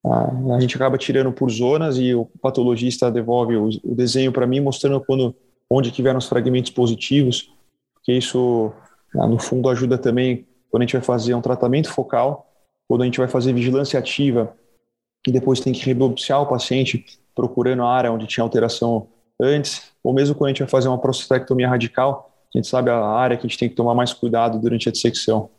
Ah, 0.04 0.56
a 0.56 0.60
gente 0.60 0.76
acaba 0.76 0.98
tirando 0.98 1.32
por 1.32 1.50
zonas 1.50 1.96
e 1.96 2.14
o 2.14 2.26
patologista 2.40 3.10
devolve 3.10 3.56
o, 3.56 3.70
desenho 3.94 4.32
para 4.32 4.46
mim, 4.46 4.60
mostrando 4.60 5.00
quando, 5.00 5.34
onde 5.70 5.90
tiveram 5.90 6.18
os 6.18 6.28
fragmentos 6.28 6.72
positivos, 6.72 7.52
porque 7.94 8.12
isso, 8.12 8.72
ah, 9.18 9.26
no 9.26 9.38
fundo, 9.38 9.68
ajuda 9.68 9.96
também 9.96 10.46
quando 10.72 10.82
a 10.82 10.86
gente 10.86 10.94
vai 10.94 11.02
fazer 11.02 11.34
um 11.34 11.42
tratamento 11.42 11.92
focal, 11.92 12.50
quando 12.88 13.02
a 13.02 13.04
gente 13.04 13.18
vai 13.18 13.28
fazer 13.28 13.52
vigilância 13.52 13.98
ativa 13.98 14.56
e 15.26 15.30
depois 15.30 15.60
tem 15.60 15.72
que 15.72 15.84
rebiopsiar 15.84 16.40
o 16.40 16.46
paciente 16.46 17.04
procurando 17.34 17.82
a 17.82 17.88
área 17.88 18.10
onde 18.10 18.26
tinha 18.26 18.42
alteração 18.42 19.06
antes, 19.38 19.92
ou 20.02 20.14
mesmo 20.14 20.34
quando 20.34 20.46
a 20.46 20.50
gente 20.50 20.60
vai 20.60 20.68
fazer 20.68 20.88
uma 20.88 20.98
prostatectomia 20.98 21.68
radical, 21.68 22.32
a 22.54 22.58
gente 22.58 22.66
sabe 22.66 22.88
a 22.88 22.98
área 22.98 23.36
que 23.36 23.46
a 23.46 23.48
gente 23.48 23.58
tem 23.58 23.68
que 23.68 23.74
tomar 23.74 23.94
mais 23.94 24.14
cuidado 24.14 24.58
durante 24.58 24.88
a 24.88 24.92
dissecção. 24.92 25.50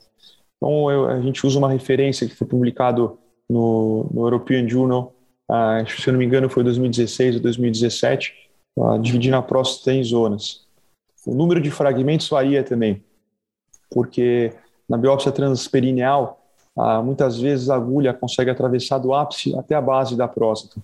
Então, 0.58 0.90
eu, 0.90 1.08
a 1.08 1.22
gente 1.22 1.46
usa 1.46 1.60
uma 1.60 1.70
referência 1.70 2.28
que 2.28 2.36
foi 2.36 2.48
publicado 2.48 3.20
no, 3.48 4.10
no 4.12 4.24
European 4.24 4.68
Journal, 4.68 5.14
uh, 5.50 5.88
se 5.88 6.08
eu 6.08 6.14
não 6.14 6.20
me 6.20 6.26
engano 6.26 6.50
foi 6.50 6.64
2016 6.64 7.36
ou 7.36 7.42
2017, 7.42 8.34
uh, 8.78 8.98
dividindo 9.00 9.36
a 9.36 9.42
próstata 9.44 9.94
em 9.94 10.04
zonas. 10.04 10.66
O 11.26 11.36
número 11.36 11.62
de 11.62 11.70
fragmentos 11.70 12.28
varia 12.30 12.64
também, 12.64 13.04
porque 13.92 14.54
na 14.90 14.98
biópsia 14.98 15.32
transperineal, 15.32 16.42
uh, 16.76 17.04
muitas 17.04 17.40
vezes 17.40 17.70
a 17.70 17.76
agulha 17.76 18.14
consegue 18.14 18.50
atravessar 18.50 18.98
do 18.98 19.14
ápice 19.14 19.58
até 19.58 19.76
a 19.76 19.82
base 19.82 20.16
da 20.16 20.28
próstata. 20.28 20.82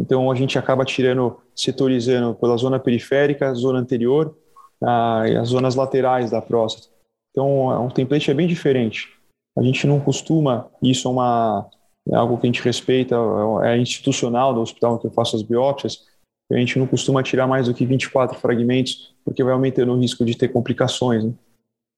Então, 0.00 0.30
a 0.30 0.34
gente 0.34 0.58
acaba 0.58 0.84
tirando, 0.84 1.36
setorizando 1.54 2.34
pela 2.34 2.56
zona 2.56 2.78
periférica, 2.78 3.52
zona 3.54 3.78
anterior 3.78 4.34
ah, 4.82 5.24
as 5.40 5.48
zonas 5.48 5.74
laterais 5.74 6.30
da 6.30 6.40
próstata. 6.40 6.88
Então, 7.30 7.70
é 7.70 7.78
um 7.78 7.90
template 7.90 8.30
é 8.30 8.34
bem 8.34 8.46
diferente. 8.46 9.12
A 9.56 9.62
gente 9.62 9.86
não 9.86 10.00
costuma, 10.00 10.70
isso 10.82 11.06
é, 11.06 11.10
uma, 11.10 11.68
é 12.10 12.16
algo 12.16 12.38
que 12.38 12.46
a 12.46 12.48
gente 12.48 12.62
respeita, 12.62 13.14
é, 13.62 13.74
é 13.74 13.78
institucional 13.78 14.54
do 14.54 14.60
hospital 14.60 14.98
que 14.98 15.06
eu 15.06 15.10
faço 15.10 15.36
as 15.36 15.42
biópsias, 15.42 16.08
a 16.50 16.56
gente 16.56 16.78
não 16.78 16.86
costuma 16.86 17.22
tirar 17.22 17.46
mais 17.46 17.66
do 17.66 17.74
que 17.74 17.86
24 17.86 18.36
fragmentos, 18.38 19.14
porque 19.24 19.44
vai 19.44 19.52
aumentando 19.52 19.92
o 19.92 20.00
risco 20.00 20.24
de 20.24 20.36
ter 20.36 20.48
complicações. 20.48 21.24
Né? 21.24 21.32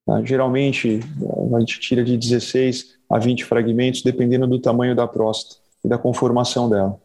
Ah, 0.09 0.23
geralmente, 0.25 1.01
a 1.55 1.61
gente 1.61 1.79
tira 1.79 2.03
de 2.03 2.17
16 2.17 2.99
a 3.09 3.19
20 3.19 3.45
fragmentos, 3.45 4.03
dependendo 4.03 4.47
do 4.47 4.59
tamanho 4.59 4.97
da 4.97 5.07
próstata 5.07 5.61
e 5.85 5.89
da 5.89 5.99
conformação 5.99 6.69
dela. 6.69 7.01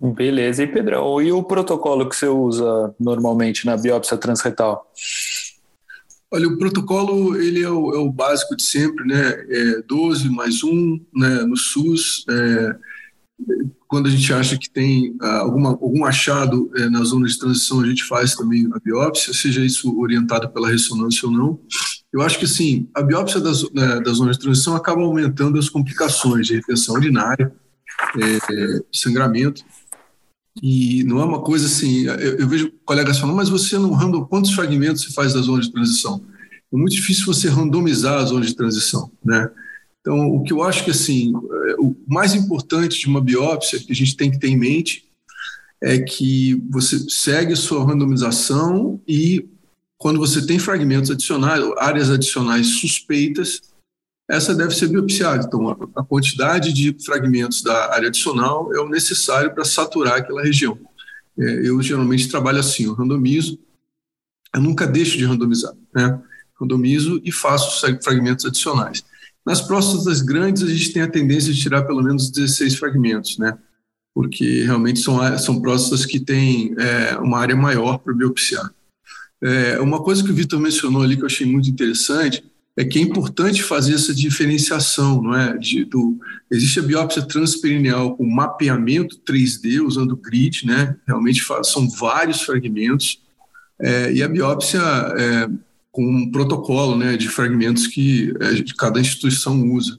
Beleza. 0.00 0.62
E 0.62 0.66
Pedrão, 0.66 1.20
e 1.20 1.30
o 1.30 1.42
protocolo 1.42 2.08
que 2.08 2.16
você 2.16 2.26
usa 2.26 2.94
normalmente 2.98 3.66
na 3.66 3.76
biópsia 3.76 4.16
transretal? 4.16 4.90
Olha, 6.32 6.48
o 6.48 6.56
protocolo 6.56 7.36
ele 7.36 7.62
é 7.62 7.68
o, 7.68 7.94
é 7.94 7.98
o 7.98 8.10
básico 8.10 8.56
de 8.56 8.62
sempre, 8.62 9.04
né? 9.04 9.44
É 9.48 9.82
12 9.82 10.30
mais 10.30 10.62
1 10.62 11.06
né? 11.14 11.28
no 11.42 11.56
SUS. 11.56 12.24
É, 12.30 12.76
quando 13.90 14.06
a 14.06 14.10
gente 14.10 14.32
acha 14.32 14.56
que 14.56 14.70
tem 14.70 15.16
ah, 15.20 15.38
alguma, 15.38 15.70
algum 15.70 16.04
achado 16.04 16.70
é, 16.76 16.88
na 16.88 17.02
zona 17.02 17.26
de 17.26 17.36
transição, 17.36 17.80
a 17.80 17.86
gente 17.86 18.04
faz 18.04 18.36
também 18.36 18.68
a 18.72 18.78
biópsia, 18.78 19.34
seja 19.34 19.64
isso 19.64 19.98
orientado 19.98 20.48
pela 20.48 20.70
ressonância 20.70 21.26
ou 21.28 21.34
não. 21.34 21.60
Eu 22.12 22.22
acho 22.22 22.38
que 22.38 22.46
sim, 22.46 22.88
a 22.94 23.02
biópsia 23.02 23.40
da, 23.40 23.50
né, 23.74 24.00
de 24.00 24.38
transição 24.38 24.76
acaba 24.76 25.02
aumentando 25.02 25.58
as 25.58 25.68
complicações 25.68 26.46
de 26.46 26.54
retenção 26.54 26.94
urinária, 26.94 27.52
é, 28.16 28.80
sangramento. 28.92 29.64
E 30.62 31.02
não 31.02 31.20
é 31.20 31.24
uma 31.24 31.42
coisa 31.42 31.66
assim. 31.66 32.04
Eu, 32.04 32.38
eu 32.38 32.48
vejo 32.48 32.72
colegas 32.84 33.18
falando, 33.18 33.36
mas 33.36 33.48
você 33.48 33.76
não 33.76 33.92
random, 33.92 34.24
quantos 34.24 34.52
fragmentos 34.52 35.02
se 35.02 35.12
faz 35.12 35.34
da 35.34 35.40
zona 35.40 35.62
de 35.62 35.72
transição? 35.72 36.24
É 36.72 36.76
muito 36.76 36.94
difícil 36.94 37.26
você 37.26 37.48
randomizar 37.48 38.20
a 38.20 38.24
zona 38.24 38.46
de 38.46 38.54
transição, 38.54 39.10
né? 39.24 39.50
Então, 40.10 40.26
o 40.28 40.42
que 40.42 40.52
eu 40.52 40.60
acho 40.64 40.84
que 40.84 40.90
assim, 40.90 41.32
é, 41.32 41.74
o 41.78 41.94
mais 42.04 42.34
importante 42.34 42.98
de 42.98 43.06
uma 43.06 43.20
biópsia 43.20 43.78
que 43.78 43.92
a 43.92 43.94
gente 43.94 44.16
tem 44.16 44.28
que 44.28 44.40
ter 44.40 44.48
em 44.48 44.56
mente 44.56 45.08
é 45.80 46.00
que 46.00 46.60
você 46.68 46.98
segue 47.08 47.54
sua 47.54 47.84
randomização 47.84 49.00
e 49.06 49.48
quando 49.96 50.18
você 50.18 50.44
tem 50.44 50.58
fragmentos 50.58 51.12
adicionais, 51.12 51.64
áreas 51.78 52.10
adicionais 52.10 52.80
suspeitas, 52.80 53.62
essa 54.28 54.52
deve 54.52 54.74
ser 54.74 54.88
biopsiada. 54.88 55.46
Então, 55.46 55.70
a 55.94 56.02
quantidade 56.02 56.72
de 56.72 56.96
fragmentos 57.04 57.62
da 57.62 57.94
área 57.94 58.08
adicional 58.08 58.74
é 58.74 58.80
o 58.80 58.88
necessário 58.88 59.54
para 59.54 59.64
saturar 59.64 60.14
aquela 60.14 60.42
região. 60.42 60.76
É, 61.38 61.68
eu 61.68 61.80
geralmente 61.80 62.28
trabalho 62.28 62.58
assim, 62.58 62.86
eu 62.86 62.94
randomizo, 62.94 63.60
eu 64.52 64.60
nunca 64.60 64.88
deixo 64.88 65.16
de 65.16 65.24
randomizar, 65.24 65.72
né? 65.94 66.20
Randomizo 66.60 67.20
e 67.22 67.30
faço 67.30 67.80
fragmentos 68.02 68.44
adicionais. 68.44 69.04
Nas 69.50 69.60
próstatas 69.60 70.22
grandes, 70.22 70.62
a 70.62 70.68
gente 70.68 70.92
tem 70.92 71.02
a 71.02 71.10
tendência 71.10 71.52
de 71.52 71.60
tirar 71.60 71.82
pelo 71.82 72.04
menos 72.04 72.30
16 72.30 72.76
fragmentos, 72.76 73.36
né? 73.36 73.58
Porque 74.14 74.62
realmente 74.62 75.00
são, 75.00 75.38
são 75.38 75.60
próstatas 75.60 76.06
que 76.06 76.20
têm 76.20 76.72
é, 76.78 77.16
uma 77.16 77.40
área 77.40 77.56
maior 77.56 77.98
para 77.98 78.14
biopsiar. 78.14 78.72
É, 79.42 79.80
uma 79.80 80.04
coisa 80.04 80.22
que 80.22 80.30
o 80.30 80.34
Vitor 80.34 80.60
mencionou 80.60 81.02
ali 81.02 81.16
que 81.16 81.22
eu 81.22 81.26
achei 81.26 81.44
muito 81.44 81.68
interessante 81.68 82.44
é 82.76 82.84
que 82.84 83.00
é 83.00 83.02
importante 83.02 83.60
fazer 83.60 83.94
essa 83.94 84.14
diferenciação, 84.14 85.20
não 85.20 85.34
é? 85.34 85.58
De, 85.58 85.84
do, 85.84 86.16
existe 86.48 86.78
a 86.78 86.84
biópsia 86.84 87.22
transperineal 87.22 88.16
com 88.16 88.24
mapeamento 88.24 89.20
3D 89.28 89.84
usando 89.84 90.16
grid, 90.16 90.64
né? 90.64 90.94
Realmente 91.04 91.44
são 91.64 91.90
vários 91.90 92.40
fragmentos 92.42 93.20
é, 93.80 94.12
e 94.12 94.22
a 94.22 94.28
biópsia 94.28 94.78
é, 94.78 95.48
com 95.90 96.04
um 96.04 96.30
protocolo, 96.30 96.96
né, 96.96 97.16
de 97.16 97.28
fragmentos 97.28 97.86
que 97.86 98.32
é, 98.40 98.62
cada 98.78 99.00
instituição 99.00 99.68
usa. 99.72 99.98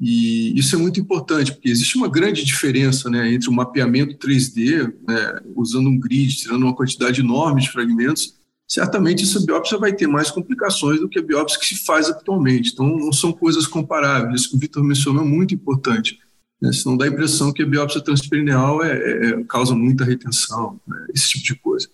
E 0.00 0.58
isso 0.58 0.74
é 0.74 0.78
muito 0.78 0.98
importante, 0.98 1.52
porque 1.52 1.68
existe 1.68 1.96
uma 1.96 2.08
grande 2.08 2.44
diferença 2.44 3.10
né, 3.10 3.32
entre 3.32 3.48
o 3.48 3.52
mapeamento 3.52 4.16
3D, 4.16 4.92
né, 5.06 5.40
usando 5.54 5.88
um 5.88 5.98
grid, 5.98 6.34
tirando 6.34 6.62
uma 6.62 6.74
quantidade 6.74 7.20
enorme 7.20 7.60
de 7.60 7.70
fragmentos, 7.70 8.34
certamente 8.66 9.24
essa 9.24 9.44
biópsia 9.44 9.76
vai 9.76 9.92
ter 9.92 10.06
mais 10.06 10.30
complicações 10.30 11.00
do 11.00 11.08
que 11.08 11.18
a 11.18 11.22
biópsia 11.22 11.58
que 11.58 11.66
se 11.66 11.84
faz 11.84 12.08
atualmente. 12.08 12.72
Então, 12.72 12.86
não 12.86 13.12
são 13.12 13.32
coisas 13.32 13.66
comparáveis. 13.66 14.42
Isso 14.42 14.50
que 14.50 14.56
o 14.56 14.60
Vitor 14.60 14.82
mencionou 14.82 15.24
é 15.24 15.28
muito 15.28 15.54
importante. 15.54 16.18
Né? 16.62 16.72
Senão 16.72 16.96
dá 16.96 17.04
a 17.04 17.08
impressão 17.08 17.52
que 17.52 17.62
a 17.62 17.66
biópsia 17.66 18.00
transperineal 18.00 18.82
é, 18.82 18.92
é, 18.92 19.26
é, 19.26 19.44
causa 19.44 19.74
muita 19.74 20.04
retenção, 20.04 20.80
né? 20.86 21.06
esse 21.12 21.30
tipo 21.30 21.44
de 21.44 21.54
coisa. 21.56 21.88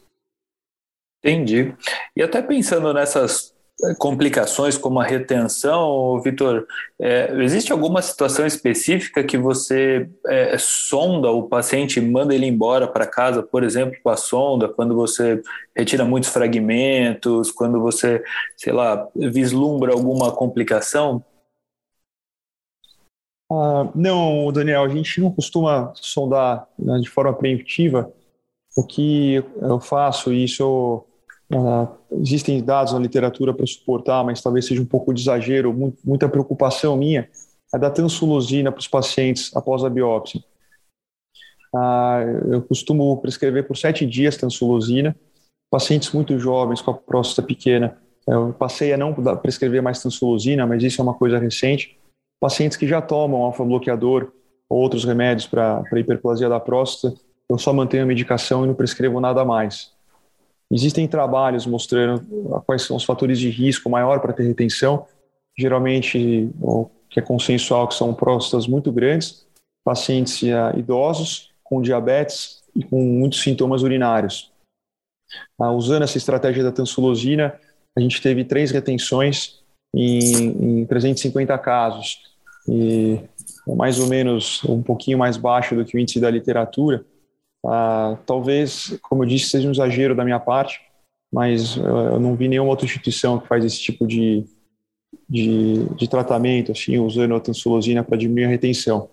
Entendi. 1.26 1.74
E 2.14 2.22
até 2.22 2.40
pensando 2.40 2.94
nessas 2.94 3.52
complicações 3.98 4.78
como 4.78 5.00
a 5.00 5.04
retenção, 5.04 6.20
Vitor, 6.22 6.66
é, 6.98 7.30
existe 7.42 7.72
alguma 7.72 8.00
situação 8.00 8.46
específica 8.46 9.22
que 9.24 9.36
você 9.36 10.08
é, 10.26 10.56
sonda 10.56 11.30
o 11.30 11.48
paciente 11.48 12.00
manda 12.00 12.34
ele 12.34 12.46
embora 12.46 12.86
para 12.86 13.06
casa, 13.06 13.42
por 13.42 13.64
exemplo, 13.64 13.98
com 14.02 14.08
a 14.08 14.16
sonda, 14.16 14.68
quando 14.68 14.94
você 14.94 15.42
retira 15.76 16.04
muitos 16.04 16.30
fragmentos, 16.30 17.50
quando 17.50 17.80
você, 17.80 18.22
sei 18.56 18.72
lá, 18.72 19.06
vislumbra 19.14 19.92
alguma 19.92 20.30
complicação? 20.32 21.22
Ah, 23.50 23.90
não, 23.94 24.50
Daniel, 24.52 24.84
a 24.84 24.88
gente 24.88 25.20
não 25.20 25.30
costuma 25.30 25.92
sondar 25.96 26.68
né, 26.78 26.98
de 26.98 27.10
forma 27.10 27.34
preemptiva. 27.34 28.12
O 28.76 28.84
que 28.84 29.36
eu 29.60 29.80
faço, 29.80 30.32
e 30.32 30.44
isso 30.44 31.04
Uh, 31.52 31.88
existem 32.20 32.62
dados 32.62 32.92
na 32.92 32.98
literatura 32.98 33.54
para 33.54 33.66
suportar, 33.66 34.24
mas 34.24 34.42
talvez 34.42 34.66
seja 34.66 34.82
um 34.82 34.86
pouco 34.86 35.14
de 35.14 35.20
exagero, 35.20 35.72
muita 36.04 36.28
preocupação 36.28 36.96
minha, 36.96 37.28
é 37.72 37.78
dar 37.78 37.90
tansulosina 37.90 38.72
para 38.72 38.80
os 38.80 38.88
pacientes 38.88 39.54
após 39.54 39.84
a 39.84 39.90
biópsia. 39.90 40.42
Ah, 41.74 42.20
eu 42.50 42.62
costumo 42.62 43.16
prescrever 43.18 43.66
por 43.66 43.76
sete 43.76 44.06
dias 44.06 44.36
tansulosina. 44.36 45.14
Pacientes 45.70 46.10
muito 46.12 46.38
jovens 46.38 46.80
com 46.80 46.90
a 46.92 46.94
próstata 46.94 47.46
pequena, 47.46 47.98
eu 48.26 48.52
passei 48.52 48.92
a 48.92 48.96
não 48.96 49.14
prescrever 49.14 49.82
mais 49.82 50.02
tansulosina, 50.02 50.66
mas 50.66 50.82
isso 50.82 51.00
é 51.00 51.04
uma 51.04 51.14
coisa 51.14 51.38
recente. 51.38 51.96
Pacientes 52.40 52.76
que 52.76 52.86
já 52.86 53.00
tomam 53.00 53.42
alfa-bloqueador 53.42 54.32
ou 54.68 54.80
outros 54.80 55.04
remédios 55.04 55.46
para 55.46 55.84
hiperplasia 55.96 56.48
da 56.48 56.58
próstata, 56.58 57.16
eu 57.48 57.56
só 57.56 57.72
mantenho 57.72 58.02
a 58.02 58.06
medicação 58.06 58.64
e 58.64 58.66
não 58.66 58.74
prescrevo 58.74 59.20
nada 59.20 59.44
mais. 59.44 59.95
Existem 60.72 61.06
trabalhos 61.06 61.66
mostrando 61.66 62.20
quais 62.66 62.82
são 62.82 62.96
os 62.96 63.04
fatores 63.04 63.38
de 63.38 63.48
risco 63.50 63.88
maior 63.88 64.20
para 64.20 64.32
ter 64.32 64.44
retenção. 64.44 65.06
Geralmente, 65.56 66.50
o 66.60 66.90
que 67.08 67.20
é 67.20 67.22
consensual, 67.22 67.88
que 67.88 67.94
são 67.94 68.12
próstatas 68.12 68.66
muito 68.66 68.90
grandes, 68.92 69.46
pacientes 69.84 70.42
idosos 70.76 71.50
com 71.62 71.80
diabetes 71.80 72.62
e 72.74 72.82
com 72.82 73.02
muitos 73.02 73.40
sintomas 73.40 73.82
urinários. 73.82 74.52
Uh, 75.58 75.70
usando 75.70 76.02
essa 76.02 76.18
estratégia 76.18 76.62
da 76.62 76.72
tansulosina, 76.72 77.58
a 77.96 78.00
gente 78.00 78.20
teve 78.20 78.44
três 78.44 78.70
retenções 78.70 79.60
em, 79.94 80.80
em 80.80 80.86
350 80.86 81.56
casos. 81.58 82.18
E 82.68 83.20
é 83.68 83.74
mais 83.74 83.98
ou 83.98 84.08
menos 84.08 84.62
um 84.64 84.82
pouquinho 84.82 85.18
mais 85.18 85.36
baixo 85.36 85.74
do 85.74 85.84
que 85.84 85.96
o 85.96 86.00
índice 86.00 86.20
da 86.20 86.30
literatura. 86.30 87.04
Ah, 87.66 88.18
talvez, 88.24 88.96
como 89.02 89.24
eu 89.24 89.28
disse, 89.28 89.50
seja 89.50 89.68
um 89.68 89.72
exagero 89.72 90.14
da 90.14 90.24
minha 90.24 90.38
parte, 90.38 90.80
mas 91.32 91.78
ah, 91.78 92.12
eu 92.14 92.20
não 92.20 92.36
vi 92.36 92.48
nenhuma 92.48 92.70
outra 92.70 92.86
instituição 92.86 93.38
que 93.38 93.48
faz 93.48 93.64
esse 93.64 93.80
tipo 93.80 94.06
de, 94.06 94.44
de, 95.28 95.84
de 95.96 96.08
tratamento, 96.08 96.72
assim, 96.72 96.98
usando 96.98 97.34
a 97.34 97.40
tansulosina 97.40 98.04
para 98.04 98.16
diminuir 98.16 98.44
a 98.44 98.48
retenção. 98.48 99.08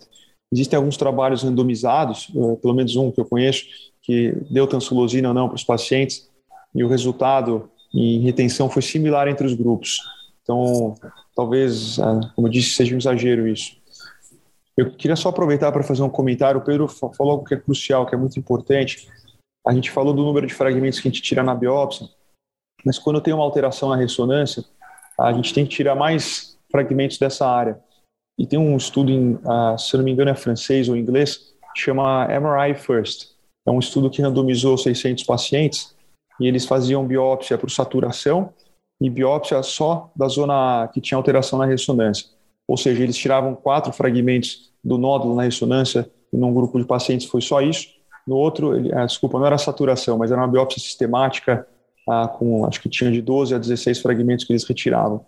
Existem 0.51 0.77
alguns 0.77 0.97
trabalhos 0.97 1.41
randomizados, 1.43 2.31
ah, 2.35 2.55
pelo 2.61 2.73
menos 2.73 2.95
um 2.95 3.11
que 3.11 3.19
eu 3.19 3.25
conheço, 3.25 3.65
que 4.01 4.35
deu 4.51 4.67
tansulosina 4.67 5.29
ou 5.29 5.33
não 5.33 5.47
para 5.47 5.55
os 5.55 5.63
pacientes, 5.63 6.29
e 6.75 6.83
o 6.83 6.87
resultado 6.87 7.69
em 7.93 8.19
retenção 8.19 8.69
foi 8.69 8.81
similar 8.81 9.27
entre 9.27 9.45
os 9.45 9.53
grupos. 9.53 9.99
Então, 10.41 10.95
talvez, 11.35 11.97
como 12.35 12.47
eu 12.47 12.51
disse, 12.51 12.71
seja 12.71 12.93
um 12.95 12.97
exagero 12.97 13.47
isso. 13.47 13.77
Eu 14.75 14.91
queria 14.91 15.15
só 15.15 15.29
aproveitar 15.29 15.71
para 15.71 15.83
fazer 15.83 16.01
um 16.01 16.09
comentário. 16.09 16.59
O 16.59 16.63
Pedro 16.63 16.87
falou 16.87 17.33
algo 17.33 17.45
que 17.45 17.53
é 17.53 17.57
crucial, 17.57 18.05
que 18.05 18.15
é 18.15 18.17
muito 18.17 18.39
importante. 18.39 19.07
A 19.65 19.73
gente 19.73 19.91
falou 19.91 20.13
do 20.13 20.23
número 20.23 20.47
de 20.47 20.53
fragmentos 20.53 20.99
que 20.99 21.07
a 21.07 21.11
gente 21.11 21.21
tira 21.21 21.43
na 21.43 21.55
biópsia, 21.55 22.07
mas 22.83 22.99
quando 22.99 23.21
tem 23.21 23.33
uma 23.33 23.43
alteração 23.43 23.89
na 23.89 23.95
ressonância, 23.95 24.63
a 25.17 25.31
gente 25.31 25.53
tem 25.53 25.65
que 25.65 25.75
tirar 25.75 25.95
mais 25.95 26.57
fragmentos 26.71 27.17
dessa 27.17 27.47
área. 27.47 27.79
E 28.37 28.47
tem 28.47 28.57
um 28.57 28.75
estudo, 28.75 29.11
em, 29.11 29.35
uh, 29.35 29.77
se 29.77 29.95
não 29.95 30.03
me 30.03 30.11
engano 30.11 30.31
é 30.31 30.35
francês 30.35 30.89
ou 30.89 30.97
inglês, 30.97 31.53
chama 31.77 32.27
MRI 32.27 32.73
First. 32.73 33.31
É 33.65 33.71
um 33.71 33.79
estudo 33.79 34.09
que 34.09 34.21
randomizou 34.21 34.77
600 34.77 35.23
pacientes 35.23 35.95
e 36.39 36.47
eles 36.47 36.65
faziam 36.65 37.05
biópsia 37.05 37.57
por 37.57 37.69
saturação 37.69 38.51
e 38.99 39.09
biópsia 39.09 39.61
só 39.61 40.11
da 40.15 40.27
zona 40.27 40.89
que 40.91 40.99
tinha 40.99 41.17
alteração 41.17 41.59
na 41.59 41.65
ressonância 41.65 42.32
ou 42.67 42.77
seja, 42.77 43.03
eles 43.03 43.17
tiravam 43.17 43.55
quatro 43.55 43.91
fragmentos 43.91 44.71
do 44.83 44.97
nódulo 44.97 45.35
na 45.35 45.43
ressonância, 45.43 46.09
e 46.31 46.37
num 46.37 46.53
grupo 46.53 46.79
de 46.79 46.85
pacientes 46.85 47.27
foi 47.27 47.41
só 47.41 47.61
isso. 47.61 47.87
No 48.25 48.35
outro, 48.35 48.75
ele, 48.75 48.93
ah, 48.93 49.05
desculpa, 49.05 49.37
não 49.37 49.45
era 49.45 49.57
saturação, 49.57 50.17
mas 50.17 50.31
era 50.31 50.41
uma 50.41 50.47
biópsia 50.47 50.81
sistemática, 50.81 51.67
ah, 52.09 52.27
com 52.27 52.65
acho 52.65 52.81
que 52.81 52.89
tinha 52.89 53.11
de 53.11 53.21
12 53.21 53.53
a 53.53 53.57
16 53.57 54.01
fragmentos 54.01 54.45
que 54.45 54.53
eles 54.53 54.63
retiravam. 54.63 55.25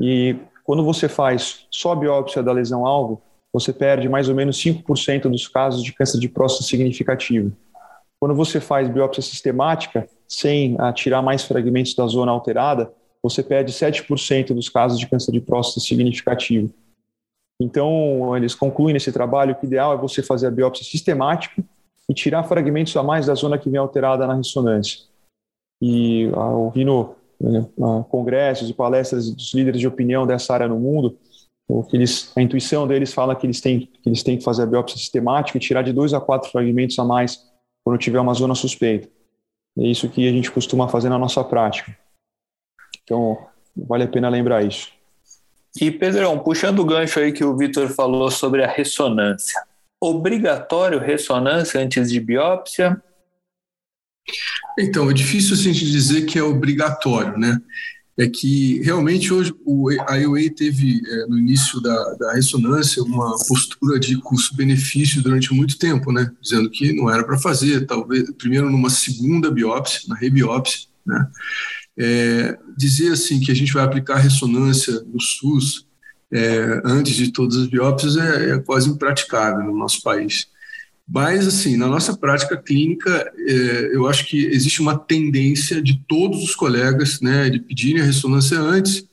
E 0.00 0.36
quando 0.64 0.84
você 0.84 1.08
faz 1.08 1.66
só 1.70 1.92
a 1.92 1.96
biópsia 1.96 2.42
da 2.42 2.52
lesão-alvo, 2.52 3.22
você 3.52 3.72
perde 3.72 4.08
mais 4.08 4.28
ou 4.28 4.34
menos 4.34 4.58
5% 4.58 5.28
dos 5.28 5.46
casos 5.46 5.82
de 5.82 5.92
câncer 5.92 6.18
de 6.18 6.28
próstata 6.28 6.64
significativo. 6.64 7.52
Quando 8.18 8.34
você 8.34 8.60
faz 8.60 8.88
biópsia 8.88 9.22
sistemática, 9.22 10.08
sem 10.26 10.76
ah, 10.78 10.92
tirar 10.92 11.22
mais 11.22 11.44
fragmentos 11.44 11.94
da 11.94 12.06
zona 12.06 12.32
alterada, 12.32 12.92
você 13.24 13.42
perde 13.42 13.72
7% 13.72 14.52
dos 14.52 14.68
casos 14.68 14.98
de 15.00 15.06
câncer 15.06 15.32
de 15.32 15.40
próstata 15.40 15.80
significativo. 15.80 16.70
Então, 17.58 18.36
eles 18.36 18.54
concluem 18.54 18.92
nesse 18.92 19.10
trabalho 19.10 19.54
que 19.54 19.64
o 19.64 19.66
ideal 19.66 19.94
é 19.94 19.96
você 19.96 20.22
fazer 20.22 20.48
a 20.48 20.50
biópsia 20.50 20.84
sistemática 20.84 21.64
e 22.06 22.12
tirar 22.12 22.44
fragmentos 22.44 22.94
a 22.98 23.02
mais 23.02 23.24
da 23.24 23.34
zona 23.34 23.56
que 23.56 23.70
vem 23.70 23.80
alterada 23.80 24.26
na 24.26 24.34
ressonância. 24.34 25.06
E 25.80 26.28
ah, 26.34 26.50
ouvindo 26.50 27.14
né, 27.40 27.66
congressos 28.10 28.68
e 28.68 28.74
palestras 28.74 29.30
dos 29.30 29.54
líderes 29.54 29.80
de 29.80 29.88
opinião 29.88 30.26
dessa 30.26 30.52
área 30.52 30.68
no 30.68 30.78
mundo, 30.78 31.16
eles, 31.94 32.30
a 32.36 32.42
intuição 32.42 32.86
deles 32.86 33.14
fala 33.14 33.34
que 33.34 33.46
eles, 33.46 33.58
têm, 33.58 33.88
que 34.02 34.06
eles 34.06 34.22
têm 34.22 34.36
que 34.36 34.44
fazer 34.44 34.64
a 34.64 34.66
biópsia 34.66 34.98
sistemática 34.98 35.56
e 35.56 35.60
tirar 35.60 35.80
de 35.80 35.94
dois 35.94 36.12
a 36.12 36.20
quatro 36.20 36.50
fragmentos 36.50 36.98
a 36.98 37.04
mais 37.04 37.42
quando 37.82 37.98
tiver 37.98 38.20
uma 38.20 38.34
zona 38.34 38.54
suspeita. 38.54 39.08
É 39.78 39.86
isso 39.86 40.10
que 40.10 40.28
a 40.28 40.30
gente 40.30 40.50
costuma 40.50 40.88
fazer 40.88 41.08
na 41.08 41.18
nossa 41.18 41.42
prática. 41.42 41.96
Então, 43.04 43.38
vale 43.76 44.04
a 44.04 44.08
pena 44.08 44.28
lembrar 44.28 44.64
isso. 44.64 44.88
E, 45.80 45.90
Pedrão, 45.90 46.38
puxando 46.38 46.78
o 46.78 46.84
gancho 46.84 47.18
aí 47.18 47.32
que 47.32 47.44
o 47.44 47.56
Vitor 47.56 47.88
falou 47.88 48.30
sobre 48.30 48.62
a 48.62 48.68
ressonância. 48.68 49.60
Obrigatório 50.00 51.00
ressonância 51.00 51.80
antes 51.80 52.10
de 52.10 52.20
biópsia? 52.20 53.00
Então, 54.78 55.10
é 55.10 55.14
difícil 55.14 55.54
assim, 55.54 55.70
a 55.70 55.72
gente 55.72 55.90
dizer 55.90 56.22
que 56.26 56.38
é 56.38 56.42
obrigatório, 56.42 57.36
né? 57.36 57.60
É 58.16 58.28
que 58.28 58.80
realmente 58.82 59.34
hoje 59.34 59.52
o, 59.64 59.90
a 60.06 60.14
UA 60.14 60.54
teve, 60.56 61.00
é, 61.04 61.26
no 61.26 61.36
início 61.36 61.80
da, 61.80 62.14
da 62.14 62.32
ressonância, 62.34 63.02
uma 63.02 63.34
postura 63.48 63.98
de 63.98 64.16
custo-benefício 64.18 65.20
durante 65.20 65.52
muito 65.52 65.76
tempo, 65.76 66.12
né? 66.12 66.30
Dizendo 66.40 66.70
que 66.70 66.92
não 66.92 67.10
era 67.10 67.24
para 67.24 67.36
fazer, 67.38 67.84
talvez, 67.86 68.30
primeiro 68.38 68.70
numa 68.70 68.90
segunda 68.90 69.50
biópsia, 69.50 70.02
na 70.08 70.14
rebiópsia, 70.14 70.86
né? 71.04 71.28
É, 71.96 72.58
dizer 72.76 73.12
assim 73.12 73.38
que 73.38 73.52
a 73.52 73.54
gente 73.54 73.72
vai 73.72 73.84
aplicar 73.84 74.16
ressonância 74.16 75.00
no 75.06 75.20
SUS 75.20 75.86
é, 76.32 76.82
antes 76.84 77.14
de 77.14 77.30
todas 77.30 77.56
as 77.56 77.68
biópsias 77.68 78.16
é, 78.16 78.50
é, 78.50 78.58
quase 78.58 78.88
impraticável 78.90 79.64
no 79.64 79.76
nosso 79.76 80.02
país. 80.02 80.48
Mas, 81.06 81.46
assim, 81.46 81.76
na 81.76 81.86
nossa 81.86 82.16
prática 82.16 82.56
clínica, 82.56 83.30
é, 83.38 83.90
eu 83.94 84.08
acho 84.08 84.26
que 84.26 84.46
existe 84.46 84.80
uma 84.80 84.98
tendência 84.98 85.80
de 85.80 86.02
todos 86.08 86.42
os 86.42 86.54
colegas 86.54 87.20
né, 87.20 87.50
de 87.50 87.60
pedirem 87.60 88.02
a 88.02 88.06
ressonância 88.06 88.58
antes 88.58 89.06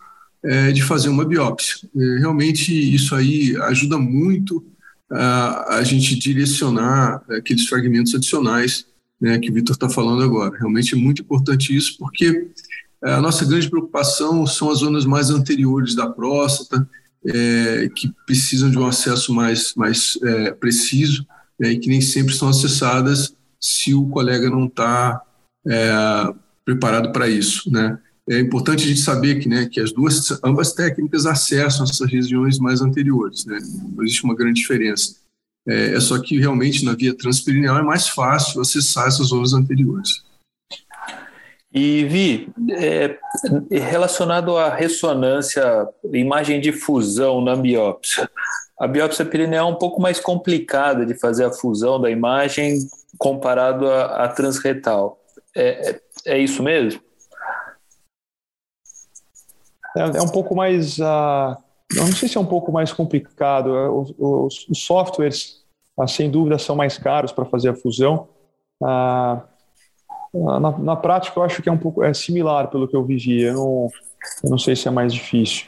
é, 0.43 0.71
de 0.71 0.81
fazer 0.81 1.09
uma 1.09 1.25
biópsia. 1.25 1.87
É, 1.95 2.19
realmente, 2.19 2.73
isso 2.73 3.13
aí 3.13 3.55
ajuda 3.63 3.97
muito 3.97 4.65
a, 5.11 5.75
a 5.75 5.83
gente 5.83 6.17
direcionar 6.17 7.21
aqueles 7.29 7.67
fragmentos 7.67 8.15
adicionais 8.15 8.85
né, 9.19 9.37
que 9.37 9.51
o 9.51 9.53
Vitor 9.53 9.75
está 9.75 9.89
falando 9.89 10.23
agora. 10.23 10.57
Realmente 10.57 10.95
é 10.95 10.97
muito 10.97 11.21
importante 11.21 11.75
isso, 11.75 11.97
porque 11.99 12.47
a 13.03 13.19
nossa 13.19 13.45
grande 13.45 13.69
preocupação 13.69 14.45
são 14.45 14.69
as 14.69 14.79
zonas 14.79 15.05
mais 15.05 15.29
anteriores 15.29 15.95
da 15.95 16.07
próstata, 16.07 16.87
é, 17.25 17.89
que 17.95 18.13
precisam 18.25 18.69
de 18.69 18.77
um 18.77 18.85
acesso 18.85 19.33
mais, 19.33 19.73
mais 19.75 20.17
é, 20.23 20.51
preciso 20.51 21.25
é, 21.61 21.71
e 21.71 21.79
que 21.79 21.87
nem 21.87 22.01
sempre 22.01 22.33
são 22.33 22.49
acessadas 22.49 23.35
se 23.59 23.93
o 23.93 24.07
colega 24.07 24.49
não 24.49 24.65
está 24.65 25.21
é, 25.67 26.33
preparado 26.65 27.11
para 27.11 27.27
isso. 27.27 27.71
Né? 27.71 27.97
É 28.29 28.39
importante 28.39 28.83
a 28.83 28.87
gente 28.87 29.01
saber 29.01 29.39
que, 29.39 29.47
né, 29.47 29.67
que 29.67 29.79
as 29.79 29.91
duas, 29.91 30.31
ambas 30.43 30.73
técnicas 30.73 31.25
acessam 31.25 31.83
essas 31.83 32.09
regiões 32.11 32.57
mais 32.57 32.81
anteriores. 32.81 33.45
Né? 33.45 33.59
Não 33.95 34.03
existe 34.03 34.23
uma 34.23 34.35
grande 34.35 34.61
diferença. 34.61 35.15
É, 35.67 35.93
é 35.93 35.99
só 35.99 36.19
que 36.19 36.39
realmente 36.39 36.83
na 36.83 36.95
via 36.95 37.15
transperineal 37.15 37.77
é 37.77 37.83
mais 37.83 38.07
fácil 38.07 38.61
acessar 38.61 39.07
essas 39.07 39.27
zonas 39.27 39.53
anteriores. 39.53 40.23
E 41.73 42.03
Vi, 42.03 42.53
é, 42.71 43.17
relacionado 43.71 44.57
à 44.57 44.69
ressonância, 44.69 45.87
imagem 46.11 46.59
de 46.59 46.73
fusão 46.73 47.39
na 47.39 47.55
biópsia, 47.55 48.29
a 48.77 48.87
biópsia 48.87 49.23
perineal 49.23 49.69
é 49.69 49.71
um 49.71 49.77
pouco 49.77 50.01
mais 50.01 50.19
complicada 50.19 51.05
de 51.05 51.13
fazer 51.13 51.45
a 51.45 51.51
fusão 51.51 52.01
da 52.01 52.09
imagem 52.09 52.79
comparado 53.17 53.87
à, 53.87 54.23
à 54.23 54.27
transretal. 54.27 55.19
É, 55.55 55.91
é, 55.91 56.01
é 56.25 56.37
isso 56.39 56.63
mesmo? 56.63 56.99
É, 59.95 60.17
é 60.17 60.21
um 60.21 60.29
pouco 60.29 60.55
mais. 60.55 60.97
Uh, 60.97 61.55
não 61.93 62.07
sei 62.07 62.27
se 62.27 62.37
é 62.37 62.39
um 62.39 62.45
pouco 62.45 62.71
mais 62.71 62.91
complicado. 62.91 63.75
É, 63.75 63.89
os, 63.89 64.13
os, 64.17 64.67
os 64.67 64.83
softwares, 64.83 65.63
uh, 65.97 66.07
sem 66.07 66.31
dúvida, 66.31 66.57
são 66.57 66.75
mais 66.75 66.97
caros 66.97 67.31
para 67.31 67.45
fazer 67.45 67.69
a 67.69 67.75
fusão. 67.75 68.29
Uh, 68.81 69.41
na, 70.33 70.77
na, 70.77 70.95
prática, 70.95 71.39
eu 71.39 71.43
acho 71.43 71.61
que 71.61 71.69
é 71.69 71.71
um 71.71 71.77
pouco 71.77 72.03
é 72.03 72.13
similar 72.13 72.69
pelo 72.69 72.87
que 72.87 72.95
eu 72.95 73.03
vivi. 73.03 73.41
Eu 73.41 73.53
não, 73.53 73.87
eu 74.43 74.49
não 74.49 74.57
sei 74.57 74.75
se 74.75 74.87
é 74.87 74.91
mais 74.91 75.13
difícil. 75.13 75.65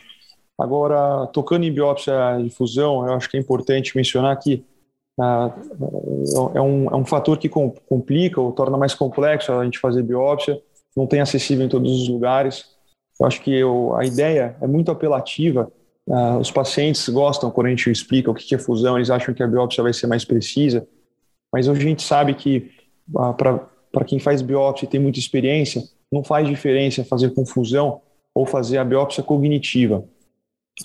Agora, 0.60 1.28
tocando 1.28 1.66
em 1.66 1.74
biópsia 1.74 2.14
de 2.42 2.50
fusão, 2.50 3.06
eu 3.08 3.14
acho 3.14 3.30
que 3.30 3.38
é 3.38 3.40
importante 3.40 3.96
mencionar 3.96 4.38
que 4.40 4.64
ah, 5.20 5.52
é, 6.56 6.62
um, 6.62 6.88
é 6.88 6.96
um 6.96 7.06
fator 7.06 7.38
que 7.38 7.50
complica 7.50 8.40
ou 8.40 8.52
torna 8.52 8.78
mais 8.78 8.94
complexo 8.94 9.52
a 9.52 9.64
gente 9.64 9.80
fazer 9.80 10.04
biópsia, 10.04 10.60
não 10.96 11.08
tem 11.08 11.22
acessível 11.22 11.66
em 11.66 11.70
todos 11.70 11.92
os 11.92 12.08
lugares. 12.08 12.66
Eu 13.20 13.26
acho 13.26 13.42
que 13.42 13.54
eu, 13.54 13.96
a 13.96 14.06
ideia 14.06 14.56
é 14.62 14.68
muito 14.68 14.92
apelativa. 14.92 15.72
Ah, 16.10 16.38
os 16.38 16.52
pacientes 16.52 17.08
gostam 17.10 17.52
quando 17.52 17.68
a 17.68 17.70
gente 17.70 17.90
explica 17.90 18.30
o 18.30 18.34
que 18.34 18.56
é 18.56 18.58
fusão, 18.58 18.98
eles 18.98 19.10
acham 19.10 19.34
que 19.34 19.44
a 19.44 19.48
biópsia 19.48 19.84
vai 19.84 19.94
ser 19.94 20.08
mais 20.08 20.26
precisa. 20.26 20.88
Mas 21.52 21.68
a 21.68 21.74
gente 21.74 22.02
sabe 22.02 22.34
que 22.34 22.72
ah, 23.18 23.34
para 23.34 23.68
quem 24.06 24.18
faz 24.18 24.42
biópsia 24.42 24.86
e 24.86 24.90
tem 24.90 25.00
muita 25.00 25.20
experiência, 25.20 25.84
não 26.12 26.24
faz 26.24 26.48
diferença 26.48 27.04
fazer 27.04 27.34
confusão 27.34 28.02
ou 28.34 28.46
fazer 28.46 28.78
a 28.78 28.84
biópsia 28.84 29.24
cognitiva. 29.24 30.04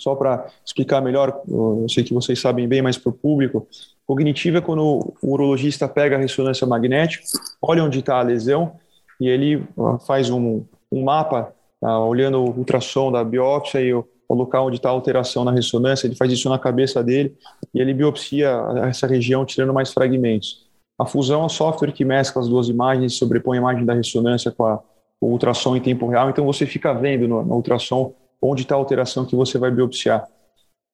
Só 0.00 0.14
para 0.14 0.46
explicar 0.64 1.00
melhor, 1.00 1.40
eu 1.48 1.86
sei 1.88 2.04
que 2.04 2.12
vocês 2.12 2.38
sabem 2.38 2.68
bem, 2.68 2.82
mas 2.82 2.98
para 2.98 3.08
o 3.08 3.12
público, 3.12 3.66
cognitiva 4.06 4.58
é 4.58 4.60
quando 4.60 5.14
o 5.22 5.32
urologista 5.32 5.88
pega 5.88 6.16
a 6.16 6.18
ressonância 6.18 6.66
magnética, 6.66 7.24
olha 7.60 7.82
onde 7.82 8.00
está 8.00 8.18
a 8.18 8.22
lesão 8.22 8.72
e 9.20 9.28
ele 9.28 9.66
faz 10.06 10.28
um, 10.30 10.64
um 10.92 11.04
mapa, 11.04 11.54
tá, 11.80 11.98
olhando 12.00 12.38
o 12.38 12.58
ultrassom 12.58 13.10
da 13.10 13.24
biópsia 13.24 13.80
e 13.80 13.94
o, 13.94 14.06
o 14.28 14.34
local 14.34 14.66
onde 14.66 14.76
está 14.76 14.90
a 14.90 14.92
alteração 14.92 15.42
na 15.42 15.52
ressonância, 15.52 16.06
ele 16.06 16.16
faz 16.16 16.30
isso 16.30 16.48
na 16.50 16.58
cabeça 16.58 17.02
dele 17.02 17.34
e 17.74 17.80
ele 17.80 17.94
biopsia 17.94 18.50
essa 18.84 19.06
região 19.06 19.44
tirando 19.44 19.72
mais 19.72 19.90
fragmentos. 19.90 20.67
A 20.98 21.06
fusão 21.06 21.42
é 21.42 21.44
um 21.44 21.48
software 21.48 21.92
que 21.92 22.04
mescla 22.04 22.42
as 22.42 22.48
duas 22.48 22.68
imagens, 22.68 23.14
sobrepõe 23.14 23.58
a 23.58 23.60
imagem 23.60 23.84
da 23.84 23.94
ressonância 23.94 24.50
com, 24.50 24.64
a, 24.64 24.78
com 25.20 25.28
o 25.28 25.30
ultrassom 25.30 25.76
em 25.76 25.80
tempo 25.80 26.08
real, 26.08 26.28
então 26.28 26.44
você 26.44 26.66
fica 26.66 26.92
vendo 26.92 27.28
no, 27.28 27.44
no 27.44 27.54
ultrassom 27.54 28.14
onde 28.42 28.62
está 28.62 28.74
a 28.74 28.78
alteração 28.78 29.24
que 29.24 29.36
você 29.36 29.58
vai 29.58 29.70
biopsiar. 29.70 30.26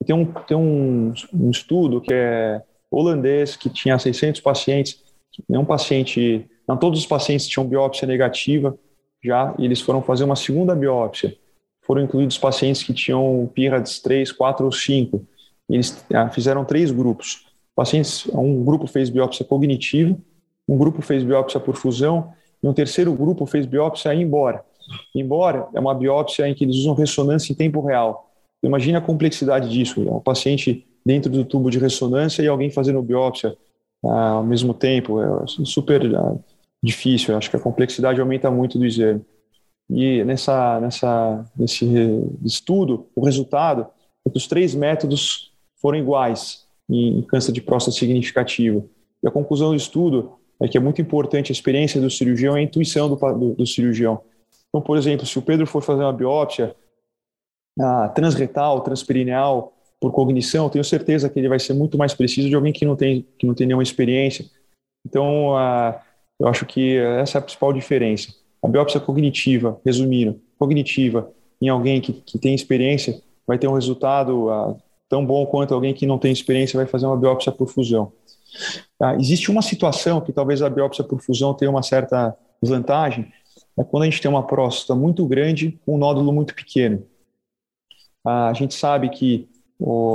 Tem 0.05 0.15
um, 0.15 0.27
tem 0.27 0.57
um, 0.57 1.13
um 1.33 1.51
estudo 1.51 2.01
que 2.01 2.13
é 2.13 2.63
holandês, 2.91 3.57
que 3.57 3.71
tinha 3.71 3.99
600 3.99 4.41
pacientes, 4.41 5.03
nenhum 5.49 5.65
paciente, 5.65 6.49
não 6.69 6.77
todos 6.77 7.01
os 7.01 7.07
pacientes 7.07 7.49
tinham 7.49 7.67
biópsia 7.67 8.07
negativa 8.07 8.79
já, 9.23 9.55
e 9.59 9.65
eles 9.65 9.81
foram 9.81 10.03
fazer 10.03 10.25
uma 10.25 10.37
segunda 10.37 10.75
biópsia. 10.75 11.35
Foram 11.87 12.03
incluídos 12.03 12.39
pacientes 12.39 12.83
que 12.83 12.93
tinham 12.93 13.51
PIRADS 13.55 14.01
3, 14.01 14.33
4 14.33 14.65
ou 14.65 14.73
5. 14.73 15.27
Eles 15.69 16.05
ah, 16.13 16.29
fizeram 16.31 16.65
três 16.65 16.91
grupos. 16.91 17.44
Pacientes, 17.75 18.27
um 18.33 18.65
grupo 18.65 18.87
fez 18.87 19.11
biópsia 19.11 19.45
cognitiva, 19.45 20.17
um 20.69 20.79
grupo 20.79 21.03
fez 21.03 21.25
biópsia 21.25 21.59
por 21.59 21.77
fusão, 21.77 22.33
e 22.63 22.69
um 22.69 22.73
terceiro 22.73 23.13
grupo 23.13 23.45
fez 23.47 23.67
biópsia 23.67 24.15
embora. 24.15 24.65
Embora 25.15 25.69
é 25.75 25.81
uma 25.81 25.95
biópsia 25.95 26.49
em 26.49 26.55
que 26.55 26.65
eles 26.65 26.77
usam 26.77 26.95
ressonância 26.95 27.53
em 27.53 27.57
tempo 27.57 27.81
real. 27.81 28.31
Imagina 28.63 28.99
a 28.99 29.03
complexidade 29.03 29.69
disso. 29.69 30.07
É 30.07 30.11
um 30.11 30.21
paciente 30.21 30.87
dentro 31.05 31.31
do 31.31 31.45
tubo 31.45 31.71
de 31.71 31.79
ressonância 31.79 32.43
e 32.43 32.49
alguém 32.49 32.71
fazendo 32.71 33.03
biópsia 33.03 33.57
ah, 34.05 34.31
ao 34.31 34.45
mesmo 34.45 34.73
tempo. 34.73 35.21
É 35.21 35.47
super 35.47 36.15
ah, 36.17 36.37
difícil. 36.83 37.33
Eu 37.33 37.39
acho 37.39 37.51
que 37.51 37.57
a 37.57 37.61
complexidade 37.61 38.21
aumenta 38.21 38.51
muito 38.51 38.79
do 38.79 38.87
exame. 38.87 39.23
E 39.91 40.25
nessa, 40.25 40.81
nessa, 40.81 41.45
nesse 41.57 41.87
estudo, 42.43 43.07
o 43.15 43.25
resultado 43.25 43.87
é 44.27 44.31
que 44.31 44.39
os 44.39 44.47
três 44.47 44.75
métodos 44.75 45.53
foram 45.81 45.99
iguais 45.99 46.64
em 46.89 47.23
câncer 47.23 47.53
de 47.53 47.61
próstata 47.61 47.97
significativo. 47.97 48.89
E 49.23 49.29
a 49.29 49.31
conclusão 49.31 49.71
do 49.71 49.77
estudo 49.77 50.33
é 50.61 50.69
que 50.69 50.77
é 50.77 50.81
muito 50.81 51.01
importante 51.01 51.51
a 51.51 51.55
experiência 51.55 52.01
do 52.01 52.11
cirurgião 52.11 52.57
e 52.57 52.61
a 52.61 52.63
intuição 52.63 53.09
do, 53.09 53.17
do, 53.17 53.55
do 53.55 53.67
cirurgião. 53.67 54.21
Então, 54.69 54.81
por 54.81 54.97
exemplo, 54.97 55.27
se 55.27 55.39
o 55.39 55.43
Pedro 55.43 55.67
for 55.67 55.83
fazer 55.83 56.03
uma 56.03 56.13
biópsia 56.13 56.75
ah, 57.81 58.09
transretal, 58.09 58.81
transperineal, 58.81 59.73
por 60.01 60.13
cognição, 60.13 60.69
tenho 60.69 60.85
certeza 60.85 61.29
que 61.31 61.39
ele 61.39 61.49
vai 61.49 61.59
ser 61.59 61.73
muito 61.73 61.97
mais 61.97 62.13
preciso 62.13 62.49
de 62.49 62.55
alguém 62.55 62.73
que 62.73 62.85
não 62.85 62.95
tem, 62.95 63.27
que 63.39 63.47
não 63.47 63.55
tem 63.55 63.67
nenhuma 63.67 63.83
experiência. 63.83 64.45
Então, 65.07 65.57
ah, 65.57 66.01
eu 66.39 66.49
acho 66.49 66.67
que 66.67 66.99
essa 66.99 67.39
é 67.39 67.41
a 67.41 67.43
principal 67.43 67.73
diferença. 67.73 68.35
A 68.63 68.69
biópsia 68.69 69.01
cognitiva, 69.01 69.81
resumindo, 69.85 70.41
cognitiva 70.59 71.33
em 71.61 71.69
alguém 71.69 72.01
que, 72.01 72.13
que 72.13 72.39
tem 72.39 72.55
experiência 72.55 73.21
vai 73.47 73.59
ter 73.59 73.69
um 73.69 73.75
resultado 73.75 74.51
ah, 74.51 74.77
tão 75.09 75.25
bom 75.25 75.47
quanto 75.47 75.75
alguém 75.75 75.95
que 75.95 76.07
não 76.07 76.19
tem 76.19 76.33
experiência 76.33 76.77
vai 76.77 76.87
fazer 76.87 77.07
uma 77.07 77.17
biópsia 77.17 77.53
por 77.53 77.69
fusão. 77.69 78.13
Ah, 79.01 79.15
existe 79.17 79.51
uma 79.51 79.63
situação 79.63 80.21
que 80.21 80.33
talvez 80.33 80.63
a 80.63 80.71
biópsia 80.71 81.05
por 81.05 81.21
fusão 81.21 81.55
tenha 81.55 81.71
uma 81.71 81.83
certa 81.83 82.37
vantagem, 82.63 83.33
é 83.77 83.85
quando 83.85 84.05
a 84.05 84.07
gente 84.07 84.21
tem 84.21 84.31
uma 84.31 84.47
próstata 84.47 84.95
muito 84.99 85.27
grande 85.27 85.79
com 85.85 85.97
um 85.97 85.99
nódulo 85.99 86.33
muito 86.33 86.55
pequeno. 86.55 87.05
A 88.25 88.53
gente 88.55 88.75
sabe 88.75 89.11
que, 89.11 89.49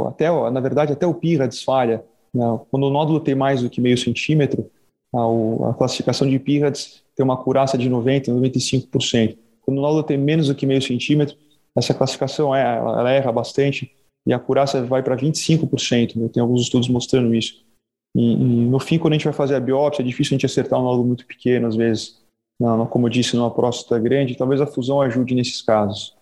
até, 0.08 0.32
na 0.50 0.60
verdade, 0.60 0.94
até 0.94 1.06
o 1.06 1.14
PIRA 1.14 1.48
desfalha. 1.48 2.04
Né? 2.34 2.44
Quando 2.72 2.84
o 2.84 2.90
nódulo 2.90 3.20
tem 3.20 3.36
mais 3.36 3.62
do 3.62 3.70
que 3.70 3.82
meio 3.82 3.98
centímetro, 3.98 4.72
a, 5.14 5.70
a 5.70 5.74
classificação 5.74 6.28
de 6.28 6.40
PIRADS 6.40 7.04
tem 7.16 7.24
uma 7.24 7.38
curaça 7.38 7.78
de 7.78 7.90
90%, 7.90 8.28
95%. 8.30 9.38
Quando 9.62 9.78
o 9.78 9.82
nódulo 9.82 10.04
tem 10.04 10.18
menos 10.18 10.48
do 10.48 10.56
que 10.56 10.66
meio 10.66 10.82
centímetro, 10.82 11.36
essa 11.76 11.94
classificação 11.94 12.56
é, 12.56 12.78
ela 12.78 13.12
erra 13.12 13.32
bastante 13.32 13.92
e 14.30 14.34
a 14.34 14.38
curaça 14.38 14.86
vai 14.86 15.02
para 15.02 15.18
25%. 15.18 16.16
Né? 16.16 16.30
Tem 16.32 16.40
alguns 16.40 16.62
estudos 16.62 16.88
mostrando 16.88 17.34
isso. 17.34 17.66
E, 18.16 18.34
e, 18.34 18.36
no 18.36 18.80
fim, 18.80 19.00
quando 19.00 19.14
a 19.14 19.18
gente 19.18 19.26
vai 19.26 19.34
fazer 19.34 19.56
a 19.56 19.60
biópsia, 19.60 20.04
é 20.04 20.06
difícil 20.06 20.34
a 20.34 20.36
gente 20.36 20.46
acertar 20.46 20.80
um 20.80 20.84
nódulo 20.84 21.08
muito 21.08 21.26
pequeno, 21.26 21.68
às 21.68 21.76
vezes 21.76 22.20
não, 22.60 22.86
como 22.86 23.08
eu 23.08 23.10
disse, 23.10 23.36
numa 23.36 23.50
próstata 23.50 23.98
grande, 23.98 24.38
talvez 24.38 24.62
a 24.62 24.68
fusão 24.68 25.02
ajude 25.02 25.34
nesses 25.34 25.62
casos. 25.62 26.16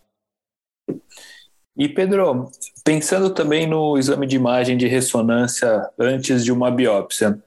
E 1.75 1.89
Pedro, 1.89 2.49
pensando 2.85 3.29
também 3.31 3.67
no 3.67 3.97
exame 3.97 4.25
de 4.25 4.35
imagem 4.35 4.77
de 4.77 4.87
ressonância 4.87 5.89
antes 5.99 6.45
de 6.45 6.51
uma 6.51 6.71
biópsia, 6.71 7.41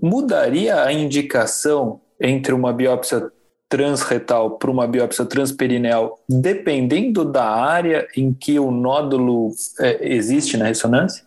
mudaria 0.00 0.82
a 0.82 0.92
indicação 0.92 2.00
entre 2.20 2.52
uma 2.52 2.72
biópsia 2.72 3.32
transretal 3.70 4.58
para 4.58 4.70
uma 4.70 4.86
biópsia 4.86 5.24
transperineal, 5.24 6.20
dependendo 6.28 7.24
da 7.24 7.48
área 7.48 8.06
em 8.16 8.34
que 8.34 8.58
o 8.58 8.70
nódulo 8.72 9.54
é, 9.78 10.12
existe 10.14 10.56
na 10.56 10.66
ressonância? 10.66 11.24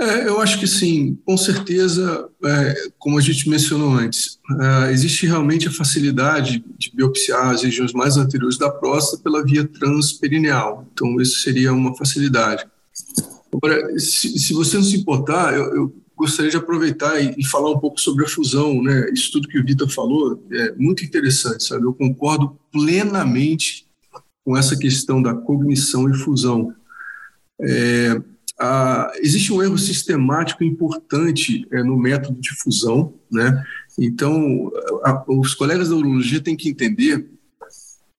É, 0.00 0.26
eu 0.26 0.40
acho 0.40 0.58
que 0.58 0.66
sim, 0.66 1.18
com 1.26 1.36
certeza, 1.36 2.30
é, 2.42 2.74
como 2.98 3.18
a 3.18 3.20
gente 3.20 3.50
mencionou 3.50 3.92
antes, 3.92 4.38
é, 4.58 4.92
existe 4.92 5.26
realmente 5.26 5.68
a 5.68 5.72
facilidade 5.72 6.64
de 6.78 6.94
biopsiar 6.94 7.50
as 7.50 7.62
regiões 7.62 7.92
mais 7.92 8.16
anteriores 8.16 8.56
da 8.56 8.70
próstata 8.70 9.22
pela 9.22 9.44
via 9.44 9.66
transperineal, 9.66 10.86
então 10.90 11.20
isso 11.20 11.42
seria 11.42 11.72
uma 11.72 11.94
facilidade. 11.94 12.64
Agora, 13.52 13.98
se, 13.98 14.38
se 14.38 14.54
você 14.54 14.76
não 14.76 14.84
se 14.84 14.96
importar, 14.96 15.52
eu, 15.54 15.74
eu 15.74 15.94
gostaria 16.20 16.50
de 16.50 16.56
aproveitar 16.56 17.18
e, 17.18 17.34
e, 17.38 17.46
falar 17.46 17.70
um 17.70 17.78
pouco 17.78 17.98
sobre 17.98 18.24
a 18.24 18.28
fusão, 18.28 18.82
né? 18.82 19.10
Isso 19.12 19.32
tudo 19.32 19.48
que 19.48 19.58
o 19.58 19.64
Vitor 19.64 19.88
falou 19.88 20.42
é 20.52 20.72
muito 20.76 21.04
interessante, 21.04 21.64
sabe? 21.64 21.84
Eu 21.84 21.94
concordo 21.94 22.58
plenamente 22.70 23.86
com 24.44 24.56
essa 24.56 24.76
questão 24.76 25.22
da 25.22 25.34
cognição 25.34 26.10
e 26.10 26.14
fusão. 26.14 26.74
É, 27.60 28.20
ah, 28.58 29.10
existe 29.16 29.52
um 29.52 29.62
erro 29.62 29.78
sistemático 29.78 30.62
importante 30.62 31.66
é, 31.72 31.82
no 31.82 31.96
método 31.96 32.38
de 32.38 32.50
fusão, 32.56 33.14
né? 33.32 33.64
Então, 33.98 34.70
a, 35.02 35.24
os 35.26 35.54
colegas 35.54 35.88
da 35.88 35.96
urologia 35.96 36.40
têm 36.40 36.56
que 36.56 36.68
entender 36.68 37.26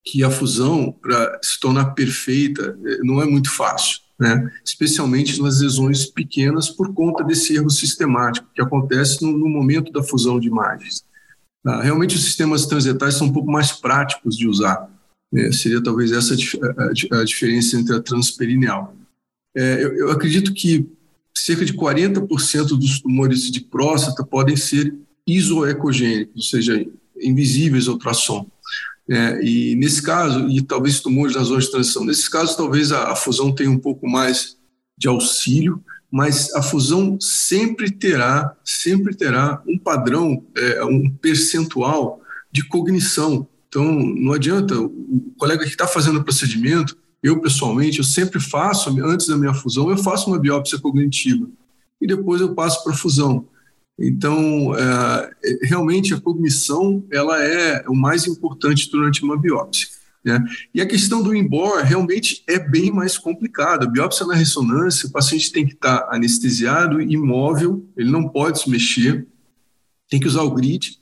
que 0.03 0.23
a 0.23 0.31
fusão, 0.31 0.91
para 0.91 1.39
se 1.43 1.59
tornar 1.59 1.91
perfeita, 1.91 2.77
é, 2.83 2.97
não 3.03 3.21
é 3.21 3.25
muito 3.25 3.51
fácil, 3.51 3.99
né? 4.21 4.51
Especialmente 4.63 5.41
nas 5.41 5.61
lesões 5.61 6.05
pequenas 6.05 6.69
por 6.69 6.93
conta 6.93 7.23
desse 7.23 7.55
erro 7.55 7.71
sistemático 7.71 8.47
que 8.53 8.61
acontece 8.61 9.25
no, 9.25 9.35
no 9.35 9.49
momento 9.49 9.91
da 9.91 10.03
fusão 10.03 10.39
de 10.39 10.47
imagens. 10.47 11.03
Ah, 11.65 11.81
realmente, 11.81 12.15
os 12.15 12.23
sistemas 12.23 12.67
transetais 12.67 13.15
são 13.15 13.27
um 13.27 13.33
pouco 13.33 13.51
mais 13.51 13.71
práticos 13.71 14.37
de 14.37 14.47
usar. 14.47 14.87
Né? 15.33 15.51
Seria 15.51 15.81
talvez 15.81 16.11
essa 16.11 16.35
a, 16.35 17.19
a, 17.19 17.23
diferença 17.23 17.75
entre 17.75 17.95
a 17.95 17.99
transperineal. 17.99 18.95
É, 19.57 19.83
eu, 19.83 19.95
eu, 19.95 20.11
acredito 20.11 20.53
que 20.53 20.87
cerca 21.35 21.65
de 21.65 21.73
40% 21.73 22.77
dos 22.77 23.01
tumores 23.01 23.49
de 23.49 23.61
próstata 23.61 24.23
podem 24.23 24.55
ser 24.55 24.93
isoecogênicos, 25.25 26.35
ou 26.35 26.43
seja, 26.43 26.85
invisíveis 27.19 27.87
ao 27.87 27.95
ultrassom. 27.95 28.45
É, 29.11 29.43
e 29.43 29.75
nesse 29.75 30.01
caso, 30.01 30.47
e 30.47 30.61
talvez 30.61 31.01
tumores 31.01 31.35
nas 31.35 31.47
zonas 31.47 31.65
de 31.65 31.71
transição, 31.71 32.05
nesses 32.05 32.29
casos 32.29 32.55
talvez 32.55 32.93
a, 32.93 33.11
a, 33.11 33.15
fusão 33.15 33.53
tenha 33.53 33.69
um 33.69 33.77
pouco 33.77 34.07
mais 34.07 34.57
de 34.97 35.07
auxílio, 35.09 35.83
mas 36.09 36.53
a 36.55 36.61
fusão 36.61 37.17
sempre 37.19 37.91
terá, 37.91 38.55
sempre 38.63 39.13
terá 39.13 39.61
um 39.67 39.77
padrão, 39.77 40.45
é, 40.55 40.83
um 40.85 41.09
percentual 41.09 42.21
de 42.51 42.65
cognição. 42.67 43.47
Então, 43.67 43.83
não 43.83 44.33
adianta 44.33 44.79
o 44.79 45.33
colega 45.37 45.63
que 45.63 45.71
está 45.71 45.87
fazendo 45.87 46.19
o 46.19 46.23
procedimento 46.23 46.95
eu, 47.23 47.39
pessoalmente, 47.39 47.99
eu 47.99 48.03
sempre 48.03 48.39
faço, 48.39 48.89
antes 49.03 49.27
da 49.27 49.37
minha 49.37 49.53
fusão, 49.53 49.89
eu 49.89 49.97
faço 49.97 50.27
uma 50.29 50.39
biópsia 50.39 50.79
cognitiva 50.79 51.47
e 52.01 52.07
depois 52.07 52.41
eu 52.41 52.55
passo 52.55 52.83
para 52.83 52.93
a 52.93 52.97
fusão. 52.97 53.47
Então, 54.01 54.75
é, 54.75 55.31
realmente, 55.63 56.13
a 56.13 56.19
cognição 56.19 57.05
ela 57.11 57.41
é 57.43 57.83
o 57.87 57.95
mais 57.95 58.25
importante 58.25 58.89
durante 58.89 59.23
uma 59.23 59.37
biópsia. 59.37 59.87
Né? 60.23 60.43
E 60.73 60.81
a 60.81 60.87
questão 60.87 61.21
do 61.21 61.35
embor 61.35 61.81
realmente 61.83 62.43
é 62.47 62.57
bem 62.57 62.91
mais 62.91 63.17
complicada. 63.17 63.87
Biópsia 63.87 64.25
na 64.25 64.35
ressonância, 64.35 65.07
o 65.07 65.11
paciente 65.11 65.51
tem 65.51 65.65
que 65.65 65.73
estar 65.73 66.07
anestesiado, 66.11 67.01
imóvel, 67.01 67.85
ele 67.95 68.11
não 68.11 68.27
pode 68.27 68.61
se 68.61 68.69
mexer, 68.69 69.27
tem 70.09 70.19
que 70.19 70.27
usar 70.27 70.41
o 70.41 70.51
grid, 70.51 70.99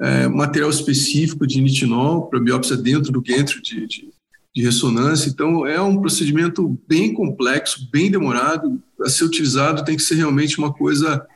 é, 0.00 0.26
material 0.28 0.70
específico 0.70 1.46
de 1.46 1.60
nitinol 1.60 2.26
para 2.26 2.40
biópsia 2.40 2.76
dentro 2.76 3.12
do 3.12 3.20
gantry 3.20 3.60
de, 3.60 3.86
de, 3.86 4.08
de 4.54 4.62
ressonância. 4.62 5.28
Então, 5.28 5.66
é 5.66 5.80
um 5.80 6.00
procedimento 6.00 6.80
bem 6.88 7.12
complexo, 7.12 7.88
bem 7.90 8.10
demorado. 8.10 8.82
A 9.02 9.08
ser 9.08 9.24
utilizado 9.24 9.84
tem 9.84 9.96
que 9.96 10.02
ser 10.02 10.14
realmente 10.14 10.58
uma 10.58 10.72
coisa 10.72 11.26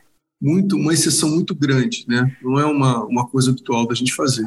muito 0.44 0.76
uma 0.76 0.92
exceção 0.92 1.30
muito 1.30 1.54
grande, 1.54 2.04
né? 2.06 2.36
Não 2.42 2.60
é 2.60 2.66
uma, 2.66 3.02
uma 3.04 3.26
coisa 3.26 3.50
habitual 3.50 3.88
da 3.88 3.94
gente 3.94 4.14
fazer. 4.14 4.46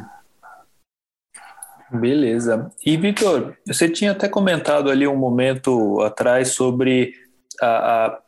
Beleza. 1.92 2.70
E, 2.86 2.96
Vitor, 2.96 3.58
você 3.66 3.90
tinha 3.90 4.12
até 4.12 4.30
comentado 4.30 4.92
ali 4.92 5.08
um 5.08 5.16
momento 5.16 6.00
atrás 6.02 6.50
sobre 6.50 7.14
a, 7.60 8.06
a, 8.06 8.20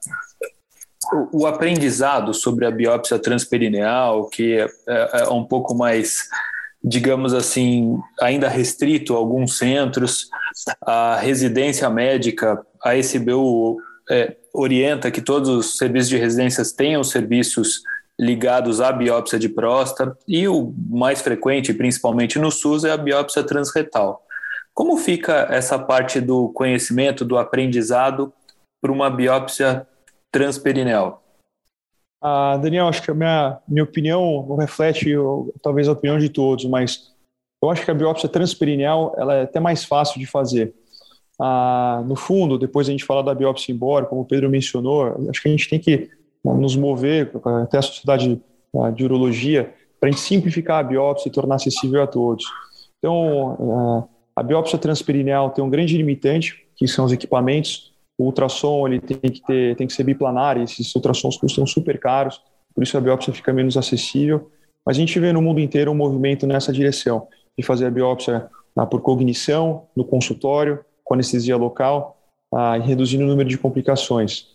o, 1.32 1.46
aprendizado 1.46 2.34
sobre 2.34 2.66
a 2.66 2.72
biópsia 2.72 3.20
transperineal, 3.20 4.28
que 4.30 4.58
é, 4.58 4.68
é, 4.88 5.22
é 5.22 5.30
um 5.30 5.44
pouco 5.44 5.76
mais, 5.76 6.28
digamos 6.84 7.36
assim, 7.36 8.00
ainda 8.20 8.50
restrito 8.50 9.14
a 9.14 9.18
alguns 9.18 9.60
centros. 9.60 10.28
A 10.82 11.18
residência 11.18 11.88
médica, 11.88 12.66
a 12.84 12.96
SBU 12.96 13.78
é, 14.10 14.36
orienta 14.54 15.12
que 15.12 15.22
todos 15.22 15.50
os 15.50 15.78
serviços 15.78 16.10
de 16.10 16.18
residências 16.18 16.72
tenham 16.72 17.04
serviços 17.04 17.82
ligados 18.20 18.82
à 18.82 18.92
biópsia 18.92 19.40
de 19.40 19.48
próstata 19.48 20.18
e 20.28 20.48
o 20.48 20.74
mais 20.90 21.22
frequente, 21.22 21.74
principalmente 21.74 22.38
no 22.38 22.52
SUS, 22.52 22.84
é 22.84 22.92
a 22.92 22.98
biópsia 22.98 23.44
transretal. 23.44 24.26
Como 24.74 24.98
fica 24.98 25.48
essa 25.50 25.80
parte 25.80 26.20
do 26.20 26.50
conhecimento, 26.50 27.24
do 27.24 27.38
aprendizado 27.38 28.34
para 28.82 28.92
uma 28.92 29.10
biópsia 29.10 29.88
transperineal? 30.32 31.24
Ah, 32.22 32.58
Daniel, 32.58 32.88
acho 32.88 33.02
que 33.02 33.12
a 33.12 33.14
minha, 33.14 33.60
minha 33.68 33.84
opinião 33.84 34.46
não 34.48 34.58
reflete 34.58 35.14
talvez 35.62 35.88
a 35.88 35.94
opinião 35.94 36.18
de 36.18 36.30
todos, 36.30 36.66
mas 36.66 37.14
eu 37.64 37.70
acho 37.70 37.84
que 37.84 37.92
a 37.92 37.94
biópsia 37.94 38.28
transperineal 38.28 39.14
ela 39.18 39.36
é 39.36 39.42
até 39.44 39.60
mais 39.60 39.86
fácil 39.86 40.20
de 40.20 40.26
fazer. 40.26 40.74
Ah, 41.42 42.04
no 42.06 42.16
fundo, 42.16 42.58
depois 42.58 42.90
a 42.90 42.92
gente 42.92 43.06
falar 43.06 43.22
da 43.22 43.34
biópsia 43.34 43.72
embora, 43.72 44.06
como 44.06 44.22
o 44.22 44.26
Pedro 44.26 44.50
mencionou, 44.50 45.16
acho 45.30 45.42
que 45.42 45.48
a 45.48 45.52
gente 45.52 45.70
tem 45.70 45.80
que 45.80 46.10
nos 46.44 46.76
mover 46.76 47.32
até 47.64 47.78
a 47.78 47.82
sociedade 47.82 48.42
de 48.96 49.04
urologia 49.04 49.74
para 50.00 50.10
a 50.10 50.12
gente 50.12 50.22
simplificar 50.22 50.80
a 50.80 50.84
biópsia 50.84 51.30
e 51.30 51.32
tornar 51.32 51.56
acessível 51.56 52.02
a 52.02 52.08
todos. 52.08 52.46
Então, 52.98 54.08
a 54.36 54.44
biópsia 54.44 54.78
transperineal 54.78 55.50
tem 55.50 55.64
um 55.64 55.70
grande 55.70 55.98
limitante, 55.98 56.66
que 56.76 56.88
são 56.88 57.06
os 57.06 57.12
equipamentos. 57.12 57.94
O 58.18 58.26
ultrassom 58.26 58.88
ele 58.88 59.00
tem 59.00 59.32
que 59.32 59.42
ter, 59.42 59.76
tem 59.76 59.88
que 59.88 59.94
ser 59.94 60.04
biplanar, 60.04 60.58
e 60.58 60.64
esses 60.64 60.94
ultrassons 60.94 61.38
custam 61.38 61.66
super 61.66 61.98
caros, 62.00 62.42
por 62.74 62.84
isso 62.84 62.98
a 62.98 63.02
biópsia 63.02 63.34
fica 63.34 63.54
menos 63.54 63.78
acessível. 63.78 64.50
Mas 64.86 64.98
a 64.98 65.00
gente 65.00 65.18
vê 65.20 65.32
no 65.32 65.42
mundo 65.42 65.60
inteiro 65.60 65.92
um 65.92 65.96
movimento 65.96 66.46
nessa 66.48 66.72
direção, 66.72 67.28
de 67.58 67.66
fazer 67.66 67.86
a 67.86 67.92
biópsia 67.92 68.50
ah, 68.78 68.86
por 68.86 69.02
cognição, 69.02 69.88
no 69.96 70.06
consultório, 70.06 70.80
com 71.10 71.16
anestesia 71.16 71.58
local, 71.58 72.22
ah, 72.54 72.78
e 72.78 72.82
reduzindo 72.82 73.24
o 73.24 73.28
número 73.28 73.50
de 73.50 73.58
complicações. 73.58 74.46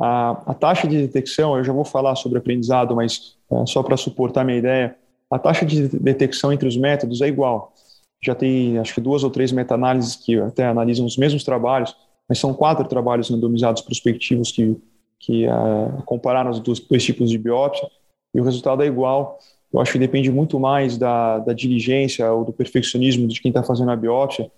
A, 0.00 0.30
a, 0.46 0.54
taxa 0.54 0.86
de 0.86 0.96
detecção, 0.96 1.58
eu 1.58 1.64
já 1.64 1.72
vou 1.72 1.84
falar 1.84 2.14
sobre 2.14 2.38
aprendizado, 2.38 2.94
mas 2.94 3.36
é, 3.50 3.66
só 3.66 3.82
para 3.82 3.96
suportar 3.96 4.44
minha 4.44 4.58
ideia, 4.58 4.96
a 5.28 5.40
taxa 5.40 5.66
de 5.66 5.88
detecção 5.88 6.52
entre 6.52 6.68
os 6.68 6.76
métodos 6.76 7.20
é 7.20 7.26
igual. 7.26 7.74
Já 8.22 8.32
tem, 8.32 8.78
acho 8.78 8.94
que 8.94 9.00
duas 9.00 9.24
ou 9.24 9.30
três 9.30 9.50
meta-análises 9.50 10.14
que 10.14 10.38
até 10.38 10.66
analisam 10.66 11.04
os 11.04 11.16
mesmos 11.16 11.42
trabalhos, 11.42 11.96
mas 12.28 12.38
são 12.38 12.54
quatro 12.54 12.86
trabalhos 12.86 13.28
randomizados 13.28 13.82
prospectivos 13.82 14.52
que, 14.52 14.76
que 15.18 15.46
uh, 15.48 16.00
compararam 16.04 16.50
os 16.50 16.60
dois, 16.60 16.78
dois, 16.78 17.04
tipos 17.04 17.28
de 17.28 17.38
biópsia 17.38 17.88
e 18.32 18.40
o 18.40 18.44
resultado 18.44 18.84
é 18.84 18.86
igual. 18.86 19.38
Eu 19.72 19.80
acho 19.80 19.92
que 19.92 19.98
depende 19.98 20.30
muito 20.30 20.60
mais 20.60 20.96
da, 20.96 21.40
da 21.40 21.52
diligência 21.52 22.30
ou 22.32 22.44
do 22.44 22.52
perfeccionismo 22.52 23.26
de 23.26 23.40
quem 23.40 23.50
está 23.50 23.64
fazendo 23.64 23.90
a 23.90 23.96
biópsia. 23.96 24.50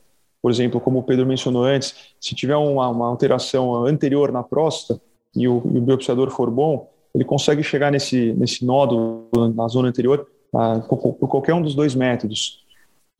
Por 0.42 0.50
exemplo, 0.50 0.80
como 0.80 1.00
o 1.00 1.02
Pedro 1.02 1.26
mencionou 1.26 1.64
antes, 1.64 1.94
se 2.20 2.34
tiver 2.34 2.56
uma, 2.56 2.88
uma 2.88 3.08
alteração 3.08 3.84
anterior 3.84 4.32
na 4.32 4.42
próstata, 4.42 5.00
e 5.34 5.46
o, 5.46 5.62
e 5.72 5.78
o 5.78 5.80
biopsiador 5.80 6.30
for 6.30 6.50
bom, 6.50 6.90
ele 7.14 7.24
consegue 7.24 7.62
chegar 7.62 7.90
nesse, 7.90 8.32
nesse 8.34 8.64
nódulo 8.64 9.28
na 9.54 9.68
zona 9.68 9.88
anterior 9.88 10.26
ah, 10.54 10.80
por, 10.88 11.14
por, 11.14 11.28
qualquer 11.28 11.54
um 11.54 11.62
dos 11.62 11.74
dois 11.74 11.94
métodos. 11.94 12.64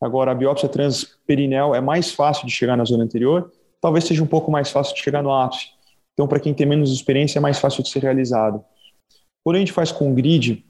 Agora, 0.00 0.32
a 0.32 0.34
biópsia 0.34 0.68
transperineal 0.68 1.74
é 1.74 1.80
mais 1.80 2.12
fácil 2.12 2.46
de 2.46 2.52
chegar 2.52 2.76
na 2.76 2.84
zona 2.84 3.04
anterior, 3.04 3.52
talvez 3.80 4.04
seja 4.04 4.22
um 4.22 4.26
pouco 4.26 4.50
mais 4.50 4.70
fácil 4.70 4.94
de 4.94 5.02
chegar 5.02 5.22
no 5.22 5.32
ápice. 5.32 5.68
Então, 6.14 6.26
para 6.26 6.40
quem 6.40 6.54
tem 6.54 6.66
menos 6.66 6.92
experiência, 6.92 7.38
é 7.38 7.40
mais 7.40 7.58
fácil 7.58 7.82
de 7.82 7.90
ser 7.90 8.02
realizado. 8.02 8.64
Quando 9.44 9.56
a 9.56 9.58
gente 9.58 9.72
faz 9.72 9.92
com 9.92 10.14
grid, 10.14 10.64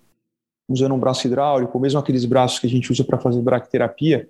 usando 0.68 0.94
um 0.94 0.98
braço 0.98 1.26
hidráulico, 1.26 1.76
ou 1.76 1.80
mesmo 1.80 1.98
aqueles 1.98 2.24
braços 2.24 2.58
que 2.58 2.66
a 2.66 2.70
gente 2.70 2.90
usa 2.90 3.02
para 3.02 3.18
fazer 3.18 3.40
braquiterapia, 3.40 4.28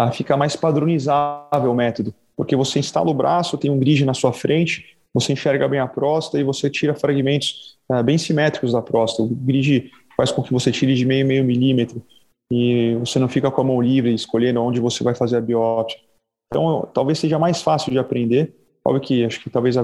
ah, 0.00 0.12
fica 0.12 0.36
mais 0.36 0.56
padronizável 0.56 1.70
o 1.70 1.74
método, 1.74 2.14
porque 2.36 2.56
você 2.56 2.78
instala 2.78 3.10
o 3.10 3.14
braço, 3.14 3.58
tem 3.58 3.70
um 3.70 3.78
grid 3.78 4.04
na 4.04 4.14
sua 4.14 4.32
frente, 4.32 4.96
você 5.12 5.32
enxerga 5.32 5.68
bem 5.68 5.78
a 5.78 5.86
próstata 5.86 6.40
e 6.40 6.44
você 6.44 6.70
tira 6.70 6.94
fragmentos 6.94 7.76
uh, 7.90 8.02
bem 8.02 8.16
simétricos 8.16 8.72
da 8.72 8.80
próstata. 8.80 9.24
O 9.24 9.34
grid 9.34 9.90
faz 10.16 10.32
com 10.32 10.42
que 10.42 10.52
você 10.52 10.70
tire 10.72 10.94
de 10.94 11.04
meio, 11.04 11.26
meio 11.26 11.44
milímetro 11.44 12.02
e 12.50 12.96
você 12.96 13.18
não 13.18 13.28
fica 13.28 13.50
com 13.50 13.60
a 13.60 13.64
mão 13.64 13.80
livre 13.80 14.14
escolhendo 14.14 14.62
onde 14.62 14.80
você 14.80 15.04
vai 15.04 15.14
fazer 15.14 15.36
a 15.36 15.40
biópsia. 15.40 15.98
Então, 16.46 16.88
talvez 16.94 17.18
seja 17.18 17.38
mais 17.38 17.60
fácil 17.62 17.92
de 17.92 17.98
aprender. 17.98 18.54
Óbvio 18.84 19.02
que 19.02 19.24
acho 19.24 19.40
que 19.40 19.50
talvez 19.50 19.76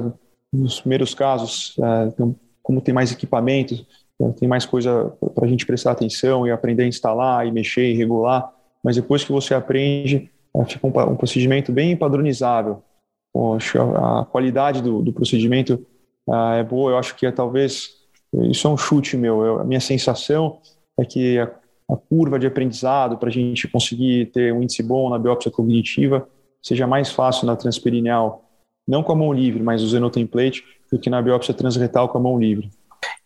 nos 0.53 0.81
primeiros 0.81 1.14
casos, 1.14 1.77
uh, 1.77 2.35
como 2.62 2.81
tem 2.81 2.95
mais 2.95 3.12
equipamentos, 3.12 3.87
uh, 4.19 4.33
tem 4.33 4.49
mais 4.49 4.64
coisa 4.64 5.12
para 5.35 5.45
a 5.45 5.49
gente 5.49 5.67
prestar 5.67 5.93
atenção 5.93 6.47
e 6.47 6.51
aprender 6.51 6.85
a 6.85 6.89
instalar 6.89 7.47
e 7.47 7.53
mexer 7.53 7.93
e 7.93 7.97
regular. 7.97 8.56
Mas 8.87 8.95
depois 8.95 9.24
que 9.24 9.32
você 9.32 9.53
aprende, 9.53 10.30
fica 10.68 10.87
um, 10.87 11.12
um 11.12 11.16
procedimento 11.16 11.72
bem 11.72 11.97
padronizável 11.97 12.82
acho 13.55 13.78
a 13.80 14.24
qualidade 14.24 14.80
do, 14.80 15.03
do 15.03 15.12
procedimento 15.12 15.84
uh, 16.26 16.53
é 16.55 16.64
boa. 16.64 16.93
Eu 16.93 16.99
acho 16.99 17.14
que 17.16 17.26
é 17.26 17.32
talvez 17.32 17.91
isso 18.51 18.66
é 18.66 18.70
um 18.70 18.76
chute 18.76 19.16
meu. 19.16 19.45
Eu, 19.45 19.61
a 19.61 19.64
minha 19.64 19.80
sensação 19.80 20.59
é 20.99 21.05
que 21.05 21.39
a, 21.39 21.51
a 21.91 21.97
curva 21.97 22.39
de 22.39 22.47
aprendizado 22.47 23.18
para 23.18 23.28
a 23.28 23.32
gente 23.32 23.68
conseguir 23.68 24.26
ter 24.26 24.53
um 24.53 24.62
índice 24.62 24.82
bom 24.82 25.11
na 25.11 25.18
biópsia 25.18 25.51
cognitiva 25.51 26.28
seja 26.62 26.87
mais 26.87 27.11
fácil 27.11 27.47
na 27.47 27.55
transperineal, 27.55 28.45
não 28.89 29.03
com 29.03 29.12
a 29.12 29.16
mão 29.16 29.32
livre, 29.32 29.62
mas 29.62 29.82
usando 29.82 30.07
o 30.07 30.11
template, 30.11 30.64
do 30.91 30.99
que 30.99 31.11
na 31.11 31.22
biópsia 31.22 31.55
transretal 31.55 32.09
com 32.09 32.18
a 32.18 32.20
mão 32.20 32.39
livre. 32.39 32.70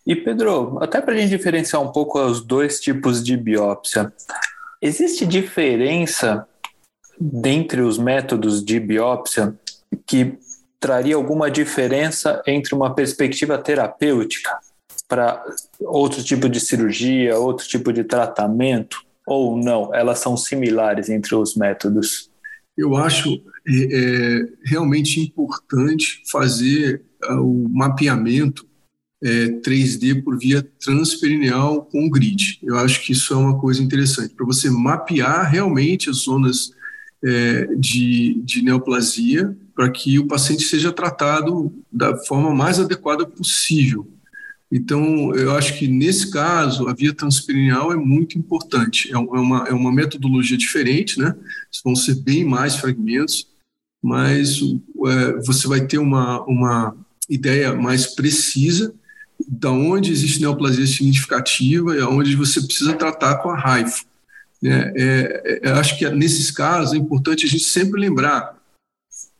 E 0.05 0.15
Pedro, 0.15 0.77
até 0.81 1.01
para 1.01 1.13
a 1.13 1.17
gente 1.17 1.29
diferenciar 1.29 1.81
um 1.81 1.91
pouco 1.91 2.19
os 2.19 2.41
dois 2.41 2.79
tipos 2.79 3.23
de 3.23 3.37
biópsia, 3.37 4.11
existe 4.81 5.25
diferença 5.25 6.47
dentre 7.19 7.81
os 7.81 7.97
métodos 7.97 8.63
de 8.63 8.79
biópsia 8.79 9.53
que 10.07 10.37
traria 10.79 11.15
alguma 11.15 11.51
diferença 11.51 12.41
entre 12.47 12.73
uma 12.73 12.95
perspectiva 12.95 13.57
terapêutica 13.57 14.49
para 15.07 15.43
outro 15.79 16.23
tipo 16.23 16.49
de 16.49 16.59
cirurgia, 16.59 17.37
outro 17.37 17.67
tipo 17.67 17.93
de 17.93 18.03
tratamento, 18.03 19.03
ou 19.27 19.55
não? 19.55 19.93
Elas 19.93 20.19
são 20.19 20.35
similares 20.35 21.09
entre 21.09 21.35
os 21.35 21.55
métodos? 21.55 22.31
Eu 22.75 22.95
acho 22.95 23.29
é, 23.67 23.73
é 23.73 24.45
realmente 24.63 25.19
importante 25.19 26.23
fazer 26.31 27.03
uh, 27.29 27.35
o 27.35 27.69
mapeamento 27.69 28.65
é, 29.23 29.47
3D 29.47 30.23
por 30.23 30.37
via 30.37 30.61
transperineal 30.83 31.85
com 31.85 32.09
grid. 32.09 32.59
Eu 32.63 32.77
acho 32.77 33.01
que 33.01 33.11
isso 33.11 33.33
é 33.33 33.37
uma 33.37 33.59
coisa 33.59 33.81
interessante, 33.81 34.33
para 34.33 34.45
você 34.45 34.69
mapear 34.69 35.49
realmente 35.49 36.09
as 36.09 36.17
zonas 36.17 36.71
é, 37.23 37.67
de, 37.75 38.41
de 38.43 38.63
neoplasia 38.63 39.55
para 39.75 39.89
que 39.89 40.17
o 40.19 40.27
paciente 40.27 40.63
seja 40.63 40.91
tratado 40.91 41.73
da 41.91 42.17
forma 42.17 42.53
mais 42.53 42.79
adequada 42.79 43.25
possível. 43.25 44.07
Então, 44.71 45.35
eu 45.35 45.51
acho 45.51 45.77
que 45.77 45.87
nesse 45.87 46.31
caso, 46.31 46.87
a 46.87 46.93
via 46.93 47.13
transperineal 47.13 47.91
é 47.91 47.95
muito 47.95 48.37
importante. 48.37 49.09
É, 49.09 49.15
é 49.15 49.17
uma, 49.17 49.67
é 49.67 49.73
uma 49.73 49.91
metodologia 49.91 50.57
diferente, 50.57 51.19
né? 51.19 51.35
Vão 51.83 51.95
ser 51.95 52.15
bem 52.15 52.45
mais 52.45 52.77
fragmentos, 52.77 53.47
mas 54.01 54.59
é, 55.07 55.33
você 55.45 55.67
vai 55.67 55.85
ter 55.85 55.97
uma, 55.97 56.41
uma 56.45 56.95
ideia 57.29 57.73
mais 57.73 58.07
precisa 58.15 58.93
da 59.47 59.71
onde 59.71 60.11
existe 60.11 60.41
neoplasia 60.41 60.85
significativa 60.85 61.95
e 61.95 62.01
aonde 62.01 62.35
você 62.35 62.61
precisa 62.61 62.93
tratar 62.93 63.37
com 63.37 63.49
a 63.49 63.57
raiva. 63.57 63.93
É, 64.63 64.93
é, 64.95 65.59
é, 65.63 65.71
acho 65.71 65.97
que 65.97 66.07
nesses 66.09 66.51
casos 66.51 66.93
é 66.93 66.97
importante 66.97 67.45
a 67.45 67.49
gente 67.49 67.63
sempre 67.63 67.99
lembrar 67.99 68.55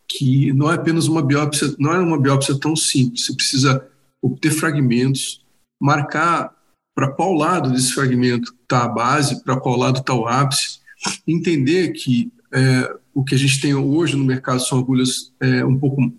que 0.07 0.51
não 0.53 0.69
é 0.71 0.75
apenas 0.75 1.07
uma 1.07 1.21
biópsia, 1.21 1.73
não 1.79 1.93
é 1.93 1.99
uma 1.99 2.19
biópsia 2.19 2.59
tão 2.59 2.75
simples. 2.75 3.25
Você 3.25 3.35
precisa 3.35 3.87
obter 4.21 4.51
fragmentos, 4.51 5.43
marcar 5.79 6.53
para 6.93 7.11
qual 7.11 7.33
lado 7.33 7.71
desse 7.71 7.93
fragmento 7.93 8.53
está 8.61 8.83
a 8.83 8.89
base, 8.89 9.43
para 9.43 9.59
qual 9.59 9.77
lado 9.77 9.99
está 9.99 10.13
o 10.13 10.27
ápice, 10.27 10.79
entender 11.27 11.93
que 11.93 12.31
é, 12.53 12.93
o 13.13 13.23
que 13.23 13.35
a 13.35 13.37
gente 13.37 13.61
tem 13.61 13.73
hoje 13.73 14.15
no 14.17 14.25
mercado 14.25 14.59
são 14.59 14.79
agulhas 14.79 15.31
é, 15.39 15.63
um 15.65 15.77
pouco 15.77 16.13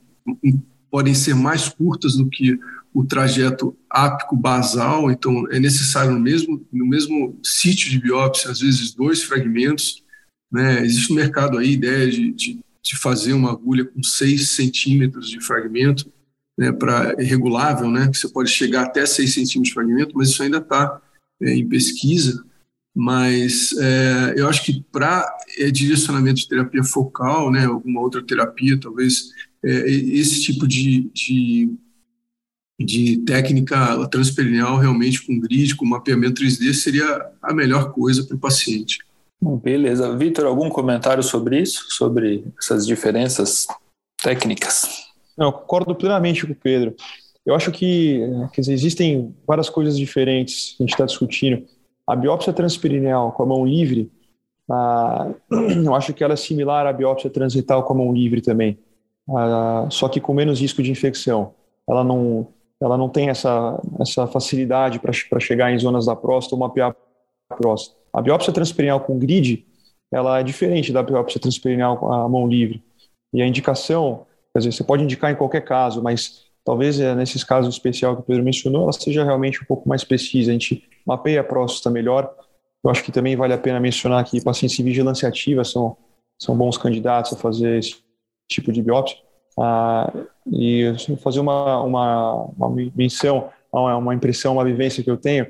podem 0.91 1.15
ser 1.15 1.35
mais 1.35 1.69
curtas 1.69 2.17
do 2.17 2.29
que 2.29 2.59
o 2.95 3.05
trajeto 3.05 3.77
ápico 3.89 4.37
basal, 4.37 5.11
então 5.11 5.51
é 5.51 5.59
necessário 5.59 6.13
no 6.13 6.21
mesmo 6.21 6.67
no 6.73 6.87
mesmo 6.87 7.39
sítio 7.43 7.91
de 7.91 7.99
biópsia 7.99 8.51
às 8.51 8.61
vezes 8.61 8.93
dois 8.95 9.23
fragmentos, 9.23 10.03
né? 10.51 10.85
Existe 10.85 11.11
no 11.11 11.17
mercado 11.17 11.59
aí 11.59 11.73
ideia 11.73 12.11
de, 12.11 12.33
de 12.33 12.61
de 12.83 12.99
fazer 12.99 13.33
uma 13.33 13.53
agulha 13.53 13.85
com 13.85 14.03
6 14.03 14.51
centímetros 14.51 15.31
de 15.31 15.41
fragmento. 15.41 16.13
né, 16.59 16.71
para 16.71 17.15
regulável, 17.15 17.91
né, 17.91 18.09
que 18.09 18.19
você 18.19 18.29
pode 18.29 18.51
chegar 18.51 18.83
até 18.83 19.07
6 19.07 19.33
centímetros 19.33 19.69
de 19.69 19.73
fragmento, 19.73 20.15
mas 20.15 20.29
isso 20.29 20.43
ainda 20.43 20.59
está 20.59 21.01
é, 21.41 21.55
em 21.55 21.67
pesquisa. 21.67 22.45
Mas 22.95 23.73
é, 23.79 24.35
eu 24.37 24.47
acho 24.47 24.63
que 24.63 24.85
para 24.93 25.27
é, 25.59 25.71
direcionamento 25.71 26.41
de 26.41 26.49
terapia 26.49 26.85
focal, 26.85 27.51
né, 27.51 27.65
alguma 27.65 28.03
outra 28.03 28.23
terapia, 28.23 28.79
talvez 28.79 29.31
é, 29.65 29.91
esse 29.91 30.43
tipo 30.43 30.69
de, 30.69 31.11
de, 31.15 31.75
de 32.79 33.19
técnica 33.19 34.07
transperineal 34.09 34.79
realmente 34.79 35.25
com 35.25 35.39
grid, 35.39 35.77
com 35.77 35.85
mapeamento 35.85 36.43
3D 36.43 36.73
seria 36.73 37.31
a 37.41 37.53
melhor 37.53 37.93
coisa 37.93 38.25
para 38.25 38.37
o 38.37 38.41
paciente. 38.41 38.99
Beleza. 39.63 40.17
Vitor, 40.17 40.47
algum 40.47 40.69
comentário 40.69 41.23
sobre 41.23 41.61
isso? 41.61 41.87
Sobre 41.91 42.45
essas 42.59 42.87
diferenças 42.87 43.67
técnicas? 44.23 44.87
Não, 45.37 45.51
concordo 45.51 45.95
plenamente 45.95 46.47
com 46.47 46.53
o 46.53 46.57
Pedro. 46.57 46.95
Eu 47.45 47.55
acho 47.55 47.73
que 47.73 48.21
dizer, 48.57 48.73
existem 48.73 49.35
várias 49.47 49.69
coisas 49.69 49.99
diferentes 49.99 50.77
que 50.77 50.83
a 50.83 50.87
gente 50.87 50.95
está 50.95 51.05
discutindo. 51.05 51.65
A 52.07 52.15
biópsia 52.15 52.53
transperineal 52.53 53.33
com 53.33 53.43
a 53.43 53.47
mão 53.47 53.67
livre, 53.67 54.11
ah, 54.71 55.29
eu 55.51 55.95
acho 55.95 56.15
que 56.15 56.23
ela 56.23 56.35
é 56.35 56.37
similar 56.37 56.87
à 56.87 56.93
biópsia 56.93 57.31
transretal 57.31 57.83
com 57.83 57.95
a 57.95 57.97
mão 57.97 58.13
livre 58.13 58.41
também, 58.41 58.79
ah, 59.29 59.89
só 59.91 60.09
que 60.09 60.21
com 60.21 60.33
menos 60.33 60.61
risco 60.61 60.83
de 60.83 60.91
infecção. 60.91 61.55
Ela 61.89 62.05
não, 62.05 62.47
ela 62.83 62.99
não 62.99 63.09
tem 63.09 63.29
essa, 63.29 63.81
essa 64.01 64.27
facilidade 64.27 64.99
para 64.99 65.41
chegar 65.41 65.73
em 65.73 65.79
zonas 65.79 66.07
da 66.07 66.17
próstata 66.17 66.57
ou 66.57 66.59
mapear 66.59 66.97
a 67.49 67.55
próstata. 67.55 67.97
A 68.13 68.21
biópsia 68.21 68.53
transperineal 68.53 69.01
com 69.01 69.19
grid, 69.19 69.65
ela 70.11 70.41
é 70.41 70.43
diferente 70.43 70.93
da 70.93 71.03
biópsia 71.03 71.41
transperineal 71.41 72.13
a 72.13 72.29
mão 72.29 72.47
livre. 72.47 72.83
E 73.33 73.41
a 73.41 73.47
indicação, 73.47 74.27
quer 74.53 74.59
dizer, 74.59 74.73
você 74.73 74.85
pode 74.85 75.05
indicar 75.05 75.31
em 75.31 75.37
qualquer 75.37 75.63
caso, 75.63 76.03
mas 76.03 76.45
talvez 76.65 76.99
é, 76.99 77.15
nesses 77.15 77.45
casos 77.45 77.73
especial 77.73 78.17
que 78.17 78.23
o 78.23 78.25
Pedro 78.25 78.43
mencionou, 78.43 78.83
ela 78.83 78.93
seja 78.93 79.25
realmente 79.25 79.63
um 79.63 79.65
pouco 79.65 79.89
mais 79.89 80.03
precisa. 80.03 80.51
A 80.51 80.53
gente 80.53 80.83
mapeia 81.07 81.41
a 81.41 81.45
próstata 81.45 81.89
melhor. 81.89 82.35
Eu 82.85 82.91
acho 82.91 83.05
que 83.05 83.13
também 83.13 83.37
vale 83.37 83.55
a 83.55 83.59
pena 83.59 83.79
mencionar 83.79 84.25
que 84.25 84.43
pacientes 84.43 84.79
em 84.79 84.85
vigilância 84.85 85.29
ativa 85.29 85.63
são, 85.63 85.97
são 86.37 86.57
bons 86.57 86.77
candidatos 86.77 87.33
a 87.33 87.37
fazer 87.37 87.79
esse 87.79 88.03
tipo 88.49 88.73
de 88.73 88.83
biópsia. 88.83 89.17
Ah, 89.59 90.11
e 90.47 90.95
fazer 91.23 91.41
uma, 91.41 91.83
uma, 91.83 92.35
uma 92.57 92.71
menção, 92.97 93.51
uma 93.71 94.15
impressão, 94.15 94.55
uma 94.55 94.65
vivência 94.65 95.03
que 95.03 95.11
eu 95.11 95.17
tenho, 95.17 95.47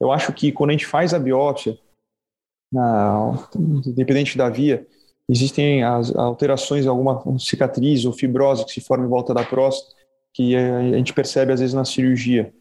eu 0.00 0.10
acho 0.10 0.32
que 0.32 0.50
quando 0.50 0.70
a 0.70 0.72
gente 0.72 0.86
faz 0.86 1.14
a 1.14 1.18
biópsia, 1.18 1.78
independente 3.86 4.36
da 4.36 4.48
via, 4.48 4.86
existem 5.28 5.84
as 5.84 6.14
alterações, 6.14 6.86
alguma 6.86 7.22
cicatriz 7.38 8.04
ou 8.04 8.12
fibrose 8.12 8.64
que 8.64 8.72
se 8.72 8.80
forma 8.80 9.04
em 9.04 9.08
volta 9.08 9.32
da 9.32 9.44
próstata, 9.44 9.94
que 10.34 10.56
a 10.56 10.96
gente 10.96 11.12
percebe 11.12 11.52
às 11.52 11.60
vezes 11.60 11.74
na 11.74 11.84
cirurgia. 11.84 12.52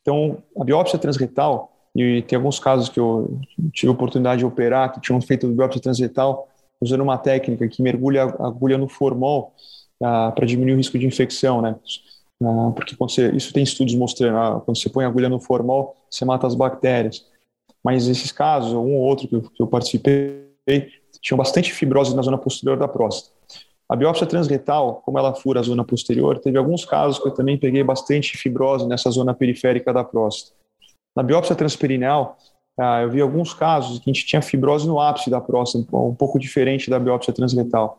Então, 0.00 0.42
a 0.58 0.64
biópsia 0.64 0.98
transretal, 0.98 1.70
e 1.94 2.22
tem 2.22 2.36
alguns 2.36 2.58
casos 2.58 2.88
que 2.88 2.98
eu 2.98 3.38
tive 3.72 3.88
a 3.88 3.94
oportunidade 3.94 4.40
de 4.40 4.46
operar, 4.46 4.92
que 4.92 5.00
tinham 5.00 5.20
feito 5.20 5.46
biópsia 5.48 5.80
transretal, 5.80 6.48
usando 6.82 7.02
uma 7.02 7.16
técnica 7.16 7.68
que 7.68 7.80
mergulha 7.80 8.24
a 8.24 8.46
agulha 8.48 8.76
no 8.76 8.88
formol 8.88 9.54
ah, 10.02 10.32
para 10.34 10.44
diminuir 10.44 10.74
o 10.74 10.76
risco 10.76 10.98
de 10.98 11.06
infecção, 11.06 11.62
né? 11.62 11.76
Ah, 12.42 12.72
porque 12.74 12.96
quando 12.96 13.12
você, 13.12 13.30
isso 13.30 13.52
tem 13.52 13.62
estudos 13.62 13.94
mostrando, 13.94 14.36
ah, 14.36 14.60
quando 14.64 14.76
você 14.76 14.90
põe 14.90 15.04
a 15.04 15.08
agulha 15.08 15.28
no 15.28 15.40
formol, 15.40 15.96
você 16.10 16.24
mata 16.24 16.46
as 16.46 16.56
bactérias. 16.56 17.24
Mas 17.84 18.08
esses 18.08 18.32
casos, 18.32 18.72
um 18.72 18.94
ou 18.94 19.02
outro 19.02 19.28
que 19.28 19.36
eu, 19.36 19.42
que 19.42 19.62
eu 19.62 19.66
participei, 19.66 20.42
tinham 21.20 21.38
bastante 21.38 21.72
fibrose 21.72 22.14
na 22.16 22.22
zona 22.22 22.36
posterior 22.38 22.76
da 22.76 22.88
próstata. 22.88 23.32
A 23.88 23.94
biópsia 23.94 24.26
transretal, 24.26 25.02
como 25.04 25.18
ela 25.18 25.34
fura 25.34 25.60
a 25.60 25.62
zona 25.62 25.84
posterior, 25.84 26.38
teve 26.38 26.58
alguns 26.58 26.84
casos 26.84 27.18
que 27.18 27.28
eu 27.28 27.34
também 27.34 27.58
peguei 27.58 27.84
bastante 27.84 28.36
fibrose 28.36 28.86
nessa 28.86 29.10
zona 29.10 29.34
periférica 29.34 29.92
da 29.92 30.02
próstata. 30.02 30.56
Na 31.14 31.22
biópsia 31.22 31.54
transperineal, 31.54 32.38
ah, 32.78 33.02
eu 33.02 33.10
vi 33.10 33.20
alguns 33.20 33.52
casos 33.52 33.98
que 33.98 34.10
a 34.10 34.12
gente 34.12 34.26
tinha 34.26 34.40
fibrose 34.42 34.86
no 34.86 35.00
ápice 35.00 35.30
da 35.30 35.40
próstata, 35.40 35.84
um 35.96 36.14
pouco 36.14 36.38
diferente 36.38 36.88
da 36.88 36.98
biópsia 36.98 37.32
transretal. 37.32 37.98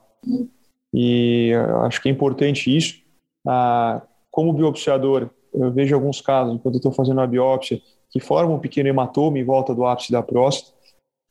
E 0.93 1.51
acho 1.83 2.01
que 2.01 2.09
é 2.09 2.11
importante 2.11 2.75
isso. 2.75 3.01
Ah, 3.47 4.01
como 4.31 4.53
biopsiador, 4.53 5.29
eu 5.53 5.71
vejo 5.71 5.93
alguns 5.93 6.21
casos, 6.21 6.59
quando 6.61 6.75
estou 6.75 6.91
fazendo 6.91 7.21
a 7.21 7.27
biópsia, 7.27 7.79
que 8.09 8.19
formam 8.19 8.55
um 8.55 8.59
pequeno 8.59 8.89
hematoma 8.89 9.37
em 9.37 9.43
volta 9.43 9.73
do 9.73 9.85
ápice 9.85 10.11
da 10.11 10.21
próstata. 10.21 10.75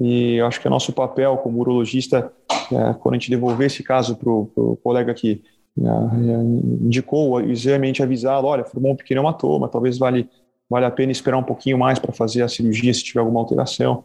E 0.00 0.40
acho 0.40 0.60
que 0.60 0.66
é 0.66 0.70
nosso 0.70 0.92
papel 0.92 1.36
como 1.38 1.60
urologista, 1.60 2.32
é, 2.72 2.94
quando 2.94 3.14
a 3.14 3.18
gente 3.18 3.30
devolver 3.30 3.66
esse 3.66 3.82
caso 3.82 4.16
para 4.16 4.30
o 4.30 4.78
colega 4.82 5.14
que 5.14 5.42
é, 5.78 5.82
indicou 6.84 7.30
o 7.30 7.40
exame, 7.40 7.88
a 7.88 7.92
gente 7.92 8.26
olha, 8.26 8.64
formou 8.64 8.92
um 8.92 8.96
pequeno 8.96 9.20
hematoma, 9.20 9.68
talvez 9.68 9.98
vale, 9.98 10.28
vale 10.72 10.86
a 10.86 10.90
pena 10.90 11.12
esperar 11.12 11.36
um 11.36 11.42
pouquinho 11.42 11.78
mais 11.78 11.98
para 11.98 12.12
fazer 12.12 12.42
a 12.42 12.48
cirurgia 12.48 12.92
se 12.94 13.04
tiver 13.04 13.20
alguma 13.20 13.40
alteração. 13.40 14.04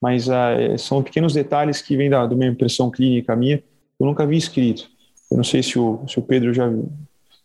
Mas 0.00 0.26
é, 0.28 0.78
são 0.78 1.02
pequenos 1.02 1.34
detalhes 1.34 1.82
que 1.82 1.96
vêm 1.96 2.08
da, 2.08 2.26
da 2.26 2.34
minha 2.34 2.50
impressão 2.50 2.90
clínica 2.90 3.36
minha, 3.36 3.62
eu 4.00 4.06
nunca 4.06 4.26
vi 4.26 4.38
escrito. 4.38 4.88
Eu 5.30 5.36
não 5.36 5.44
sei 5.44 5.62
se 5.62 5.78
o, 5.78 6.02
se 6.08 6.18
o 6.18 6.22
Pedro 6.22 6.54
já 6.54 6.72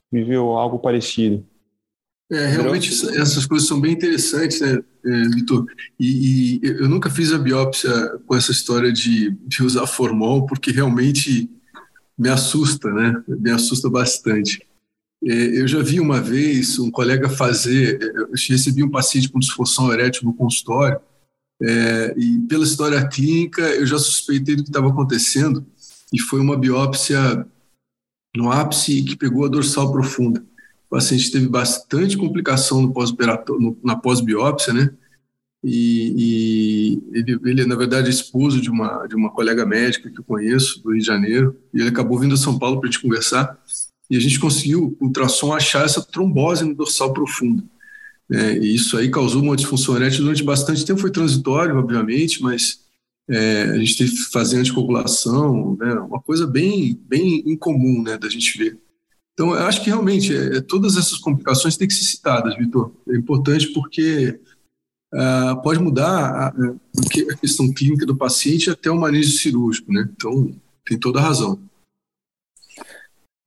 viveu 0.09 0.53
algo 0.53 0.79
parecido. 0.79 1.45
É, 2.31 2.47
realmente 2.47 2.89
essas 3.19 3.45
coisas 3.45 3.67
são 3.67 3.81
bem 3.81 3.91
interessantes, 3.91 4.61
né, 4.61 4.79
é, 5.05 5.21
Vitor? 5.35 5.65
E, 5.99 6.55
e, 6.55 6.59
eu 6.63 6.87
nunca 6.87 7.09
fiz 7.09 7.33
a 7.33 7.37
biópsia 7.37 7.91
com 8.25 8.35
essa 8.35 8.51
história 8.51 8.93
de, 8.93 9.31
de 9.45 9.61
usar 9.61 9.85
formol, 9.87 10.45
porque 10.45 10.71
realmente 10.71 11.49
me 12.17 12.29
assusta, 12.29 12.89
né? 12.91 13.21
Me 13.27 13.51
assusta 13.51 13.89
bastante. 13.89 14.65
É, 15.25 15.61
eu 15.61 15.67
já 15.67 15.81
vi 15.81 15.99
uma 15.99 16.19
vez 16.19 16.77
um 16.79 16.91
colega 16.91 17.29
fazer, 17.29 18.01
é, 18.01 18.21
eu 18.21 18.29
recebi 18.31 18.83
um 18.83 18.91
paciente 18.91 19.29
com 19.29 19.39
disfunção 19.39 19.91
erétil 19.91 20.25
no 20.25 20.33
consultório, 20.33 20.99
é, 21.61 22.13
e 22.17 22.39
pela 22.47 22.65
história 22.65 23.07
clínica 23.07 23.61
eu 23.61 23.85
já 23.85 23.97
suspeitei 23.97 24.55
do 24.55 24.63
que 24.63 24.69
estava 24.69 24.89
acontecendo, 24.89 25.65
e 26.11 26.19
foi 26.19 26.39
uma 26.39 26.57
biópsia 26.57 27.47
no 28.35 28.51
ápice 28.51 29.03
que 29.03 29.15
pegou 29.15 29.45
a 29.45 29.47
dorsal 29.47 29.91
profunda. 29.91 30.43
O 30.87 30.89
paciente 30.89 31.31
teve 31.31 31.47
bastante 31.47 32.17
complicação 32.17 32.81
no 32.81 32.93
pós 32.93 33.11
na 33.83 33.95
pós-biópsia, 33.95 34.73
né? 34.73 34.93
E, 35.63 36.13
e 36.17 37.17
ele, 37.17 37.39
ele, 37.45 37.65
na 37.65 37.75
verdade, 37.75 38.07
é 38.07 38.09
esposo 38.09 38.59
de 38.59 38.69
uma, 38.69 39.07
de 39.07 39.15
uma 39.15 39.31
colega 39.31 39.65
médica 39.65 40.09
que 40.09 40.19
eu 40.19 40.23
conheço, 40.23 40.83
do 40.83 40.91
Rio 40.91 40.99
de 40.99 41.05
Janeiro, 41.05 41.57
e 41.73 41.79
ele 41.79 41.89
acabou 41.89 42.19
vindo 42.19 42.33
a 42.33 42.37
São 42.37 42.59
Paulo 42.59 42.79
para 42.79 42.89
a 42.89 42.91
gente 42.91 43.01
conversar, 43.01 43.57
e 44.13 44.15
a 44.15 44.19
gente 44.19 44.39
conseguiu, 44.39 44.95
com 44.99 45.07
ultrassom, 45.07 45.51
achar 45.51 45.83
essa 45.85 45.99
trombose 45.99 46.63
no 46.63 46.75
dorsal 46.75 47.11
profundo. 47.11 47.63
É, 48.31 48.55
e 48.59 48.75
isso 48.75 48.95
aí 48.95 49.09
causou 49.09 49.41
uma 49.41 49.55
disfunção 49.55 49.95
erétil 49.95 50.21
durante 50.21 50.43
bastante 50.43 50.85
tempo, 50.85 51.01
foi 51.01 51.09
transitório, 51.09 51.75
obviamente, 51.75 52.39
mas 52.39 52.81
é, 53.27 53.63
a 53.63 53.77
gente 53.79 53.97
teve 53.97 54.11
que 54.11 54.31
fazer 54.31 54.59
anticoagulação, 54.59 55.75
né, 55.79 55.95
uma 55.95 56.21
coisa 56.21 56.45
bem, 56.45 56.95
bem 57.07 57.41
incomum 57.47 58.03
né, 58.03 58.15
da 58.15 58.29
gente 58.29 58.55
ver. 58.55 58.77
Então, 59.33 59.49
eu 59.49 59.63
acho 59.63 59.81
que 59.81 59.89
realmente 59.89 60.31
é, 60.31 60.61
todas 60.61 60.95
essas 60.95 61.17
complicações 61.17 61.75
têm 61.75 61.87
que 61.87 61.95
ser 61.95 62.05
citadas, 62.05 62.55
Vitor. 62.55 62.91
É 63.09 63.17
importante 63.17 63.73
porque 63.73 64.39
uh, 65.11 65.59
pode 65.63 65.79
mudar 65.79 66.07
a, 66.07 66.47
a, 66.49 67.37
questão 67.37 67.73
clínica 67.73 68.05
do 68.05 68.15
paciente 68.15 68.69
até 68.69 68.91
o 68.91 68.99
manejo 68.99 69.31
cirúrgico, 69.31 69.91
né? 69.91 70.07
Então, 70.15 70.53
tem 70.85 70.99
toda 70.99 71.17
a 71.17 71.23
razão. 71.23 71.59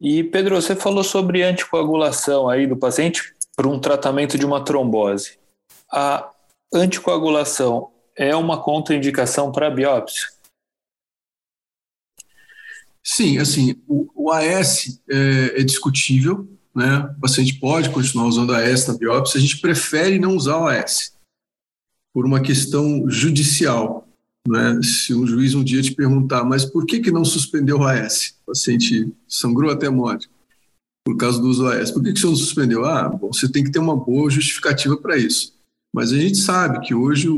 E, 0.01 0.23
Pedro, 0.25 0.55
você 0.55 0.77
falou 0.77 1.03
sobre 1.03 1.43
anticoagulação 1.43 2.49
aí 2.49 2.67
do 2.67 2.77
paciente 2.77 3.35
para 3.55 3.67
um 3.67 3.81
tratamento 3.81 4.39
de 4.39 4.45
uma 4.45 4.63
trombose. 4.63 5.39
A 5.91 6.31
anticoagulação 6.73 7.91
é 8.15 8.37
uma 8.37 8.63
contraindicação 8.63 9.51
para 9.51 9.71
biópsia? 9.71 10.29
Sim, 13.03 13.39
assim, 13.39 13.81
o, 13.87 14.11
o 14.15 14.33
AS 14.33 15.01
é, 15.09 15.61
é, 15.61 15.63
discutível, 15.63 16.47
né? 16.75 17.09
O 17.17 17.21
paciente 17.21 17.55
pode 17.55 17.89
continuar 17.91 18.27
usando 18.27 18.53
AS 18.53 18.87
na 18.89 18.99
biópsia, 18.99 19.39
a 19.39 19.41
gente 19.41 19.61
prefere 19.61 20.19
não 20.19 20.37
usar 20.37 20.59
o 20.59 20.67
AS 20.67 21.17
por 22.13 22.27
uma 22.27 22.43
questão 22.43 23.09
judicial, 23.09 24.06
né? 24.49 24.81
Se 24.83 25.15
um 25.15 25.27
juiz 25.27 25.55
um 25.55 25.65
dia 25.65 25.83
te 25.83 25.95
perguntar, 25.95 26.45
mas 26.45 26.65
por 26.65 26.87
que 26.87 27.01
que 27.01 27.11
não 27.11 27.25
suspendeu 27.25 27.79
o 27.79 27.85
AS? 27.85 28.35
O 28.43 28.51
paciente 28.53 29.13
sangrou 29.29 29.71
até 29.71 29.89
morte 29.89 30.29
por 31.05 31.17
causa 31.17 31.41
do 31.41 31.49
uso 31.49 31.63
do 31.63 31.69
AS. 31.69 31.93
Por 31.93 32.03
que 32.03 32.13
que 32.13 32.19
você 32.19 32.27
não 32.27 32.35
suspendeu? 32.35 32.85
Ah, 32.85 33.09
bom, 33.09 33.33
você 33.33 33.49
tem 33.49 33.63
que 33.63 33.71
ter 33.71 33.79
uma 33.79 33.97
boa 33.97 34.29
justificativa 34.29 34.97
para 34.97 35.17
isso. 35.17 35.55
Mas 35.95 36.13
a 36.13 36.19
gente 36.19 36.37
sabe 36.37 36.81
que 36.81 36.95
hoje 36.95 37.29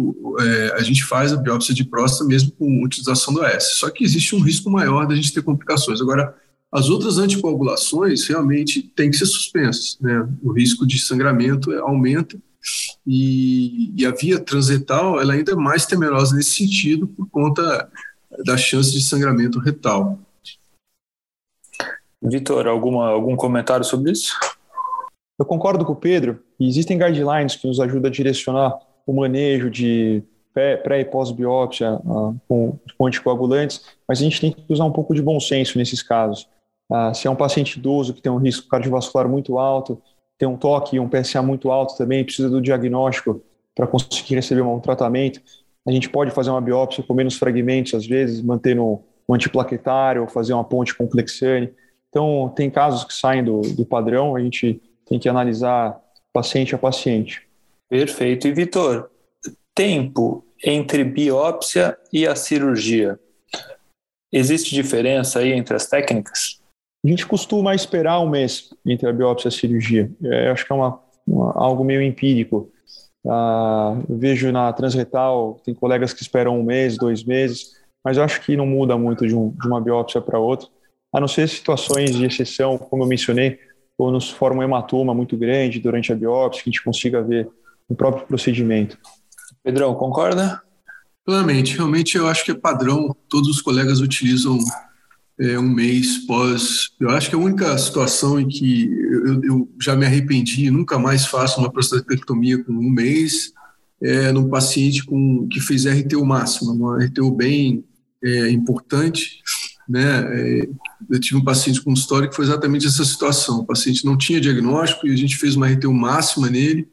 é, 0.41 0.73
a 0.75 0.83
gente 0.83 1.05
faz 1.05 1.33
a 1.33 1.37
biópsia 1.37 1.75
de 1.75 1.85
próstata 1.85 2.25
mesmo 2.25 2.51
com 2.53 2.83
utilização 2.83 3.33
do 3.33 3.43
AS. 3.43 3.77
Só 3.77 3.91
que 3.91 4.03
existe 4.03 4.35
um 4.35 4.41
risco 4.41 4.71
maior 4.71 5.07
da 5.07 5.15
gente 5.15 5.33
ter 5.33 5.43
complicações. 5.43 6.01
Agora, 6.01 6.35
as 6.73 6.89
outras 6.89 7.19
anticoagulações 7.19 8.27
realmente 8.27 8.83
têm 8.83 9.11
que 9.11 9.17
ser 9.17 9.27
suspensas. 9.27 9.99
Né? 10.01 10.27
O 10.43 10.53
risco 10.53 10.87
de 10.87 10.99
sangramento 10.99 11.71
aumenta 11.81 12.39
e, 13.07 13.93
e, 13.97 14.07
a 14.07 14.11
via 14.11 14.39
transretal 14.39 15.21
ela 15.21 15.33
ainda 15.33 15.53
é 15.53 15.55
mais 15.55 15.87
temerosa 15.87 16.37
nesse 16.37 16.51
sentido 16.51 17.07
por 17.07 17.29
conta 17.31 17.91
da 18.45 18.57
chance 18.57 18.93
de 18.93 19.03
sangramento 19.03 19.59
retal. 19.59 20.19
Vitor, 22.21 22.67
alguma, 22.67 23.09
algum 23.09 23.37
comentário 23.37 23.85
sobre 23.85 24.13
isso? 24.13 24.39
Eu 25.39 25.47
concordo 25.47 25.85
com 25.85 25.93
o 25.93 25.97
Pedro. 25.97 26.43
Existem 26.59 26.99
guidelines 26.99 27.55
que 27.55 27.67
nos 27.67 27.79
ajudam 27.79 28.09
a 28.09 28.13
direcionar 28.13 28.79
o 29.07 29.13
manejo 29.13 29.71
de 29.71 30.23
pré 30.53 31.01
e 31.01 31.05
pós-biópsia 31.05 31.95
uh, 32.05 32.37
com, 32.49 32.79
com 32.97 33.07
anticoagulantes, 33.07 33.85
mas 34.09 34.19
a 34.19 34.25
gente 34.25 34.41
tem 34.41 34.53
que 34.53 34.65
usar 34.69 34.85
um 34.85 34.93
pouco 34.93 35.15
de 35.15 35.23
bom 35.23 35.39
senso 35.39 35.79
nesses 35.79 36.03
casos. 36.03 36.49
Uh, 36.91 37.15
se 37.15 37.29
é 37.29 37.31
um 37.31 37.37
paciente 37.37 37.79
idoso 37.79 38.13
que 38.13 38.21
tem 38.21 38.33
um 38.33 38.39
risco 38.39 38.69
cardiovascular 38.69 39.29
muito 39.29 39.59
alto, 39.59 40.03
tem 40.39 40.49
um 40.49 40.57
toque 40.57 41.01
um 41.01 41.09
PSA 41.09 41.43
muito 41.43 41.71
alto 41.71 41.97
também, 41.97 42.25
precisa 42.25 42.49
do 42.49 42.61
diagnóstico 42.61 43.43
para 43.75 43.87
conseguir 43.87 44.37
receber 44.37 44.63
um 44.63 44.81
tratamento, 44.81 45.41
a 45.87 45.93
gente 45.93 46.09
pode 46.09 46.31
fazer 46.31 46.51
uma 46.51 46.61
biópsia 46.61 47.03
com 47.03 47.15
menos 47.15 47.37
fragmentos, 47.37 47.95
às 47.95 48.07
vezes, 48.07 48.43
mantendo 48.43 49.03
um 49.29 49.35
antiplaquetário 49.35 50.27
fazer 50.29 50.53
uma 50.53 50.65
ponte 50.65 50.95
com 50.95 51.09
Clexane. 51.09 51.73
Então, 52.09 52.53
tem 52.55 52.71
casos 52.71 53.05
que 53.05 53.15
saem 53.15 53.45
do, 53.45 53.61
do 53.61 53.87
padrão, 53.87 54.37
a 54.37 54.41
gente 54.41 54.83
tem 55.07 55.19
que 55.19 55.29
analisar 55.29 55.99
paciente 56.33 56.75
a 56.75 56.79
paciente. 56.79 57.47
Perfeito. 57.89 58.47
E, 58.47 58.53
Vitor, 58.53 59.11
tempo 59.75 60.45
entre 60.65 61.05
biópsia 61.05 61.97
e 62.13 62.27
a 62.27 62.35
cirurgia. 62.35 63.19
Existe 64.31 64.75
diferença 64.75 65.39
aí 65.39 65.53
entre 65.53 65.75
as 65.75 65.87
técnicas? 65.87 66.58
A 67.05 67.09
gente 67.09 67.27
costuma 67.27 67.75
esperar 67.75 68.21
um 68.21 68.29
mês 68.29 68.71
entre 68.85 69.09
a 69.09 69.13
biópsia 69.13 69.49
e 69.49 69.51
a 69.51 69.53
cirurgia. 69.53 70.11
É, 70.23 70.51
acho 70.51 70.67
que 70.67 70.73
é 70.73 70.75
uma, 70.77 71.01
uma, 71.27 71.53
algo 71.55 71.85
meio 71.85 72.03
empírico. 72.03 72.71
Eu 73.25 74.17
vejo 74.17 74.51
na 74.51 74.73
transretal, 74.73 75.61
tem 75.65 75.75
colegas 75.75 76.13
que 76.13 76.23
esperam 76.23 76.59
um 76.59 76.63
mês, 76.63 76.97
dois 76.97 77.23
meses, 77.23 77.73
mas 78.05 78.17
eu 78.17 78.25
acho 78.25 78.41
que 78.41 78.57
não 78.57 78.67
muda 78.67 78.97
muito 78.97 79.27
de, 79.27 79.35
um, 79.35 79.51
de 79.51 79.67
uma 79.67 79.81
biópsia 79.81 80.21
para 80.21 80.39
outra, 80.39 80.69
a 81.13 81.21
não 81.21 81.29
ser 81.29 81.49
situações 81.49 82.15
de 82.15 82.25
exceção, 82.25 82.79
como 82.79 83.05
eu 83.05 83.09
mencionei, 83.09 83.59
ou 83.97 84.11
nos 84.11 84.31
forma 84.31 84.61
um 84.61 84.63
hematoma 84.63 85.13
muito 85.13 85.37
grande 85.37 85.81
durante 85.81 86.13
a 86.13 86.17
biópsia, 86.17 86.63
que 86.63 86.71
a 86.71 86.73
gente 86.73 86.85
consiga 86.85 87.23
ver 87.23 87.49
o 87.89 87.95
próprio 87.95 88.27
procedimento. 88.27 88.99
Pedrão, 89.63 89.95
concorda? 89.95 90.63
Plenamente. 91.25 91.77
Realmente 91.77 92.17
eu 92.17 92.27
acho 92.27 92.45
que 92.45 92.53
é 92.53 92.55
padrão, 92.55 93.15
todos 93.29 93.49
os 93.49 93.61
colegas 93.61 94.01
utilizam 94.01 94.59
é, 95.41 95.59
um 95.59 95.69
mês 95.69 96.19
pós. 96.27 96.91
Eu 96.99 97.11
acho 97.11 97.29
que 97.29 97.35
a 97.35 97.39
única 97.39 97.77
situação 97.79 98.41
em 98.41 98.49
que 98.49 98.91
eu, 98.93 99.45
eu 99.45 99.69
já 99.81 99.95
me 99.95 100.05
arrependi 100.05 100.67
e 100.67 100.71
nunca 100.71 100.99
mais 100.99 101.27
faço 101.27 101.61
uma 101.61 101.71
prostatectomia 101.71 102.63
com 102.63 102.73
um 102.73 102.91
mês 102.91 103.53
é 104.01 104.31
num 104.33 104.49
paciente 104.49 105.05
com, 105.05 105.47
que 105.49 105.61
fez 105.61 105.85
RTU 105.87 106.25
máxima, 106.25 106.73
uma 106.73 107.05
RTU 107.05 107.31
bem 107.33 107.85
é, 108.23 108.51
importante. 108.51 109.41
Né? 109.89 110.03
É, 110.03 110.69
eu 111.11 111.21
tive 111.21 111.37
um 111.37 111.45
paciente 111.45 111.83
com 111.83 111.93
história 111.93 112.29
que 112.29 112.37
foi 112.37 112.45
exatamente 112.45 112.87
essa 112.87 113.05
situação. 113.05 113.61
O 113.61 113.67
paciente 113.67 114.05
não 114.05 114.17
tinha 114.17 114.41
diagnóstico 114.41 115.07
e 115.07 115.13
a 115.13 115.17
gente 115.17 115.37
fez 115.37 115.57
uma 115.57 115.69
RTU 115.69 115.93
máxima 115.93 116.51
nele 116.51 116.87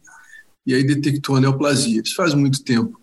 e 0.65 0.73
aí 0.73 0.83
detectou 0.83 1.35
a 1.35 1.41
neoplasia. 1.41 2.01
Isso 2.03 2.15
faz 2.15 2.33
muito 2.33 2.63
tempo. 2.63 2.99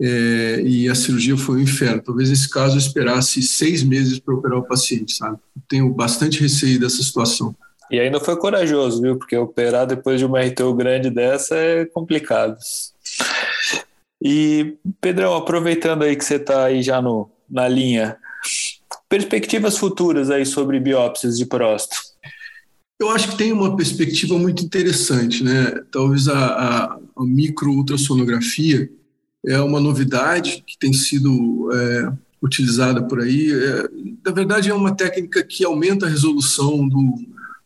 É, 0.00 0.60
e 0.62 0.88
a 0.88 0.94
cirurgia 0.94 1.36
foi 1.36 1.56
um 1.56 1.62
inferno. 1.62 2.02
Talvez 2.02 2.30
nesse 2.30 2.50
caso 2.50 2.74
eu 2.74 2.78
esperasse 2.78 3.42
seis 3.42 3.82
meses 3.82 4.18
para 4.18 4.34
operar 4.34 4.58
o 4.58 4.66
paciente, 4.66 5.14
sabe? 5.14 5.38
tenho 5.68 5.88
bastante 5.92 6.40
receio 6.40 6.78
dessa 6.78 7.02
situação. 7.02 7.54
E 7.90 8.00
ainda 8.00 8.20
foi 8.20 8.36
corajoso, 8.36 9.00
viu? 9.00 9.16
Porque 9.16 9.36
operar 9.36 9.86
depois 9.86 10.18
de 10.18 10.26
uma 10.26 10.40
RTO 10.40 10.74
grande 10.74 11.08
dessa 11.08 11.54
é 11.54 11.86
complicado. 11.86 12.56
E, 14.22 14.76
Pedrão, 15.00 15.34
aproveitando 15.34 16.02
aí 16.02 16.16
que 16.16 16.24
você 16.24 16.36
está 16.36 16.64
aí 16.64 16.82
já 16.82 17.00
no, 17.00 17.30
na 17.48 17.68
linha, 17.68 18.16
perspectivas 19.08 19.78
futuras 19.78 20.30
aí 20.30 20.44
sobre 20.44 20.80
biópsias 20.80 21.38
de 21.38 21.46
próstata? 21.46 21.96
Eu 22.98 23.10
acho 23.10 23.30
que 23.30 23.36
tem 23.36 23.52
uma 23.52 23.76
perspectiva 23.76 24.38
muito 24.38 24.64
interessante, 24.64 25.44
né? 25.44 25.80
Talvez 25.92 26.28
a, 26.28 26.46
a, 26.46 26.98
a 27.16 27.24
microultrassonografia 27.24 28.90
é 29.46 29.60
uma 29.60 29.80
novidade 29.80 30.64
que 30.66 30.76
tem 30.78 30.92
sido 30.92 31.70
é, 31.72 32.12
utilizada 32.42 33.02
por 33.02 33.20
aí. 33.20 33.52
É, 33.52 33.88
na 34.24 34.32
verdade, 34.32 34.70
é 34.70 34.74
uma 34.74 34.94
técnica 34.94 35.42
que 35.44 35.64
aumenta 35.64 36.06
a 36.06 36.08
resolução 36.08 36.88
do, 36.88 37.14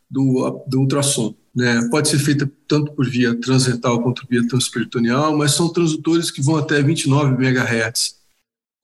do, 0.09 0.63
do 0.67 0.79
ultrassom. 0.81 1.33
Né? 1.55 1.87
Pode 1.89 2.07
ser 2.07 2.19
feita 2.19 2.49
tanto 2.67 2.93
por 2.93 3.09
via 3.09 3.35
transretal 3.35 4.01
quanto 4.01 4.25
via 4.29 4.47
transperitoneal, 4.47 5.35
mas 5.35 5.53
são 5.53 5.69
transdutores 5.69 6.31
que 6.31 6.41
vão 6.41 6.55
até 6.55 6.81
29 6.81 7.33
MHz. 7.43 8.21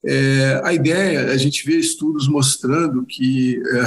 É, 0.04 0.60
a 0.64 0.72
ideia, 0.72 1.30
a 1.32 1.36
gente 1.36 1.64
vê 1.64 1.76
estudos 1.76 2.28
mostrando 2.28 3.04
que 3.04 3.56
é, 3.56 3.84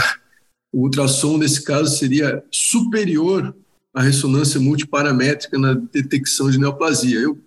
o 0.72 0.84
ultrassom, 0.84 1.38
nesse 1.38 1.64
caso, 1.64 1.96
seria 1.98 2.44
superior 2.52 3.56
à 3.94 4.02
ressonância 4.02 4.60
multiparamétrica 4.60 5.58
na 5.58 5.74
detecção 5.74 6.50
de 6.50 6.58
neoplasia. 6.58 7.20
Eu, 7.20 7.38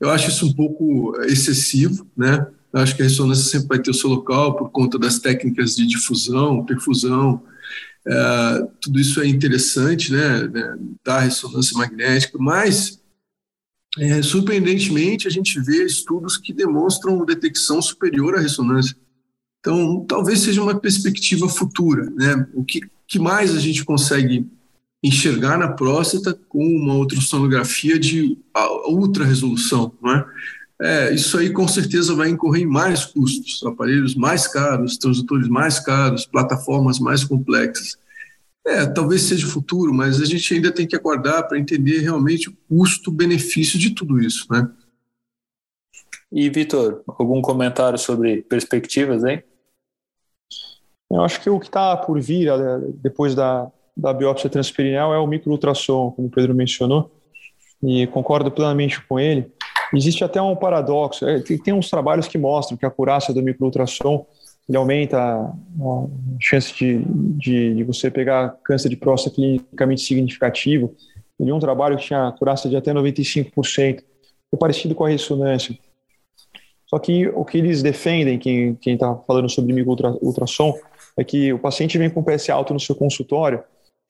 eu 0.00 0.10
acho 0.10 0.30
isso 0.30 0.46
um 0.46 0.52
pouco 0.52 1.16
excessivo, 1.24 2.06
né? 2.16 2.46
Eu 2.72 2.80
acho 2.80 2.96
que 2.96 3.02
a 3.02 3.04
ressonância 3.04 3.44
sempre 3.44 3.68
vai 3.68 3.78
ter 3.78 3.90
o 3.90 3.94
seu 3.94 4.08
local 4.08 4.56
por 4.56 4.70
conta 4.70 4.98
das 4.98 5.18
técnicas 5.18 5.76
de 5.76 5.86
difusão, 5.86 6.64
perfusão, 6.64 7.42
é, 8.06 8.68
tudo 8.80 8.98
isso 8.98 9.20
é 9.20 9.26
interessante, 9.26 10.12
né, 10.12 10.48
né 10.48 10.76
da 11.04 11.20
ressonância 11.20 11.76
magnética, 11.76 12.36
mas 12.38 13.00
é, 13.98 14.22
surpreendentemente 14.22 15.28
a 15.28 15.30
gente 15.30 15.60
vê 15.60 15.84
estudos 15.84 16.36
que 16.36 16.52
demonstram 16.52 17.24
detecção 17.24 17.80
superior 17.80 18.34
à 18.34 18.40
ressonância. 18.40 18.96
Então, 19.60 20.04
talvez 20.06 20.40
seja 20.40 20.62
uma 20.62 20.78
perspectiva 20.78 21.48
futura, 21.48 22.10
né? 22.10 22.48
O 22.52 22.64
que, 22.64 22.80
que 23.06 23.18
mais 23.18 23.54
a 23.54 23.60
gente 23.60 23.84
consegue 23.84 24.50
enxergar 25.02 25.58
na 25.58 25.72
próstata 25.72 26.38
com 26.48 26.64
uma 26.64 26.94
ultrassonografia 26.94 27.98
de 27.98 28.38
ultra 28.86 29.24
resolução, 29.24 29.92
não 30.00 30.14
é? 30.14 30.26
É, 30.80 31.14
isso 31.14 31.38
aí 31.38 31.52
com 31.52 31.66
certeza 31.68 32.14
vai 32.14 32.28
incorrer 32.28 32.62
em 32.62 32.66
mais 32.66 33.04
custos, 33.04 33.62
aparelhos 33.64 34.16
mais 34.16 34.48
caros, 34.48 34.96
transdutores 34.96 35.48
mais 35.48 35.78
caros, 35.78 36.26
plataformas 36.26 36.98
mais 36.98 37.22
complexas. 37.22 37.96
É, 38.66 38.86
talvez 38.86 39.22
seja 39.22 39.46
o 39.46 39.50
futuro, 39.50 39.94
mas 39.94 40.20
a 40.20 40.24
gente 40.24 40.52
ainda 40.54 40.72
tem 40.72 40.86
que 40.86 40.96
aguardar 40.96 41.46
para 41.46 41.58
entender 41.58 41.98
realmente 41.98 42.48
o 42.48 42.56
custo-benefício 42.68 43.78
de 43.78 43.90
tudo 43.90 44.20
isso, 44.20 44.46
né? 44.50 44.68
E, 46.32 46.48
Vitor, 46.48 47.02
algum 47.06 47.40
comentário 47.40 47.98
sobre 47.98 48.42
perspectivas, 48.42 49.22
hein? 49.22 49.42
Eu 51.10 51.22
acho 51.22 51.40
que 51.40 51.50
o 51.50 51.60
que 51.60 51.66
está 51.66 51.96
por 51.96 52.20
vir 52.20 52.50
depois 53.02 53.34
da, 53.34 53.70
da 53.96 54.12
biópsia 54.12 54.48
transperineal 54.48 55.14
é 55.14 55.18
o 55.18 55.26
microultrassom, 55.26 56.10
como 56.12 56.28
o 56.28 56.30
Pedro 56.30 56.54
mencionou, 56.54 57.10
e 57.82 58.06
concordo 58.08 58.50
plenamente 58.50 59.00
com 59.06 59.18
ele. 59.18 59.52
Existe 59.94 60.24
até 60.24 60.40
um 60.40 60.56
paradoxo, 60.56 61.26
é, 61.26 61.40
tem, 61.40 61.74
uns 61.74 61.90
trabalhos 61.90 62.26
que 62.26 62.38
mostram 62.38 62.78
que 62.78 62.84
a 62.84 62.88
acurácia 62.88 63.34
do 63.34 63.42
microultrassom 63.42 64.26
ele 64.68 64.78
aumenta 64.78 65.18
a 65.18 66.06
chance 66.40 66.72
de, 66.74 67.02
de, 67.04 67.74
de, 67.74 67.84
você 67.84 68.10
pegar 68.10 68.56
câncer 68.64 68.88
de 68.88 68.96
próstata 68.96 69.34
clinicamente 69.34 70.00
significativo. 70.02 70.94
Ele 71.38 71.50
é 71.50 71.54
um 71.54 71.58
trabalho 71.58 71.96
que 71.96 72.04
tinha 72.04 72.28
acurácia 72.28 72.70
de 72.70 72.76
até 72.76 72.92
95%, 72.92 74.02
é 74.52 74.56
parecido 74.56 74.94
com 74.94 75.04
a 75.04 75.08
ressonância. 75.08 75.76
Só 76.86 76.98
que 76.98 77.26
o 77.28 77.44
que 77.44 77.58
eles 77.58 77.82
defendem, 77.82 78.38
quem 78.38 78.78
está 78.84 79.14
falando 79.26 79.48
sobre 79.48 79.74
microultrassom, 79.74 80.74
é 81.16 81.24
que 81.24 81.52
o 81.52 81.58
paciente 81.58 81.98
vem 81.98 82.08
com 82.08 82.22
PSA 82.22 82.54
alto 82.54 82.72
no 82.72 82.80
seu 82.80 82.94
consultório, 82.94 83.62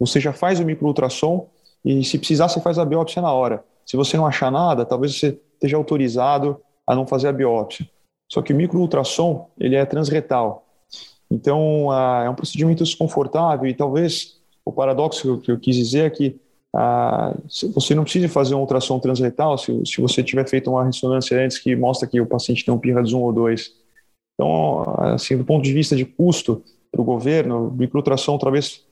você 0.07 0.21
já 0.21 0.33
faz 0.33 0.61
o 0.61 0.65
microultrassom 0.65 1.49
e 1.85 2.05
se 2.05 2.19
precisar 2.19 2.49
você 2.49 2.61
faz 2.61 2.79
a 2.79 2.85
biópsia 2.85 3.23
na 3.23 3.33
hora. 3.33 3.65
Se 3.87 3.97
você 3.97 4.17
não 4.17 4.27
achar 4.27 4.51
nada, 4.51 4.85
talvez 4.85 5.17
você 5.17 5.39
esteja 5.55 5.77
autorizado 5.77 6.61
a 6.87 6.95
não 6.95 7.07
fazer 7.07 7.29
a 7.29 7.33
biópsia. 7.33 7.89
Só 8.31 8.41
que 8.43 8.53
o 8.53 8.57
microultrassom, 8.57 9.51
ele 9.59 9.77
é 9.77 9.85
transretal. 9.85 10.67
Então, 11.31 11.89
é 11.93 12.29
um 12.29 12.35
procedimento 12.35 12.85
desconfortável 12.85 13.67
e 13.67 13.75
talvez 13.75 14.39
o 14.65 14.73
paradoxo 14.73 15.39
que 15.39 15.51
eu 15.51 15.59
quis 15.59 15.77
dizer 15.77 16.07
é 16.07 16.11
que 16.11 16.41
ah, 16.75 17.35
você 17.75 17.95
não 17.95 18.05
precisa 18.05 18.29
fazer 18.29 18.55
um 18.55 18.61
ultrassom 18.61 18.99
transretal 18.99 19.59
se, 19.59 19.83
se 19.85 20.01
você 20.01 20.23
tiver 20.23 20.49
feito 20.49 20.71
uma 20.71 20.85
ressonância 20.85 21.39
antes 21.39 21.59
que 21.59 21.77
mostra 21.77 22.09
que 22.09 22.21
o 22.21 22.27
paciente 22.27 22.65
tem 22.65 22.73
um 22.73 22.79
PIRADS 22.79 23.13
1 23.13 23.21
ou 23.21 23.33
2. 23.33 23.73
Então, 24.35 24.85
assim, 24.99 25.37
do 25.37 25.45
ponto 25.45 25.63
de 25.63 25.73
vista 25.73 25.95
de 25.95 26.05
custo 26.05 26.63
para 26.91 27.01
o 27.01 27.05
governo, 27.05 27.69
o 27.69 27.71
microultrassom 27.73 28.39
talvez 28.39 28.85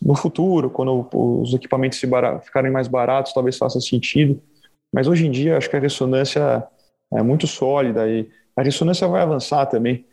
no 0.00 0.14
futuro, 0.16 0.70
quando 0.70 1.08
os 1.12 1.52
equipamentos 1.52 1.98
ficarem 1.98 2.70
mais 2.70 2.88
baratos, 2.88 3.32
talvez 3.32 3.58
faça 3.58 3.80
sentido. 3.80 4.40
Mas 4.92 5.06
hoje 5.06 5.26
em 5.26 5.30
dia, 5.30 5.56
acho 5.56 5.68
que 5.68 5.76
a 5.76 5.80
ressonância 5.80 6.66
é 7.12 7.22
muito 7.22 7.46
sólida 7.46 8.08
e 8.08 8.28
a 8.56 8.62
ressonância 8.62 9.06
vai 9.06 9.22
avançar 9.22 9.66
também. 9.66 10.06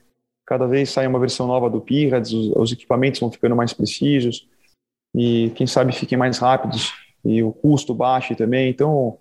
Cada 0.46 0.68
vez 0.68 0.90
sai 0.90 1.08
uma 1.08 1.20
versão 1.20 1.48
nova 1.48 1.70
do 1.70 1.82
PIRADS, 1.82 2.32
os, 2.34 2.56
os 2.56 2.72
equipamentos 2.72 3.20
vão 3.20 3.32
ficando 3.32 3.56
mais 3.56 3.74
precisos 3.74 4.48
e, 5.16 5.52
quem 5.56 5.66
sabe, 5.66 5.94
fiquem 5.94 6.18
mais 6.18 6.38
rápidos 6.38 6.94
e 7.24 7.42
o 7.42 7.52
custo 7.52 7.94
baixe 7.94 8.36
também. 8.36 8.70
Então, 8.70 9.18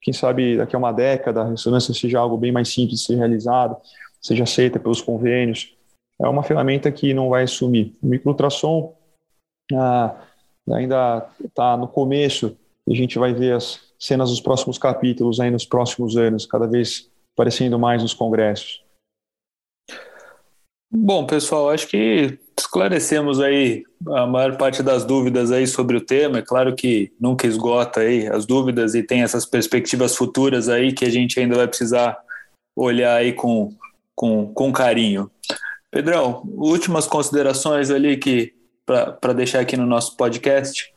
quem 0.00 0.12
sabe 0.12 0.56
daqui 0.56 0.74
a 0.74 0.78
uma 0.78 0.92
década 0.92 1.42
a 1.42 1.50
ressonância 1.50 1.92
seja 1.94 2.18
algo 2.18 2.36
bem 2.36 2.52
mais 2.52 2.68
simples 2.68 3.00
de 3.00 3.06
ser 3.06 3.16
realizado, 3.16 3.76
seja 4.20 4.44
aceita 4.44 4.78
pelos 4.78 5.00
convênios. 5.00 5.76
É 6.20 6.28
uma 6.28 6.42
ferramenta 6.42 6.90
que 6.90 7.12
não 7.12 7.28
vai 7.28 7.46
sumir. 7.46 7.96
O 8.02 8.06
microultrassom 8.06 8.94
ah, 9.72 10.14
ainda 10.72 11.28
está 11.44 11.76
no 11.76 11.88
começo 11.88 12.56
e 12.86 12.92
a 12.92 12.96
gente 12.96 13.18
vai 13.18 13.32
ver 13.32 13.54
as 13.54 13.80
cenas 13.98 14.30
dos 14.30 14.40
próximos 14.40 14.78
capítulos 14.78 15.40
aí 15.40 15.50
nos 15.50 15.64
próximos 15.64 16.16
anos, 16.16 16.46
cada 16.46 16.66
vez 16.66 17.10
aparecendo 17.34 17.78
mais 17.78 18.02
nos 18.02 18.14
congressos. 18.14 18.82
Bom, 20.96 21.26
pessoal, 21.26 21.70
acho 21.70 21.88
que 21.88 22.38
esclarecemos 22.56 23.40
aí 23.40 23.82
a 24.06 24.26
maior 24.26 24.56
parte 24.56 24.80
das 24.80 25.04
dúvidas 25.04 25.50
aí 25.50 25.66
sobre 25.66 25.96
o 25.96 26.00
tema. 26.00 26.38
É 26.38 26.42
claro 26.42 26.74
que 26.76 27.12
nunca 27.18 27.48
esgota 27.48 28.00
aí 28.00 28.28
as 28.28 28.46
dúvidas 28.46 28.94
e 28.94 29.02
tem 29.02 29.22
essas 29.22 29.44
perspectivas 29.44 30.14
futuras 30.14 30.68
aí 30.68 30.92
que 30.92 31.04
a 31.04 31.10
gente 31.10 31.40
ainda 31.40 31.56
vai 31.56 31.66
precisar 31.66 32.16
olhar 32.76 33.16
aí 33.16 33.32
com, 33.32 33.74
com, 34.14 34.52
com 34.54 34.72
carinho. 34.72 35.28
Pedrão, 35.90 36.42
últimas 36.56 37.08
considerações 37.08 37.90
ali 37.90 38.16
que 38.16 38.54
para 38.86 39.32
deixar 39.32 39.60
aqui 39.60 39.76
no 39.76 39.86
nosso 39.86 40.16
podcast. 40.16 40.92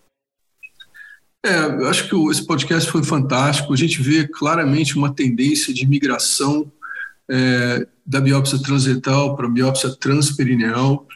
É, 1.45 1.57
eu 1.57 1.87
acho 1.87 2.09
que 2.09 2.31
esse 2.31 2.45
podcast 2.45 2.91
foi 2.91 3.03
fantástico. 3.03 3.73
A 3.73 3.77
gente 3.77 4.01
vê 4.01 4.27
claramente 4.27 4.97
uma 4.97 5.13
tendência 5.13 5.73
de 5.73 5.87
migração 5.87 6.71
é, 7.29 7.87
da 8.05 8.19
biópsia 8.19 8.59
transretal 8.61 9.35
para 9.35 9.45
a 9.45 9.51
biópsia 9.51 9.95
transperineal. 9.95 11.07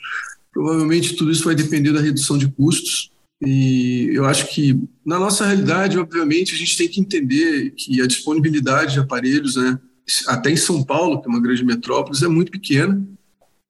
Provavelmente 0.52 1.16
tudo 1.16 1.32
isso 1.32 1.46
vai 1.46 1.56
depender 1.56 1.92
da 1.92 2.02
redução 2.02 2.38
de 2.38 2.48
custos. 2.50 3.12
E 3.42 4.12
eu 4.14 4.26
acho 4.26 4.48
que, 4.54 4.80
na 5.04 5.18
nossa 5.18 5.46
realidade, 5.46 5.98
obviamente, 5.98 6.54
a 6.54 6.58
gente 6.58 6.78
tem 6.78 6.88
que 6.88 7.02
entender 7.02 7.72
que 7.72 8.00
a 8.00 8.06
disponibilidade 8.06 8.94
de 8.94 9.00
aparelhos, 9.00 9.56
né, 9.56 9.80
até 10.28 10.52
em 10.52 10.56
São 10.56 10.84
Paulo, 10.84 11.20
que 11.20 11.28
é 11.28 11.32
uma 11.32 11.42
grande 11.42 11.66
metrópole, 11.66 12.24
é 12.24 12.28
muito 12.28 12.52
pequena. 12.52 13.02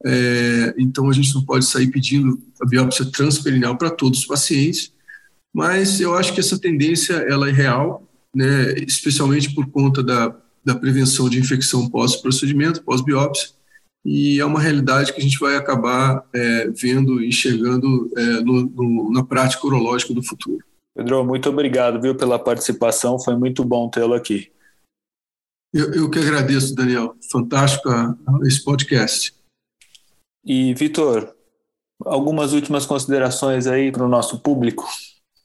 É, 0.05 0.73
então, 0.77 1.09
a 1.09 1.13
gente 1.13 1.33
não 1.33 1.43
pode 1.43 1.65
sair 1.65 1.87
pedindo 1.87 2.41
a 2.61 2.65
biópsia 2.65 3.05
transperineal 3.05 3.77
para 3.77 3.89
todos 3.89 4.19
os 4.19 4.25
pacientes, 4.25 4.93
mas 5.53 5.99
eu 5.99 6.15
acho 6.15 6.33
que 6.33 6.39
essa 6.39 6.59
tendência 6.59 7.13
ela 7.13 7.49
é 7.49 7.51
real, 7.51 8.07
né, 8.33 8.73
especialmente 8.87 9.53
por 9.53 9.69
conta 9.69 10.01
da, 10.01 10.35
da 10.63 10.75
prevenção 10.75 11.29
de 11.29 11.39
infecção 11.39 11.89
pós-procedimento, 11.89 12.83
pós-biópsia, 12.83 13.49
e 14.03 14.39
é 14.39 14.45
uma 14.45 14.59
realidade 14.59 15.13
que 15.13 15.19
a 15.19 15.23
gente 15.23 15.39
vai 15.39 15.55
acabar 15.55 16.25
é, 16.33 16.69
vendo, 16.69 17.23
enxergando 17.23 18.09
é, 18.17 18.23
no, 18.41 18.61
no, 18.63 19.11
na 19.11 19.23
prática 19.23 19.65
urológica 19.67 20.13
do 20.13 20.23
futuro. 20.23 20.63
Pedro, 20.95 21.23
muito 21.23 21.49
obrigado 21.49 22.01
viu, 22.01 22.15
pela 22.15 22.39
participação, 22.39 23.19
foi 23.19 23.35
muito 23.35 23.63
bom 23.63 23.89
tê-lo 23.89 24.13
aqui. 24.13 24.51
Eu, 25.73 25.93
eu 25.93 26.09
que 26.09 26.19
agradeço, 26.19 26.75
Daniel. 26.75 27.15
Fantástico 27.31 27.89
esse 28.43 28.61
podcast. 28.63 29.33
E, 30.43 30.73
Vitor, 30.73 31.35
algumas 32.05 32.53
últimas 32.53 32.85
considerações 32.85 33.67
aí 33.67 33.91
para 33.91 34.03
o 34.03 34.07
nosso 34.07 34.39
público? 34.39 34.85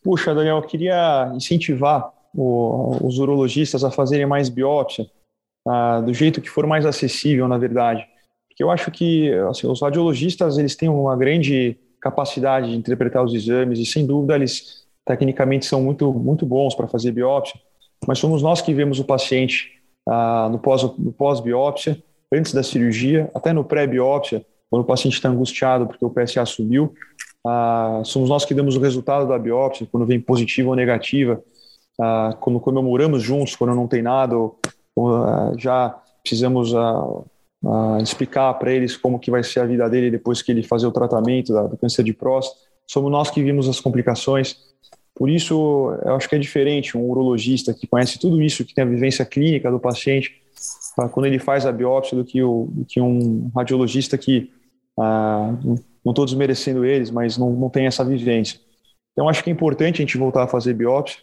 Puxa, 0.03 0.35
Daniel, 0.35 0.57
eu 0.57 0.63
queria 0.63 1.33
incentivar 1.35 2.13
o, 2.35 3.07
os 3.07 3.19
urologistas 3.19 3.85
a 3.85 3.91
fazerem 3.91 4.27
mais 4.27 4.49
biópsia, 4.49 5.07
ah, 5.67 6.01
do 6.01 6.15
jeito 6.15 6.41
que 6.41 6.49
for 6.49 6.67
mais 6.67 6.87
acessível, 6.87 7.49
na 7.49 7.59
verdade. 7.59 8.07
Porque 8.49 8.63
eu 8.63 8.71
acho 8.71 8.91
que 8.91 9.33
assim, 9.51 9.67
os 9.67 9.83
radiologistas 9.83 10.57
eles 10.59 10.77
têm 10.77 10.89
uma 10.89 11.17
grande 11.17 11.77
capacidade 12.01 12.71
de 12.71 12.77
interpretar 12.77 13.25
os 13.25 13.35
exames 13.35 13.79
e, 13.79 13.87
sem 13.87 14.07
dúvida, 14.07 14.35
eles 14.35 14.87
tecnicamente 15.05 15.67
são 15.67 15.83
muito, 15.83 16.13
muito 16.13 16.47
bons 16.47 16.75
para 16.75 16.89
fazer 16.89 17.13
biópsia, 17.13 17.61
mas 18.07 18.19
somos 18.19 18.43
nós 18.43 18.61
que 18.63 18.73
vemos 18.73 18.99
o 18.99 19.05
paciente 19.05 19.73
ah, 20.09 20.49
no 20.51 20.59
pós-biópsia, 20.59 21.95
pós 21.95 22.03
antes 22.33 22.53
da 22.53 22.63
cirurgia, 22.63 23.31
até 23.35 23.53
no 23.53 23.65
pré-biópsia, 23.65 24.45
quando 24.71 24.83
o 24.83 24.87
paciente 24.87 25.15
está 25.15 25.29
angustiado 25.29 25.87
porque 25.87 26.05
o 26.05 26.11
PSA 26.11 26.45
subiu, 26.45 26.93
ah, 27.47 28.03
somos 28.05 28.29
nós 28.29 28.45
que 28.45 28.55
damos 28.55 28.77
o 28.77 28.81
resultado 28.81 29.29
da 29.29 29.39
biópsia, 29.39 29.87
quando 29.91 30.07
vem 30.07 30.21
positiva 30.21 30.71
ou 30.71 30.77
negativa, 30.77 31.43
ah, 32.01 32.37
quando 32.41 32.61
comemoramos 32.61 33.23
juntos, 33.23 33.57
quando 33.57 33.75
não 33.75 33.87
tem 33.87 34.03
nada, 34.03 34.37
ou, 34.37 34.59
ou, 34.95 35.17
ah, 35.17 35.55
já 35.57 35.97
precisamos 36.23 36.75
ah, 36.75 37.23
ah, 37.65 37.99
explicar 38.03 38.53
para 38.55 38.73
eles 38.73 38.97
como 38.97 39.19
que 39.19 39.31
vai 39.31 39.43
ser 39.43 39.61
a 39.61 39.67
vida 39.67 39.89
dele 39.89 40.11
depois 40.11 40.43
que 40.43 40.53
ele 40.53 40.63
fazer 40.63 40.87
o 40.87 40.93
tratamento 40.93 41.53
da, 41.53 41.63
do 41.63 41.77
câncer 41.77 42.03
de 42.03 42.13
próstata. 42.13 42.61
Somos 42.87 43.11
nós 43.11 43.31
que 43.31 43.43
vimos 43.43 43.69
as 43.69 43.81
complicações. 43.81 44.57
Por 45.15 45.31
isso, 45.31 45.97
eu 46.05 46.15
acho 46.15 46.29
que 46.29 46.37
é 46.37 46.39
diferente 46.39 46.97
um 46.97 47.09
urologista 47.09 47.73
que 47.73 47.87
conhece 47.87 48.19
tudo 48.19 48.43
isso, 48.43 48.65
que 48.65 48.75
tem 48.75 48.85
a 48.85 48.87
vivência 48.87 49.25
clínica 49.25 49.71
do 49.71 49.81
paciente, 49.81 50.43
quando 51.13 51.27
ele 51.27 51.39
faz 51.39 51.65
a 51.65 51.73
biópsia, 51.73 52.17
do 52.17 52.25
que, 52.25 52.43
o, 52.43 52.69
do 52.71 52.85
que 52.85 53.01
um 53.01 53.51
radiologista 53.55 54.17
que 54.19 54.51
ah, 54.99 55.53
não 56.05 56.13
estou 56.13 56.25
desmerecendo 56.25 56.85
eles, 56.85 57.11
mas 57.11 57.37
não, 57.37 57.51
não 57.51 57.69
tem 57.69 57.87
essa 57.87 58.05
vivência. 58.05 58.61
Então, 59.13 59.29
acho 59.29 59.43
que 59.43 59.51
é 59.51 59.53
importante 59.53 59.97
a 59.97 60.05
gente 60.05 60.19
voltar 60.19 60.45
a 60.45 60.49
fazer 60.49 60.75
biópsia. 60.75 61.19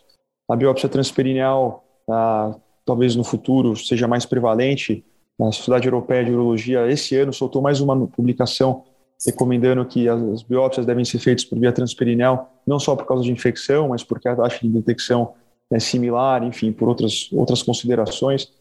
A 0.49 0.55
biópsia 0.55 0.89
transperineal, 0.89 1.83
ah, 2.09 2.55
talvez 2.85 3.15
no 3.15 3.23
futuro, 3.23 3.75
seja 3.75 4.07
mais 4.07 4.25
prevalente. 4.25 5.05
A 5.41 5.51
Sociedade 5.51 5.87
Europeia 5.87 6.23
de 6.23 6.31
Urologia, 6.31 6.89
esse 6.91 7.15
ano, 7.15 7.33
soltou 7.33 7.61
mais 7.61 7.81
uma 7.81 8.07
publicação 8.07 8.83
recomendando 9.25 9.85
que 9.85 10.07
as 10.09 10.43
biópsias 10.43 10.85
devem 10.85 11.05
ser 11.05 11.19
feitas 11.19 11.45
por 11.45 11.57
via 11.57 11.71
transperineal, 11.71 12.61
não 12.67 12.79
só 12.79 12.95
por 12.95 13.05
causa 13.05 13.23
de 13.23 13.31
infecção, 13.31 13.89
mas 13.89 14.03
porque 14.03 14.27
a 14.27 14.35
taxa 14.35 14.59
de 14.61 14.69
detecção 14.69 15.33
é 15.71 15.79
similar, 15.79 16.43
enfim, 16.43 16.71
por 16.71 16.89
outras, 16.89 17.31
outras 17.31 17.63
considerações. 17.63 18.51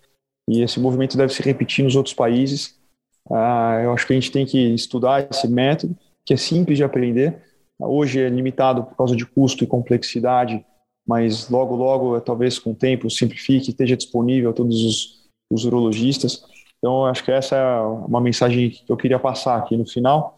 E 0.49 0.63
esse 0.63 0.81
movimento 0.81 1.17
deve 1.17 1.33
se 1.33 1.43
repetir 1.43 1.85
nos 1.85 1.97
outros 1.97 2.15
países. 2.15 2.81
Ah, 3.31 3.81
eu 3.83 3.93
acho 3.93 4.07
que 4.07 4.13
a 4.13 4.17
gente 4.17 4.33
tem 4.33 4.45
que 4.45 4.59
estudar 4.75 5.29
esse 5.31 5.49
método, 5.49 5.97
que 6.25 6.35
é 6.35 6.37
simples 6.37 6.79
de 6.79 6.85
aprender. 6.85 7.43
Hoje 7.79 8.21
é 8.21 8.29
limitado 8.29 8.85
por 8.85 8.97
causa 8.97 9.17
de 9.17 9.27
custo 9.27 9.65
e 9.65 9.67
complexidade, 9.67 10.65
mas 11.07 11.49
logo, 11.49 11.75
logo, 11.75 12.21
talvez 12.21 12.59
com 12.59 12.73
o 12.73 12.75
tempo, 12.75 13.11
simplifique, 13.11 13.71
esteja 13.71 13.97
disponível 13.97 14.51
a 14.51 14.53
todos 14.53 14.85
os, 14.85 15.31
os 15.51 15.65
urologistas. 15.65 16.45
Então, 16.79 17.07
acho 17.07 17.25
que 17.25 17.31
essa 17.31 17.57
é 17.57 17.81
uma 17.81 18.21
mensagem 18.21 18.71
que 18.71 18.91
eu 18.91 18.97
queria 18.97 19.19
passar 19.19 19.57
aqui 19.57 19.77
no 19.77 19.87
final. 19.87 20.37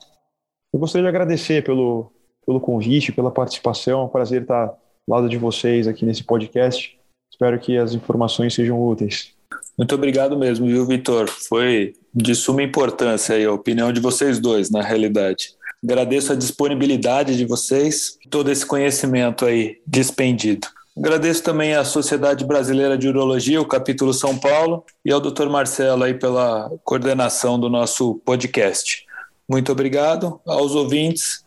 Eu 0.73 0.79
gostaria 0.81 1.05
de 1.05 1.09
agradecer 1.09 1.65
pelo, 1.65 2.13
pelo 2.45 2.61
convite, 2.61 3.13
pela 3.13 3.31
participação. 3.31 4.01
É 4.01 4.05
um 4.05 4.09
prazer 4.09 4.43
estar 4.43 4.67
ao 4.67 4.79
lado 5.09 5.29
de 5.29 5.39
vocês 5.39 5.89
aqui 5.89 6.05
nesse 6.05 6.25
podcast. 6.25 6.99
Espero 7.33 7.59
que 7.59 7.77
as 7.77 7.95
informações 7.95 8.55
sejam 8.55 8.83
úteis. 8.83 9.34
Muito 9.77 9.95
obrigado 9.95 10.37
mesmo, 10.37 10.67
viu, 10.67 10.87
Vitor? 10.87 11.29
Foi 11.29 11.95
de 12.15 12.35
suma 12.35 12.63
importância 12.63 13.35
aí 13.35 13.45
a 13.45 13.53
opinião 13.53 13.93
de 13.93 14.01
vocês 14.01 14.39
dois, 14.39 14.71
na 14.71 14.83
realidade. 14.83 15.51
Agradeço 15.83 16.33
a 16.33 16.37
disponibilidade 16.37 17.37
de 17.37 17.45
vocês, 17.45 18.17
todo 18.31 18.51
esse 18.51 18.65
conhecimento 18.65 19.45
aí 19.45 19.79
dispendido. 19.87 20.67
Agradeço 20.97 21.43
também 21.43 21.75
à 21.75 21.85
Sociedade 21.85 22.45
Brasileira 22.45 22.97
de 22.97 23.09
Urologia, 23.09 23.61
o 23.61 23.67
capítulo 23.67 24.15
São 24.15 24.39
Paulo, 24.39 24.85
e 25.05 25.11
ao 25.11 25.21
Dr. 25.21 25.49
Marcelo 25.49 26.05
aí 26.05 26.15
pela 26.15 26.71
coordenação 26.85 27.59
do 27.59 27.69
nosso 27.69 28.15
podcast. 28.25 29.05
Muito 29.49 29.73
obrigado 29.73 30.41
aos 30.47 30.75
ouvintes. 30.75 31.45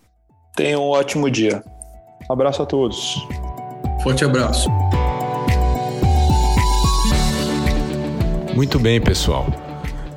Tenham 0.55 0.84
um 0.84 0.89
ótimo 0.89 1.32
dia. 1.32 1.63
abraço 2.30 2.61
a 2.61 2.65
todos. 2.65 3.25
Forte 4.03 4.25
abraço. 4.25 4.69
Muito 8.58 8.80
bem, 8.80 8.99
pessoal. 8.99 9.45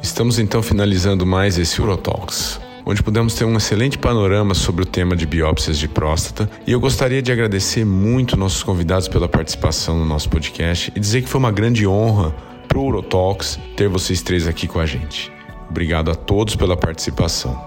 Estamos 0.02 0.38
então 0.38 0.62
finalizando 0.62 1.26
mais 1.26 1.58
esse 1.58 1.78
Urotalks, 1.82 2.58
onde 2.86 3.02
pudemos 3.02 3.34
ter 3.34 3.44
um 3.44 3.54
excelente 3.54 3.98
panorama 3.98 4.54
sobre 4.54 4.82
o 4.82 4.86
tema 4.86 5.14
de 5.14 5.26
biópsias 5.26 5.78
de 5.78 5.86
próstata. 5.86 6.50
E 6.66 6.72
eu 6.72 6.80
gostaria 6.80 7.20
de 7.20 7.30
agradecer 7.30 7.84
muito 7.84 8.38
nossos 8.38 8.62
convidados 8.62 9.08
pela 9.08 9.28
participação 9.28 9.98
no 9.98 10.06
nosso 10.06 10.30
podcast 10.30 10.90
e 10.96 10.98
dizer 10.98 11.20
que 11.20 11.28
foi 11.28 11.38
uma 11.38 11.52
grande 11.52 11.86
honra 11.86 12.34
para 12.66 12.78
o 12.78 12.86
Urotalks 12.86 13.60
ter 13.76 13.90
vocês 13.90 14.22
três 14.22 14.48
aqui 14.48 14.66
com 14.66 14.80
a 14.80 14.86
gente. 14.86 15.30
Obrigado 15.68 16.10
a 16.10 16.14
todos 16.14 16.56
pela 16.56 16.78
participação. 16.78 17.62